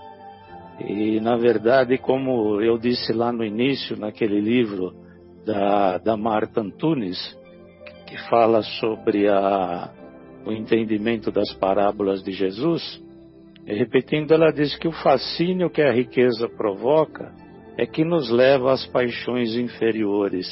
E, 0.81 1.20
na 1.20 1.37
verdade, 1.37 1.99
como 1.99 2.61
eu 2.61 2.78
disse 2.78 3.12
lá 3.12 3.33
no 3.33 3.45
início, 3.45 3.99
naquele 3.99 4.41
livro 4.41 4.95
da, 5.45 5.99
da 5.99 6.16
Marta 6.16 6.61
Antunes, 6.61 7.18
que 8.07 8.16
fala 8.28 8.62
sobre 8.62 9.28
a, 9.28 9.91
o 10.47 10.53
entendimento 10.53 11.31
das 11.31 11.53
parábolas 11.55 12.22
de 12.22 12.33
Jesus, 12.33 13.03
repetindo, 13.66 14.33
ela 14.33 14.53
diz 14.53 14.76
que 14.78 14.89
o 14.89 14.93
fascínio 14.93 15.70
que 15.70 15.83
a 15.83 15.93
riqueza 15.93 16.49
provoca 16.49 17.33
é 17.76 17.87
que 17.87 18.05
nos 18.05 18.31
leva 18.31 18.72
às 18.72 18.87
paixões 18.87 19.55
inferiores 19.55 20.47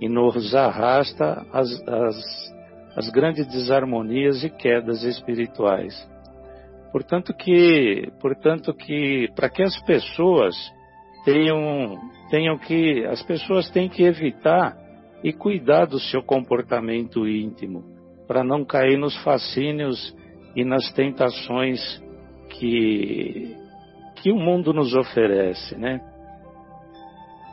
e 0.00 0.08
nos 0.08 0.54
arrasta 0.54 1.46
às, 1.52 3.10
grandes 3.10 3.46
desarmonias 3.46 4.44
e 4.44 4.50
quedas 4.50 5.02
espirituais. 5.02 5.94
Portanto 6.92 7.34
que, 7.34 8.10
portanto 8.20 8.72
que 8.74 9.28
para 9.34 9.48
que 9.48 9.62
as 9.62 9.78
pessoas 9.82 10.54
tenham, 11.24 11.98
tenham 12.30 12.58
que, 12.58 13.04
as 13.06 13.22
pessoas 13.22 13.68
têm 13.70 13.88
que 13.88 14.02
evitar 14.02 14.76
e 15.22 15.32
cuidar 15.32 15.86
do 15.86 15.98
seu 15.98 16.22
comportamento 16.22 17.26
íntimo, 17.26 17.84
para 18.28 18.44
não 18.44 18.64
cair 18.64 18.96
nos 18.96 19.16
fascínios 19.22 20.14
e 20.54 20.64
nas 20.64 20.92
tentações 20.92 21.80
que, 22.50 23.56
que 24.16 24.30
o 24.30 24.36
mundo 24.36 24.72
nos 24.72 24.94
oferece, 24.94 25.76
né? 25.76 26.00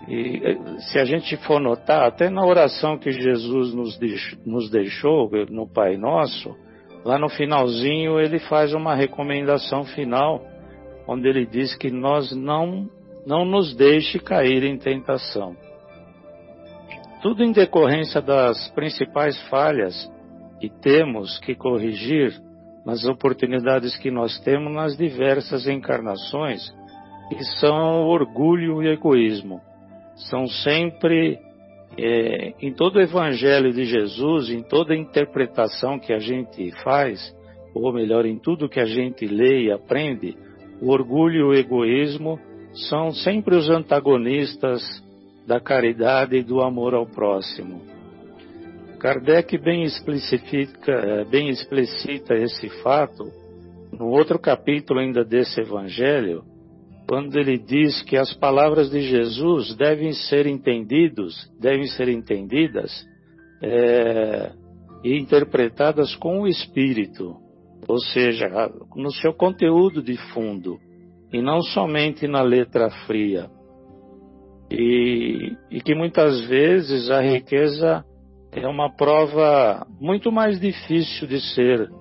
E 0.08 0.58
se 0.80 1.00
a 1.00 1.06
gente 1.06 1.38
for 1.38 1.62
notar, 1.62 2.06
até 2.06 2.30
na 2.30 2.46
oração 2.46 2.98
que 2.98 3.12
Jesus 3.12 3.74
nos 3.74 3.98
deixou, 3.98 4.38
deixou 4.70 5.30
no 5.50 5.68
Pai 5.68 5.96
Nosso, 5.96 6.54
lá 7.06 7.18
no 7.18 7.30
finalzinho 7.30 8.20
ele 8.20 8.40
faz 8.40 8.74
uma 8.74 8.96
recomendação 8.96 9.86
final, 9.86 10.42
onde 11.08 11.28
ele 11.28 11.46
diz 11.46 11.76
que 11.76 11.90
nós 11.90 12.36
não, 12.36 12.90
não 13.26 13.46
nos 13.46 13.74
deixe 13.76 14.20
cair 14.20 14.64
em 14.64 14.78
tentação. 14.78 15.56
Tudo 17.22 17.42
em 17.42 17.54
decorrência 17.54 18.22
das 18.22 18.70
principais 18.72 19.42
falhas 19.48 20.12
que 20.60 20.70
temos 20.82 21.40
que 21.40 21.56
corrigir 21.56 22.34
nas 22.86 23.06
oportunidades 23.06 23.96
que 23.96 24.12
nós 24.12 24.38
temos 24.42 24.74
nas 24.74 24.98
diversas 24.98 25.66
encarnações, 25.66 26.62
que 27.30 27.42
são 27.62 28.04
orgulho 28.04 28.84
e 28.84 28.90
egoísmo 28.90 29.62
são 30.16 30.48
sempre, 30.48 31.40
é, 31.98 32.54
em 32.62 32.74
todo 32.74 32.98
o 32.98 33.02
Evangelho 33.02 33.72
de 33.72 33.86
Jesus, 33.86 34.50
em 34.50 34.62
toda 34.62 34.94
a 34.94 34.98
interpretação 34.98 36.00
que 36.00 36.14
a 36.14 36.20
gente 36.20 36.72
faz, 36.84 37.36
ou 37.74 37.92
melhor, 37.92 38.26
em 38.26 38.38
tudo 38.38 38.70
que 38.70 38.80
a 38.80 38.86
gente 38.86 39.26
lê 39.26 39.66
e 39.66 39.72
aprende, 39.72 40.36
o 40.82 40.92
orgulho 40.92 41.36
e 41.36 41.44
o 41.44 41.54
egoísmo 41.54 42.40
são 42.90 43.12
sempre 43.12 43.56
os 43.56 43.70
antagonistas 43.70 44.82
da 45.48 45.60
caridade 45.60 46.38
e 46.38 46.44
do 46.44 46.62
amor 46.62 46.94
ao 46.94 47.06
próximo. 47.06 47.82
Kardec 49.00 49.58
bem 49.58 49.84
é, 49.86 51.26
bem 51.26 51.50
explicita 51.50 52.36
esse 52.36 52.70
fato 52.82 53.26
no 53.92 54.08
outro 54.08 54.40
capítulo 54.40 55.00
ainda 55.00 55.24
desse 55.24 55.60
Evangelho, 55.60 56.44
quando 57.08 57.38
ele 57.38 57.58
diz 57.58 58.02
que 58.04 58.16
as 58.16 58.34
palavras 58.34 58.90
de 58.90 59.02
Jesus 59.02 59.76
devem 59.76 60.14
ser 60.14 60.48
entendidos, 60.48 61.36
devem 61.60 61.86
ser 61.88 62.08
entendidas 62.08 63.06
é, 63.62 64.52
e 65.04 65.18
interpretadas 65.18 66.16
com 66.16 66.42
o 66.42 66.48
Espírito, 66.48 67.36
ou 67.88 68.00
seja, 68.00 68.48
no 68.96 69.12
seu 69.12 69.34
conteúdo 69.34 70.02
de 70.02 70.16
fundo, 70.34 70.80
e 71.32 71.42
não 71.42 71.62
somente 71.62 72.28
na 72.28 72.42
letra 72.42 72.90
fria. 73.06 73.50
E, 74.72 75.56
e 75.70 75.82
que 75.82 75.94
muitas 75.94 76.46
vezes 76.46 77.12
a 77.12 77.22
riqueza 77.22 78.04
é 78.52 78.66
uma 78.68 78.90
prova 78.96 79.86
muito 80.00 80.32
mais 80.32 80.60
difícil 80.60 81.28
de 81.28 81.42
ser 81.54 81.92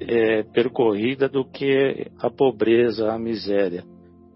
é, 0.00 0.42
percorrida 0.42 1.28
do 1.28 1.44
que 1.44 2.06
a 2.20 2.30
pobreza, 2.30 3.10
a 3.10 3.18
miséria 3.18 3.84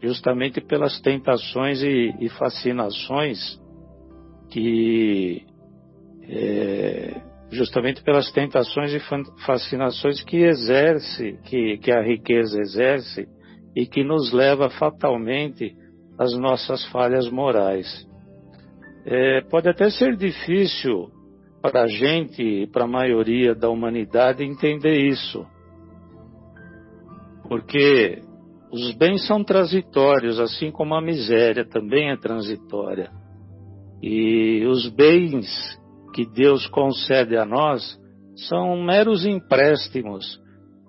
justamente 0.05 0.61
pelas 0.61 1.01
tentações 1.01 1.83
e, 1.83 2.15
e 2.21 2.29
fascinações 2.29 3.59
que 4.51 5.43
é, 6.29 7.21
justamente 7.51 8.03
pelas 8.03 8.31
tentações 8.31 8.93
e 8.93 9.01
fascinações 9.47 10.23
que 10.23 10.39
exerce, 10.39 11.39
que, 11.45 11.79
que 11.79 11.91
a 11.91 12.03
riqueza 12.03 12.61
exerce 12.61 13.27
e 13.75 13.87
que 13.87 14.05
nos 14.05 14.33
leva 14.33 14.69
fatalmente 14.71 15.75
às 16.19 16.37
nossas 16.39 16.85
falhas 16.87 17.29
morais. 17.31 18.07
É, 19.07 19.41
pode 19.43 19.69
até 19.69 19.91
ser 19.91 20.17
difícil 20.17 21.09
para 21.63 21.83
a 21.83 21.87
gente 21.87 22.69
para 22.73 22.85
a 22.85 22.89
maioria 22.89 23.55
da 23.55 23.71
humanidade 23.71 24.45
entender 24.45 24.99
isso, 24.99 25.47
porque 27.49 28.23
os 28.75 28.93
bens 28.97 29.25
são 29.25 29.45
transitórios, 29.45 30.41
assim 30.41 30.73
como 30.73 30.97
a 30.97 31.01
miséria 31.01 31.65
também 31.65 32.11
é 32.11 32.17
transitória. 32.17 33.09
E 34.03 34.67
os 34.67 34.89
bens 34.89 35.47
que 36.13 36.27
Deus 36.27 36.67
concede 36.67 37.37
a 37.37 37.45
nós 37.45 37.97
são 38.49 38.77
meros 38.83 39.25
empréstimos 39.25 40.41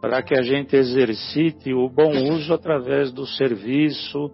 para 0.02 0.24
que 0.24 0.34
a 0.34 0.42
gente 0.42 0.76
exercite 0.76 1.76
o 1.76 1.88
bom 1.88 2.12
uso 2.34 2.56
através 2.56 3.14
do 3.14 3.28
serviço 3.28 4.32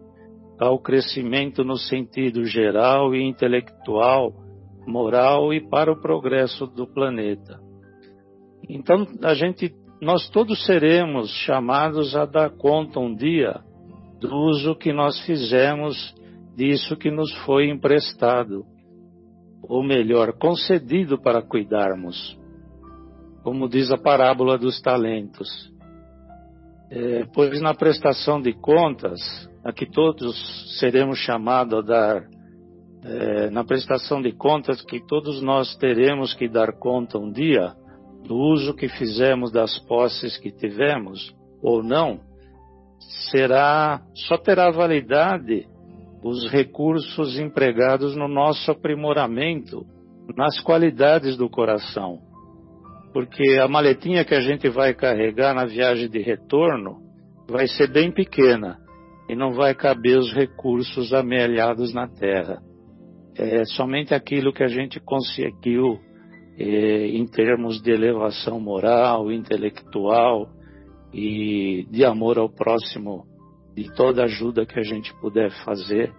ao 0.57 0.79
crescimento 0.79 1.61
no 1.61 1.75
sentido 1.75 2.45
geral 2.45 3.13
e 3.13 3.21
intelectual, 3.21 4.31
moral 4.87 5.53
e 5.53 5.59
para 5.69 5.91
o 5.91 5.99
progresso 5.99 6.67
do 6.67 6.87
planeta. 6.87 7.59
Então 8.69 9.05
a 9.21 9.33
gente 9.33 9.73
nós 10.01 10.27
todos 10.29 10.65
seremos 10.65 11.29
chamados 11.45 12.15
a 12.15 12.25
dar 12.25 12.49
conta 12.49 12.99
um 12.99 13.15
dia 13.15 13.61
do 14.19 14.35
uso 14.35 14.75
que 14.75 14.91
nós 14.91 15.19
fizemos 15.27 16.15
disso 16.55 16.97
que 16.97 17.11
nos 17.11 17.31
foi 17.45 17.69
emprestado, 17.69 18.65
ou 19.61 19.83
melhor, 19.83 20.33
concedido 20.33 21.21
para 21.21 21.43
cuidarmos, 21.43 22.35
como 23.43 23.69
diz 23.69 23.91
a 23.91 23.97
parábola 23.97 24.57
dos 24.57 24.81
talentos. 24.81 25.71
É, 26.89 27.25
pois 27.33 27.61
na 27.61 27.75
prestação 27.75 28.41
de 28.41 28.53
contas, 28.53 29.19
a 29.63 29.71
que 29.71 29.85
todos 29.85 30.79
seremos 30.79 31.19
chamados 31.19 31.77
a 31.77 31.81
dar, 31.81 32.23
é, 33.03 33.49
na 33.51 33.63
prestação 33.63 34.19
de 34.19 34.31
contas 34.31 34.81
que 34.81 34.99
todos 35.05 35.43
nós 35.43 35.75
teremos 35.77 36.33
que 36.33 36.49
dar 36.49 36.73
conta 36.73 37.19
um 37.19 37.31
dia, 37.31 37.75
do 38.23 38.35
uso 38.35 38.73
que 38.73 38.87
fizemos 38.87 39.51
das 39.51 39.79
posses 39.79 40.37
que 40.37 40.51
tivemos 40.51 41.33
ou 41.61 41.83
não, 41.83 42.19
será 43.31 44.01
só 44.13 44.37
terá 44.37 44.69
validade 44.71 45.67
os 46.23 46.49
recursos 46.49 47.39
empregados 47.39 48.15
no 48.15 48.27
nosso 48.27 48.71
aprimoramento, 48.71 49.85
nas 50.35 50.59
qualidades 50.59 51.35
do 51.35 51.49
coração. 51.49 52.19
Porque 53.11 53.57
a 53.57 53.67
maletinha 53.67 54.23
que 54.23 54.35
a 54.35 54.39
gente 54.39 54.69
vai 54.69 54.93
carregar 54.93 55.53
na 55.53 55.65
viagem 55.65 56.09
de 56.09 56.19
retorno 56.19 56.99
vai 57.49 57.67
ser 57.67 57.91
bem 57.91 58.11
pequena 58.11 58.77
e 59.27 59.35
não 59.35 59.53
vai 59.53 59.73
caber 59.73 60.17
os 60.17 60.31
recursos 60.33 61.13
amealhados 61.13 61.93
na 61.93 62.07
terra. 62.07 62.61
É 63.35 63.65
somente 63.65 64.13
aquilo 64.13 64.53
que 64.53 64.63
a 64.63 64.67
gente 64.67 64.99
conseguiu 64.99 65.99
em 66.57 67.25
termos 67.25 67.81
de 67.81 67.91
elevação 67.91 68.59
moral, 68.59 69.31
intelectual 69.31 70.49
e 71.13 71.85
de 71.89 72.05
amor 72.05 72.37
ao 72.37 72.49
próximo, 72.49 73.25
de 73.75 73.93
toda 73.95 74.23
ajuda 74.23 74.65
que 74.65 74.79
a 74.79 74.83
gente 74.83 75.13
puder 75.19 75.51
fazer 75.63 76.13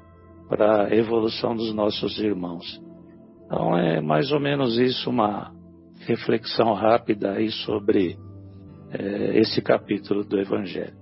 para 0.49 0.87
a 0.87 0.95
evolução 0.95 1.55
dos 1.55 1.74
nossos 1.74 2.18
irmãos. 2.18 2.64
Então 3.47 3.76
é 3.76 4.01
mais 4.01 4.33
ou 4.33 4.41
menos 4.41 4.78
isso, 4.78 5.11
uma 5.11 5.53
reflexão 6.07 6.72
rápida 6.72 7.33
aí 7.33 7.51
sobre 7.51 8.16
eh, 8.91 9.39
esse 9.39 9.62
capítulo 9.62 10.24
do 10.24 10.39
Evangelho. 10.39 10.95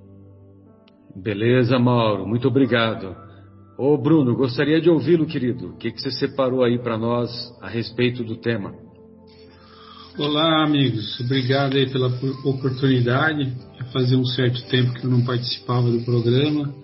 Beleza, 1.14 1.78
Mauro, 1.78 2.26
muito 2.26 2.46
obrigado. 2.48 3.16
Ô 3.76 3.96
Bruno, 3.96 4.36
gostaria 4.36 4.80
de 4.80 4.90
ouvi-lo, 4.90 5.26
querido. 5.26 5.70
O 5.70 5.76
que, 5.76 5.90
que 5.90 6.00
você 6.00 6.10
separou 6.10 6.62
aí 6.62 6.78
para 6.78 6.98
nós 6.98 7.30
a 7.60 7.68
respeito 7.68 8.22
do 8.22 8.36
tema? 8.36 8.74
Olá, 10.20 10.64
amigos. 10.64 11.18
Obrigado 11.18 11.78
aí 11.78 11.88
pela 11.88 12.08
oportunidade. 12.44 13.54
Fazia 13.90 14.18
um 14.18 14.24
certo 14.26 14.62
tempo 14.64 14.92
que 14.92 15.06
eu 15.06 15.10
não 15.10 15.22
participava 15.22 15.90
do 15.90 16.02
programa, 16.02 16.74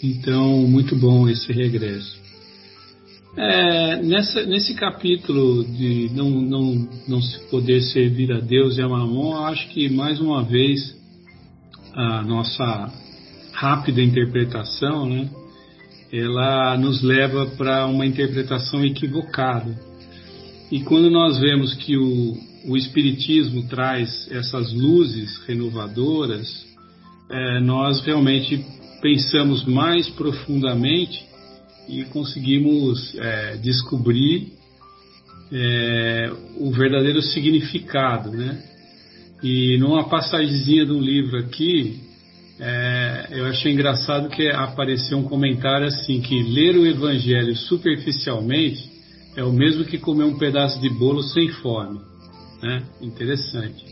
então 0.00 0.58
muito 0.68 0.94
bom 0.94 1.28
esse 1.28 1.52
regresso. 1.52 2.16
É, 3.36 4.00
nessa, 4.02 4.46
nesse 4.46 4.72
capítulo 4.76 5.64
de 5.64 6.12
não, 6.14 6.30
não, 6.30 6.88
não 7.08 7.20
se 7.20 7.40
poder 7.50 7.80
servir 7.80 8.32
a 8.32 8.38
Deus 8.38 8.78
e 8.78 8.82
a 8.82 8.88
Mamon, 8.88 9.34
acho 9.46 9.68
que 9.70 9.88
mais 9.88 10.20
uma 10.20 10.44
vez 10.44 10.96
a 11.92 12.22
nossa 12.22 12.92
rápida 13.52 14.00
interpretação, 14.00 15.08
né, 15.08 15.28
ela 16.12 16.78
nos 16.78 17.02
leva 17.02 17.46
para 17.46 17.84
uma 17.88 18.06
interpretação 18.06 18.84
equivocada. 18.84 19.76
E 20.70 20.84
quando 20.84 21.10
nós 21.10 21.36
vemos 21.40 21.74
que 21.74 21.96
o, 21.96 22.36
o 22.66 22.76
Espiritismo 22.76 23.68
traz 23.68 24.28
essas 24.30 24.72
luzes 24.72 25.38
renovadoras, 25.46 26.66
é, 27.30 27.60
nós 27.60 28.04
realmente 28.04 28.64
pensamos 29.00 29.64
mais 29.64 30.08
profundamente 30.10 31.24
e 31.88 32.04
conseguimos 32.06 33.14
é, 33.16 33.56
descobrir 33.56 34.52
é, 35.52 36.32
o 36.56 36.70
verdadeiro 36.72 37.22
significado, 37.22 38.30
né? 38.30 38.62
E 39.42 39.78
numa 39.78 40.08
passagemzinha 40.08 40.84
do 40.84 40.98
livro 40.98 41.38
aqui, 41.38 42.00
é, 42.58 43.28
eu 43.30 43.46
achei 43.46 43.72
engraçado 43.72 44.28
que 44.28 44.48
apareceu 44.48 45.18
um 45.18 45.24
comentário 45.24 45.86
assim 45.86 46.20
que 46.20 46.42
ler 46.42 46.76
o 46.76 46.86
Evangelho 46.86 47.54
superficialmente 47.54 48.90
é 49.36 49.44
o 49.44 49.52
mesmo 49.52 49.84
que 49.84 49.98
comer 49.98 50.24
um 50.24 50.38
pedaço 50.38 50.80
de 50.80 50.88
bolo 50.88 51.22
sem 51.22 51.48
fome, 51.48 52.00
né? 52.62 52.82
Interessante. 53.00 53.84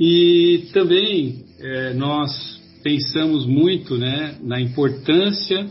E 0.00 0.68
também 0.72 1.44
é, 1.58 1.94
nós 1.94 2.60
pensamos 2.82 3.46
muito, 3.46 3.96
né, 3.96 4.36
na 4.42 4.60
importância 4.60 5.66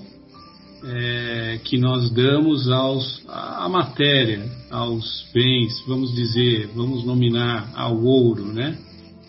é, 0.83 1.59
que 1.63 1.77
nós 1.77 2.09
damos 2.11 2.69
aos, 2.69 3.23
à 3.27 3.67
matéria, 3.69 4.43
aos 4.69 5.27
bens, 5.33 5.83
vamos 5.85 6.13
dizer, 6.15 6.67
vamos 6.73 7.03
nominar 7.05 7.71
ao 7.75 8.01
ouro, 8.03 8.45
né? 8.45 8.77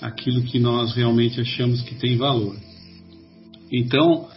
Aquilo 0.01 0.43
que 0.43 0.59
nós 0.59 0.95
realmente 0.95 1.41
achamos 1.41 1.83
que 1.83 1.95
tem 1.95 2.17
valor. 2.17 2.57
Então, 3.71 4.29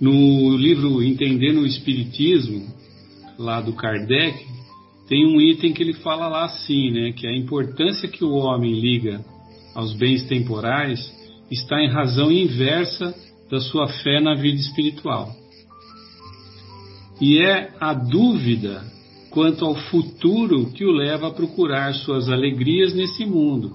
no 0.00 0.56
livro 0.56 1.02
Entendendo 1.02 1.60
o 1.60 1.66
Espiritismo, 1.66 2.66
lá 3.38 3.60
do 3.60 3.72
Kardec, 3.72 4.44
tem 5.08 5.26
um 5.26 5.40
item 5.40 5.72
que 5.72 5.82
ele 5.82 5.94
fala 5.94 6.28
lá 6.28 6.44
assim, 6.44 6.90
né? 6.90 7.12
Que 7.12 7.26
a 7.26 7.36
importância 7.36 8.08
que 8.08 8.24
o 8.24 8.32
homem 8.32 8.78
liga 8.78 9.24
aos 9.74 9.94
bens 9.94 10.24
temporais 10.24 11.00
está 11.50 11.80
em 11.80 11.88
razão 11.88 12.30
inversa 12.30 13.14
da 13.50 13.60
sua 13.60 13.88
fé 13.88 14.20
na 14.20 14.34
vida 14.34 14.60
espiritual 14.60 15.34
e 17.20 17.38
é 17.38 17.72
a 17.80 17.92
dúvida 17.92 18.84
quanto 19.30 19.64
ao 19.64 19.74
futuro 19.74 20.70
que 20.70 20.84
o 20.84 20.92
leva 20.92 21.28
a 21.28 21.32
procurar 21.32 21.92
suas 21.94 22.28
alegrias 22.28 22.94
nesse 22.94 23.26
mundo, 23.26 23.72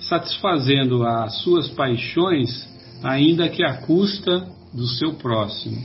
satisfazendo 0.00 1.04
as 1.04 1.42
suas 1.42 1.68
paixões, 1.70 2.68
ainda 3.02 3.48
que 3.48 3.64
à 3.64 3.78
custa 3.78 4.46
do 4.72 4.86
seu 4.86 5.14
próximo. 5.14 5.82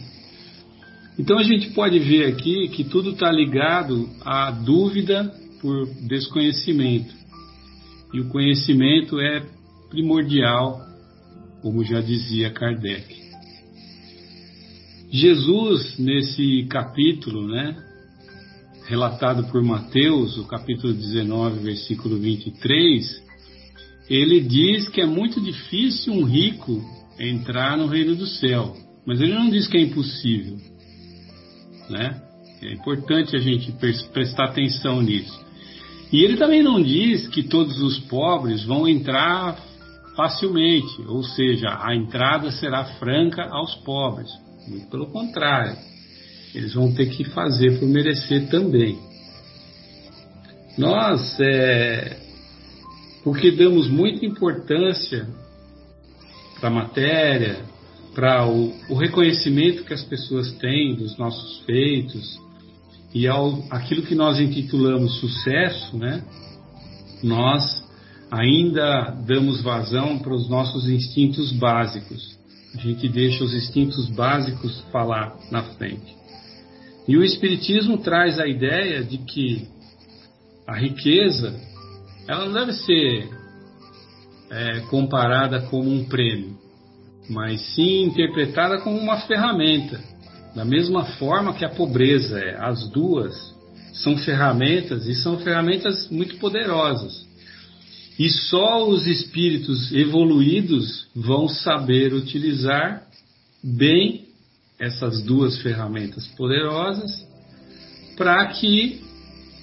Então 1.19 1.39
a 1.39 1.43
gente 1.43 1.71
pode 1.71 1.97
ver 1.99 2.25
aqui 2.25 2.67
que 2.69 2.83
tudo 2.83 3.11
está 3.11 3.31
ligado 3.31 4.07
à 4.21 4.51
dúvida 4.51 5.33
por 5.59 5.87
desconhecimento. 6.07 7.13
E 8.13 8.19
o 8.19 8.29
conhecimento 8.29 9.19
é 9.19 9.43
primordial, 9.89 10.79
como 11.61 11.83
já 11.83 12.01
dizia 12.01 12.51
Kardec. 12.51 13.15
Jesus, 15.11 15.97
nesse 15.97 16.67
capítulo, 16.69 17.47
né, 17.47 17.75
relatado 18.85 19.45
por 19.51 19.63
Mateus, 19.63 20.37
o 20.37 20.45
capítulo 20.45 20.93
19, 20.93 21.59
versículo 21.59 22.17
23, 22.17 23.23
ele 24.09 24.41
diz 24.41 24.87
que 24.89 25.01
é 25.01 25.05
muito 25.05 25.41
difícil 25.41 26.13
um 26.13 26.23
rico 26.23 26.81
entrar 27.19 27.77
no 27.77 27.87
reino 27.87 28.15
do 28.15 28.27
céu, 28.27 28.75
mas 29.05 29.19
ele 29.19 29.33
não 29.33 29.49
diz 29.49 29.67
que 29.67 29.77
é 29.77 29.81
impossível, 29.81 30.57
né? 31.89 32.21
É 32.61 32.73
importante 32.73 33.35
a 33.35 33.39
gente 33.39 33.71
prestar 34.11 34.45
atenção 34.45 35.01
nisso. 35.01 35.45
E 36.11 36.23
ele 36.23 36.37
também 36.37 36.63
não 36.63 36.81
diz 36.81 37.27
que 37.27 37.43
todos 37.43 37.79
os 37.81 37.99
pobres 37.99 38.63
vão 38.63 38.87
entrar 38.87 39.57
facilmente, 40.15 41.01
ou 41.07 41.21
seja, 41.23 41.77
a 41.79 41.95
entrada 41.95 42.49
será 42.51 42.85
franca 42.95 43.43
aos 43.51 43.75
pobres. 43.75 44.29
Muito 44.67 44.87
pelo 44.87 45.07
contrário, 45.07 45.77
eles 46.55 46.73
vão 46.73 46.93
ter 46.93 47.07
que 47.07 47.23
fazer 47.25 47.79
por 47.79 47.87
merecer 47.87 48.49
também. 48.49 48.97
Nós, 50.77 51.39
é, 51.39 52.17
porque 53.23 53.51
damos 53.51 53.89
muita 53.89 54.25
importância 54.25 55.27
para 56.59 56.69
a 56.69 56.73
matéria, 56.73 57.59
para 58.17 58.47
o, 58.47 58.73
o, 58.89 58.95
reconhecimento 58.95 59.83
que 59.83 59.93
as 59.93 60.03
pessoas 60.03 60.51
têm 60.53 60.95
dos 60.95 61.15
nossos 61.19 61.59
feitos 61.65 62.41
e 63.13 63.27
ao 63.27 63.63
aquilo 63.69 64.01
que 64.01 64.15
nós 64.15 64.39
intitulamos 64.39 65.19
sucesso, 65.19 65.95
né? 65.95 66.23
Nós 67.21 67.85
ainda 68.31 69.11
damos 69.25 69.61
vazão 69.61 70.17
para 70.17 70.33
os 70.33 70.49
nossos 70.49 70.89
instintos 70.89 71.51
básicos 71.53 72.37
a 72.77 72.79
gente 72.79 73.07
deixa 73.09 73.43
os 73.43 73.53
instintos 73.53 74.07
básicos 74.09 74.79
falar 74.91 75.35
na 75.49 75.63
frente. 75.63 76.15
E 77.07 77.17
o 77.17 77.23
Espiritismo 77.23 77.97
traz 77.97 78.39
a 78.39 78.47
ideia 78.47 79.03
de 79.03 79.17
que 79.19 79.67
a 80.67 80.75
riqueza 80.77 81.59
ela 82.27 82.45
não 82.45 82.53
deve 82.53 82.73
ser 82.73 83.29
é, 84.51 84.79
comparada 84.81 85.61
como 85.61 85.89
um 85.89 86.05
prêmio, 86.05 86.56
mas 87.29 87.61
sim 87.73 88.03
interpretada 88.03 88.79
como 88.79 88.97
uma 88.97 89.17
ferramenta, 89.21 89.99
da 90.55 90.65
mesma 90.65 91.05
forma 91.05 91.53
que 91.53 91.65
a 91.65 91.69
pobreza 91.69 92.39
é. 92.39 92.57
As 92.57 92.89
duas 92.89 93.35
são 93.93 94.17
ferramentas 94.17 95.05
e 95.07 95.15
são 95.15 95.37
ferramentas 95.39 96.09
muito 96.09 96.37
poderosas. 96.37 97.25
E 98.17 98.29
só 98.29 98.87
os 98.87 99.05
espíritos 99.05 99.91
evoluídos 99.91 101.07
vão 101.15 101.47
saber 101.47 102.13
utilizar 102.13 103.03
bem 103.63 104.25
essas 104.79 105.21
duas 105.21 105.59
ferramentas 105.61 106.25
poderosas 106.27 107.27
para 108.15 108.45
que 108.47 109.01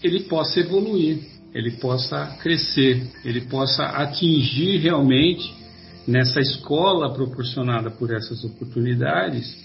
ele 0.03 0.21
possa 0.21 0.61
evoluir, 0.61 1.19
ele 1.53 1.73
possa 1.73 2.27
crescer, 2.41 3.03
ele 3.25 3.43
possa 3.43 3.85
atingir 3.85 4.79
realmente 4.79 5.64
nessa 6.07 6.41
escola 6.41 7.13
proporcionada 7.13 7.91
por 7.91 8.13
essas 8.13 8.45
oportunidades 8.45 9.57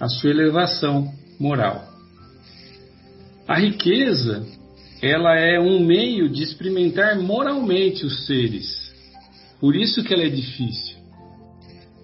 a 0.00 0.08
sua 0.08 0.30
elevação 0.30 1.12
moral. 1.38 1.88
A 3.46 3.58
riqueza 3.58 4.44
ela 5.02 5.38
é 5.38 5.60
um 5.60 5.84
meio 5.84 6.30
de 6.30 6.42
experimentar 6.42 7.20
moralmente 7.20 8.06
os 8.06 8.24
seres. 8.24 8.92
Por 9.60 9.76
isso 9.76 10.02
que 10.02 10.14
ela 10.14 10.22
é 10.22 10.30
difícil. 10.30 10.96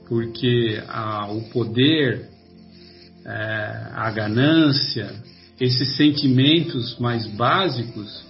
Porque 0.07 0.83
a, 0.87 1.33
o 1.33 1.43
poder, 1.51 2.29
é, 3.25 3.87
a 3.95 4.11
ganância, 4.11 5.11
esses 5.59 5.97
sentimentos 5.97 6.99
mais 6.99 7.27
básicos, 7.29 8.25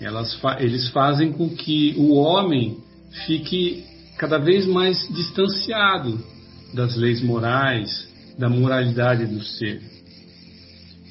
elas, 0.00 0.36
eles 0.58 0.88
fazem 0.88 1.32
com 1.32 1.48
que 1.50 1.94
o 1.96 2.14
homem 2.14 2.78
fique 3.26 3.84
cada 4.22 4.38
vez 4.38 4.64
mais 4.64 5.04
distanciado 5.08 6.16
das 6.72 6.94
leis 6.94 7.20
morais, 7.20 8.08
da 8.38 8.48
moralidade 8.48 9.26
do 9.26 9.42
ser. 9.42 9.82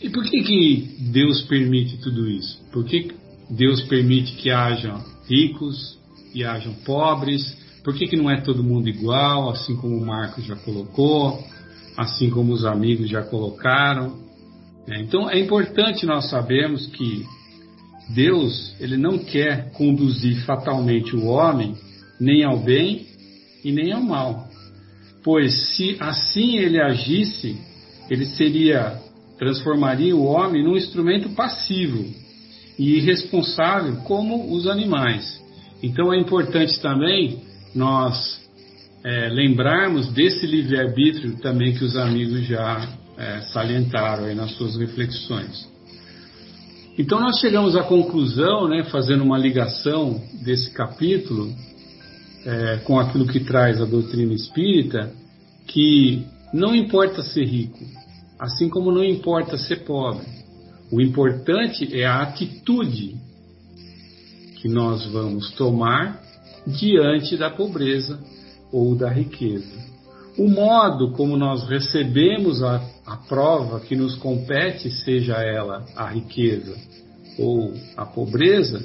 E 0.01 0.09
por 0.09 0.23
que, 0.23 0.41
que 0.41 0.95
Deus 1.11 1.41
permite 1.41 1.97
tudo 1.97 2.25
isso? 2.29 2.57
Porque 2.71 3.11
Deus 3.49 3.81
permite 3.81 4.31
que 4.37 4.49
hajam 4.49 5.03
ricos 5.27 5.99
e 6.33 6.45
hajam 6.45 6.73
pobres? 6.85 7.57
Por 7.83 7.93
que, 7.93 8.07
que 8.07 8.15
não 8.15 8.31
é 8.31 8.39
todo 8.39 8.63
mundo 8.63 8.87
igual, 8.87 9.49
assim 9.49 9.75
como 9.75 9.97
o 9.97 10.05
Marcos 10.05 10.45
já 10.45 10.55
colocou, 10.55 11.43
assim 11.97 12.29
como 12.29 12.53
os 12.53 12.63
amigos 12.63 13.09
já 13.09 13.21
colocaram? 13.23 14.21
É, 14.87 15.01
então 15.01 15.29
é 15.29 15.37
importante 15.37 16.05
nós 16.05 16.29
sabermos 16.29 16.87
que 16.87 17.25
Deus 18.07 18.73
ele 18.79 18.95
não 18.95 19.17
quer 19.17 19.69
conduzir 19.73 20.45
fatalmente 20.45 21.13
o 21.13 21.25
homem 21.25 21.75
nem 22.21 22.43
ao 22.43 22.59
bem 22.59 23.07
e 23.65 23.71
nem 23.71 23.91
ao 23.91 24.01
mal, 24.01 24.47
pois 25.23 25.75
se 25.75 25.97
assim 25.99 26.57
ele 26.57 26.79
agisse, 26.79 27.57
ele 28.11 28.27
seria 28.27 29.01
transformaria 29.39 30.15
o 30.15 30.23
homem 30.23 30.63
num 30.63 30.77
instrumento 30.77 31.29
passivo 31.29 32.05
e 32.77 32.97
irresponsável 32.97 33.95
como 34.03 34.53
os 34.53 34.67
animais. 34.67 35.41
Então 35.81 36.13
é 36.13 36.19
importante 36.19 36.79
também 36.79 37.41
nós 37.73 38.39
é, 39.03 39.29
lembrarmos 39.29 40.11
desse 40.13 40.45
livre-arbítrio 40.45 41.37
também 41.37 41.73
que 41.73 41.83
os 41.83 41.97
amigos 41.97 42.45
já 42.45 42.87
é, 43.17 43.41
salientaram 43.51 44.25
aí 44.25 44.35
nas 44.35 44.51
suas 44.51 44.77
reflexões. 44.77 45.67
Então 46.99 47.19
nós 47.19 47.39
chegamos 47.39 47.75
à 47.75 47.81
conclusão, 47.81 48.67
né, 48.67 48.83
fazendo 48.91 49.23
uma 49.23 49.39
ligação 49.39 50.21
desse 50.43 50.69
capítulo 50.69 51.51
é, 52.45 52.77
com 52.83 52.99
aquilo 52.99 53.27
que 53.27 53.39
traz 53.41 53.81
a 53.81 53.85
doutrina 53.85 54.33
espírita, 54.33 55.11
que 55.67 56.25
não 56.53 56.75
importa 56.75 57.23
ser 57.23 57.45
rico, 57.45 57.79
assim 58.39 58.69
como 58.69 58.91
não 58.91 59.03
importa 59.03 59.57
ser 59.57 59.83
pobre. 59.85 60.25
O 60.91 61.01
importante 61.01 61.97
é 61.97 62.05
a 62.05 62.21
atitude 62.23 63.15
que 64.61 64.67
nós 64.67 65.05
vamos 65.07 65.51
tomar 65.51 66.21
diante 66.67 67.37
da 67.37 67.49
pobreza 67.49 68.19
ou 68.71 68.95
da 68.95 69.09
riqueza. 69.09 69.91
O 70.37 70.47
modo 70.47 71.11
como 71.11 71.35
nós 71.37 71.67
recebemos 71.67 72.61
a, 72.63 72.81
a 73.05 73.17
prova 73.17 73.79
que 73.79 73.95
nos 73.95 74.15
compete, 74.15 74.89
seja 74.89 75.35
ela 75.35 75.85
a 75.95 76.07
riqueza 76.07 76.75
ou 77.37 77.73
a 77.97 78.05
pobreza, 78.05 78.83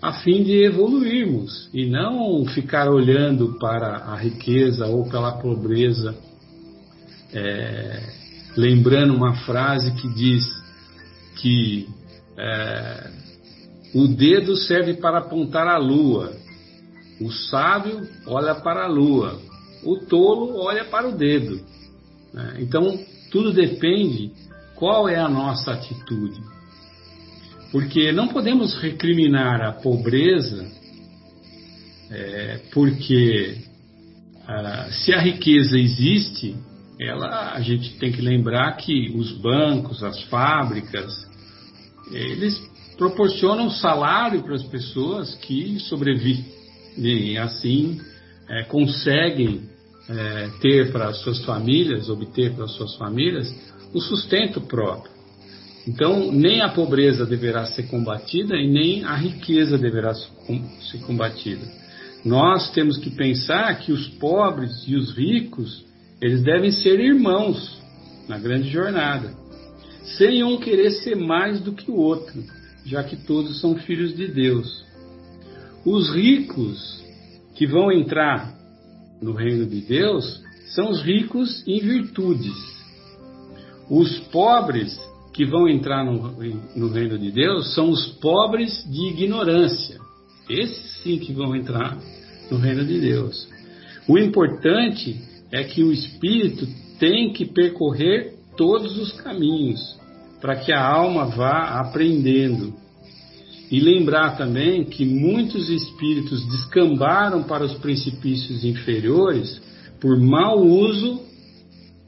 a 0.00 0.12
fim 0.12 0.42
de 0.42 0.64
evoluirmos 0.64 1.70
e 1.72 1.86
não 1.86 2.44
ficar 2.46 2.88
olhando 2.90 3.58
para 3.58 3.96
a 3.96 4.16
riqueza 4.16 4.86
ou 4.86 5.08
pela 5.08 5.38
pobreza 5.38 6.14
é, 7.32 8.02
lembrando 8.56 9.14
uma 9.14 9.34
frase 9.44 9.92
que 9.94 10.08
diz 10.08 10.44
que 11.36 11.88
é, 12.36 13.10
o 13.94 14.08
dedo 14.08 14.56
serve 14.56 14.94
para 14.94 15.18
apontar 15.18 15.66
a 15.66 15.78
lua, 15.78 16.32
o 17.20 17.30
sábio 17.30 18.06
olha 18.26 18.54
para 18.54 18.84
a 18.84 18.88
lua, 18.88 19.40
o 19.84 19.96
tolo 20.06 20.58
olha 20.58 20.84
para 20.84 21.08
o 21.08 21.16
dedo. 21.16 21.60
Né? 22.32 22.58
Então, 22.60 22.98
tudo 23.30 23.52
depende 23.52 24.32
qual 24.74 25.08
é 25.08 25.18
a 25.18 25.28
nossa 25.28 25.72
atitude. 25.72 26.40
Porque 27.70 28.12
não 28.12 28.28
podemos 28.28 28.74
recriminar 28.80 29.60
a 29.60 29.72
pobreza, 29.72 30.66
é, 32.10 32.60
porque 32.72 33.58
ah, 34.46 34.88
se 34.90 35.12
a 35.12 35.20
riqueza 35.20 35.78
existe, 35.78 36.54
ela, 37.00 37.52
a 37.52 37.60
gente 37.60 37.98
tem 37.98 38.12
que 38.12 38.22
lembrar 38.22 38.76
que 38.76 39.12
os 39.16 39.32
bancos, 39.32 40.02
as 40.02 40.22
fábricas, 40.24 41.26
eles 42.12 42.56
proporcionam 42.96 43.70
salário 43.70 44.42
para 44.42 44.54
as 44.54 44.62
pessoas 44.62 45.34
que 45.34 45.78
sobrevivem 45.80 47.36
assim 47.38 48.00
é, 48.48 48.62
conseguem 48.64 49.68
é, 50.08 50.50
ter 50.60 50.92
para 50.92 51.08
as 51.08 51.18
suas 51.18 51.44
famílias, 51.44 52.08
obter 52.08 52.54
para 52.54 52.64
as 52.64 52.72
suas 52.72 52.94
famílias 52.96 53.52
o 53.92 54.00
sustento 54.00 54.60
próprio. 54.60 55.15
Então, 55.86 56.32
nem 56.32 56.62
a 56.62 56.68
pobreza 56.68 57.24
deverá 57.24 57.64
ser 57.66 57.84
combatida 57.84 58.56
e 58.56 58.68
nem 58.68 59.04
a 59.04 59.14
riqueza 59.14 59.78
deverá 59.78 60.14
ser 60.14 60.98
combatida. 61.06 61.64
Nós 62.24 62.72
temos 62.72 62.98
que 62.98 63.10
pensar 63.10 63.78
que 63.78 63.92
os 63.92 64.08
pobres 64.08 64.82
e 64.86 64.96
os 64.96 65.16
ricos 65.16 65.84
eles 66.20 66.42
devem 66.42 66.72
ser 66.72 66.98
irmãos 66.98 67.80
na 68.26 68.38
grande 68.38 68.68
jornada, 68.68 69.32
sem 70.18 70.42
um 70.42 70.56
querer 70.58 70.90
ser 70.90 71.14
mais 71.14 71.60
do 71.60 71.72
que 71.72 71.88
o 71.90 71.96
outro, 71.96 72.42
já 72.84 73.04
que 73.04 73.16
todos 73.16 73.60
são 73.60 73.76
filhos 73.76 74.16
de 74.16 74.26
Deus. 74.26 74.84
Os 75.84 76.12
ricos 76.12 77.04
que 77.54 77.66
vão 77.66 77.92
entrar 77.92 78.52
no 79.22 79.32
reino 79.32 79.66
de 79.66 79.80
Deus 79.82 80.42
são 80.74 80.90
os 80.90 81.00
ricos 81.02 81.62
em 81.66 81.78
virtudes. 81.78 82.56
Os 83.88 84.18
pobres 84.30 84.98
que 85.36 85.44
vão 85.44 85.68
entrar 85.68 86.02
no, 86.02 86.34
no 86.74 86.88
reino 86.88 87.18
de 87.18 87.30
Deus 87.30 87.74
são 87.74 87.90
os 87.90 88.06
pobres 88.20 88.82
de 88.90 89.08
ignorância. 89.08 90.00
Esses 90.48 91.02
sim 91.02 91.18
que 91.18 91.30
vão 91.34 91.54
entrar 91.54 91.98
no 92.50 92.56
reino 92.56 92.82
de 92.86 92.98
Deus. 92.98 93.46
O 94.08 94.18
importante 94.18 95.20
é 95.52 95.62
que 95.62 95.82
o 95.82 95.92
espírito 95.92 96.66
tem 96.98 97.34
que 97.34 97.44
percorrer 97.44 98.34
todos 98.56 98.96
os 98.96 99.12
caminhos 99.12 99.78
para 100.40 100.56
que 100.56 100.72
a 100.72 100.82
alma 100.82 101.26
vá 101.26 101.80
aprendendo. 101.80 102.72
E 103.70 103.78
lembrar 103.78 104.38
também 104.38 104.84
que 104.84 105.04
muitos 105.04 105.68
espíritos 105.68 106.46
descambaram 106.46 107.42
para 107.42 107.64
os 107.64 107.74
precipícios 107.74 108.64
inferiores 108.64 109.60
por 110.00 110.18
mau 110.18 110.64
uso 110.64 111.20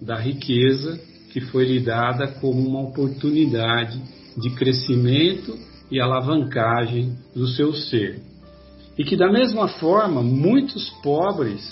da 0.00 0.16
riqueza 0.16 1.07
que 1.32 1.40
foi 1.40 1.64
lhe 1.64 1.80
dada 1.80 2.28
como 2.40 2.66
uma 2.66 2.80
oportunidade 2.82 4.00
de 4.36 4.50
crescimento 4.50 5.58
e 5.90 6.00
alavancagem 6.00 7.16
do 7.34 7.46
seu 7.48 7.72
ser. 7.72 8.20
E 8.98 9.04
que, 9.04 9.16
da 9.16 9.30
mesma 9.30 9.68
forma, 9.68 10.22
muitos 10.22 10.88
pobres 11.02 11.62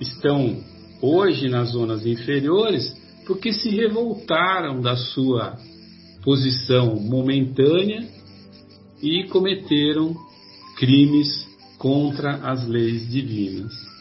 estão 0.00 0.58
hoje 1.00 1.48
nas 1.48 1.70
zonas 1.70 2.06
inferiores 2.06 2.96
porque 3.26 3.52
se 3.52 3.70
revoltaram 3.70 4.80
da 4.80 4.96
sua 4.96 5.56
posição 6.24 6.96
momentânea 6.96 8.08
e 9.02 9.24
cometeram 9.24 10.14
crimes 10.76 11.46
contra 11.78 12.36
as 12.36 12.66
leis 12.66 13.08
divinas. 13.10 13.91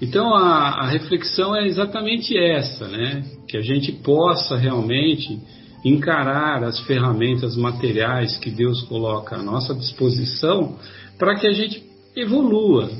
Então 0.00 0.34
a, 0.34 0.82
a, 0.82 0.86
reflexão 0.88 1.56
é 1.56 1.66
exatamente 1.66 2.36
essa, 2.36 2.86
né? 2.86 3.24
Que 3.48 3.56
a 3.56 3.62
gente 3.62 3.92
possa 3.92 4.56
realmente 4.56 5.38
encarar 5.84 6.62
as 6.64 6.78
ferramentas 6.80 7.56
materiais 7.56 8.36
que 8.36 8.50
Deus 8.50 8.82
coloca 8.82 9.36
à 9.36 9.42
nossa 9.42 9.74
disposição 9.74 10.76
para 11.18 11.36
que 11.36 11.46
a 11.46 11.52
gente 11.52 11.82
evolua, 12.14 12.90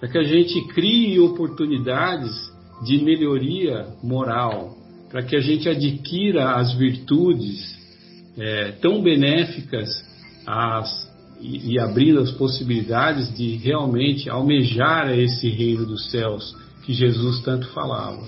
para 0.00 0.08
que 0.08 0.18
a 0.18 0.24
gente 0.24 0.60
crie 0.68 1.20
oportunidades 1.20 2.32
de 2.84 2.98
melhoria 3.04 3.86
moral, 4.02 4.76
para 5.10 5.22
que 5.22 5.36
a 5.36 5.40
gente 5.40 5.68
adquira 5.68 6.56
as 6.56 6.74
virtudes 6.74 7.78
é, 8.36 8.72
tão 8.80 9.02
benéficas 9.02 9.88
as, 10.46 11.11
e, 11.42 11.72
e 11.72 11.80
abrindo 11.80 12.20
as 12.20 12.30
possibilidades 12.30 13.34
de 13.36 13.56
realmente 13.56 14.30
almejar 14.30 15.10
esse 15.18 15.50
reino 15.50 15.84
dos 15.84 16.10
céus 16.10 16.56
que 16.84 16.94
Jesus 16.94 17.40
tanto 17.40 17.68
falava. 17.68 18.22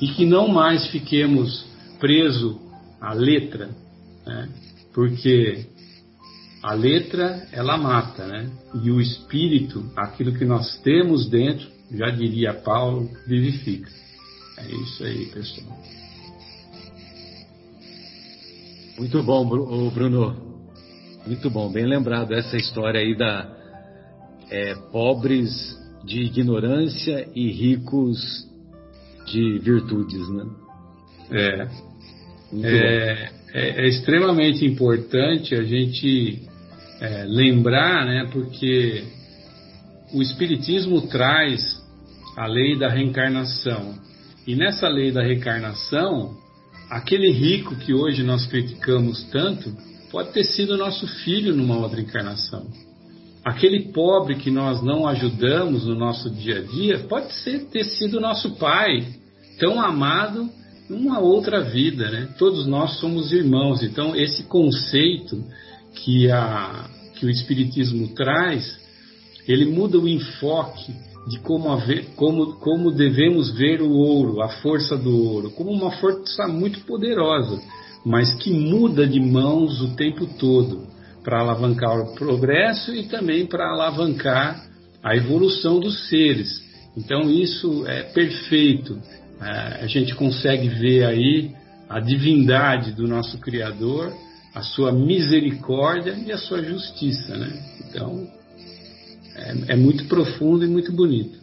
E 0.00 0.08
que 0.08 0.24
não 0.24 0.48
mais 0.48 0.86
fiquemos 0.86 1.66
presos 1.98 2.56
à 3.00 3.12
letra, 3.12 3.70
né? 4.24 4.48
porque 4.94 5.66
a 6.62 6.74
letra 6.74 7.48
ela 7.52 7.76
mata, 7.76 8.26
né? 8.26 8.50
E 8.82 8.90
o 8.90 9.00
espírito, 9.00 9.84
aquilo 9.96 10.32
que 10.36 10.44
nós 10.44 10.78
temos 10.82 11.28
dentro, 11.28 11.66
já 11.90 12.10
diria 12.10 12.52
Paulo, 12.54 13.08
vivifica. 13.26 13.90
É 14.58 14.68
isso 14.68 15.04
aí, 15.04 15.26
pessoal. 15.26 15.78
Muito 18.98 19.22
bom, 19.22 19.48
Bruno. 19.90 20.47
Muito 21.28 21.50
bom, 21.50 21.70
bem 21.70 21.84
lembrado 21.84 22.32
essa 22.32 22.56
história 22.56 22.98
aí 22.98 23.14
da 23.14 23.54
é, 24.50 24.74
pobres 24.90 25.78
de 26.02 26.22
ignorância 26.22 27.28
e 27.34 27.52
ricos 27.52 28.48
de 29.26 29.58
virtudes, 29.58 30.26
né? 30.30 30.46
É. 31.30 31.68
É, 32.64 33.30
é, 33.52 33.84
é, 33.84 33.88
extremamente 33.88 34.64
importante 34.64 35.54
a 35.54 35.62
gente 35.62 36.48
é, 36.98 37.24
lembrar, 37.26 38.06
né? 38.06 38.30
Porque 38.32 39.04
o 40.14 40.22
Espiritismo 40.22 41.08
traz 41.08 41.60
a 42.38 42.46
lei 42.46 42.78
da 42.78 42.88
reencarnação. 42.88 43.98
E 44.46 44.56
nessa 44.56 44.88
lei 44.88 45.12
da 45.12 45.22
reencarnação, 45.22 46.38
aquele 46.88 47.30
rico 47.30 47.76
que 47.76 47.92
hoje 47.92 48.22
nós 48.22 48.46
criticamos 48.46 49.24
tanto, 49.24 49.76
pode 50.10 50.32
ter 50.32 50.44
sido 50.44 50.76
nosso 50.76 51.06
filho 51.06 51.54
numa 51.54 51.78
outra 51.78 52.00
encarnação. 52.00 52.66
Aquele 53.44 53.92
pobre 53.92 54.36
que 54.36 54.50
nós 54.50 54.82
não 54.82 55.06
ajudamos 55.06 55.84
no 55.86 55.94
nosso 55.94 56.28
dia 56.30 56.58
a 56.58 56.62
dia 56.62 56.98
pode 57.00 57.32
ser, 57.32 57.66
ter 57.66 57.84
sido 57.84 58.20
nosso 58.20 58.56
pai, 58.56 59.06
tão 59.58 59.80
amado 59.80 60.48
numa 60.88 61.18
outra 61.18 61.60
vida, 61.62 62.10
né? 62.10 62.28
Todos 62.38 62.66
nós 62.66 62.98
somos 62.98 63.32
irmãos. 63.32 63.82
Então 63.82 64.16
esse 64.16 64.44
conceito 64.44 65.42
que, 65.94 66.30
a, 66.30 66.88
que 67.14 67.26
o 67.26 67.30
Espiritismo 67.30 68.08
traz, 68.08 68.78
ele 69.46 69.66
muda 69.66 69.98
o 69.98 70.08
enfoque 70.08 70.92
de 71.28 71.38
como, 71.40 71.70
haver, 71.70 72.06
como, 72.16 72.54
como 72.54 72.90
devemos 72.90 73.50
ver 73.52 73.82
o 73.82 73.90
ouro, 73.90 74.40
a 74.40 74.48
força 74.48 74.96
do 74.96 75.14
ouro, 75.14 75.50
como 75.50 75.70
uma 75.70 75.90
força 75.92 76.48
muito 76.48 76.80
poderosa, 76.80 77.60
mas 78.08 78.32
que 78.36 78.50
muda 78.50 79.06
de 79.06 79.20
mãos 79.20 79.82
o 79.82 79.94
tempo 79.94 80.26
todo 80.38 80.88
para 81.22 81.40
alavancar 81.40 81.94
o 82.00 82.14
progresso 82.14 82.94
e 82.94 83.02
também 83.02 83.44
para 83.44 83.68
alavancar 83.68 84.66
a 85.02 85.14
evolução 85.14 85.78
dos 85.78 86.08
seres. 86.08 86.48
Então 86.96 87.30
isso 87.30 87.86
é 87.86 88.04
perfeito. 88.04 88.98
É, 89.38 89.84
a 89.84 89.86
gente 89.86 90.14
consegue 90.14 90.70
ver 90.70 91.04
aí 91.04 91.52
a 91.86 92.00
divindade 92.00 92.92
do 92.92 93.06
nosso 93.06 93.36
Criador, 93.40 94.10
a 94.54 94.62
sua 94.62 94.90
misericórdia 94.90 96.16
e 96.26 96.32
a 96.32 96.38
sua 96.38 96.62
justiça, 96.62 97.36
né? 97.36 97.62
Então 97.86 98.26
é, 99.36 99.74
é 99.74 99.76
muito 99.76 100.06
profundo 100.06 100.64
e 100.64 100.68
muito 100.68 100.92
bonito. 100.92 101.38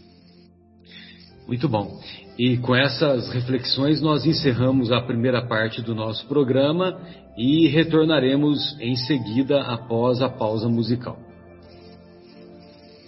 Muito 1.48 1.70
bom. 1.70 2.02
E 2.38 2.58
com 2.58 2.76
essas 2.76 3.30
reflexões 3.30 4.02
nós 4.02 4.26
encerramos 4.26 4.92
a 4.92 5.02
primeira 5.02 5.42
parte 5.42 5.82
do 5.82 5.96
nosso 5.96 6.28
programa 6.28 7.00
e 7.38 7.68
retornaremos 7.68 8.78
em 8.80 8.96
seguida 8.96 9.62
após 9.62 10.22
a 10.22 10.30
pausa 10.30 10.68
musical. 10.68 11.25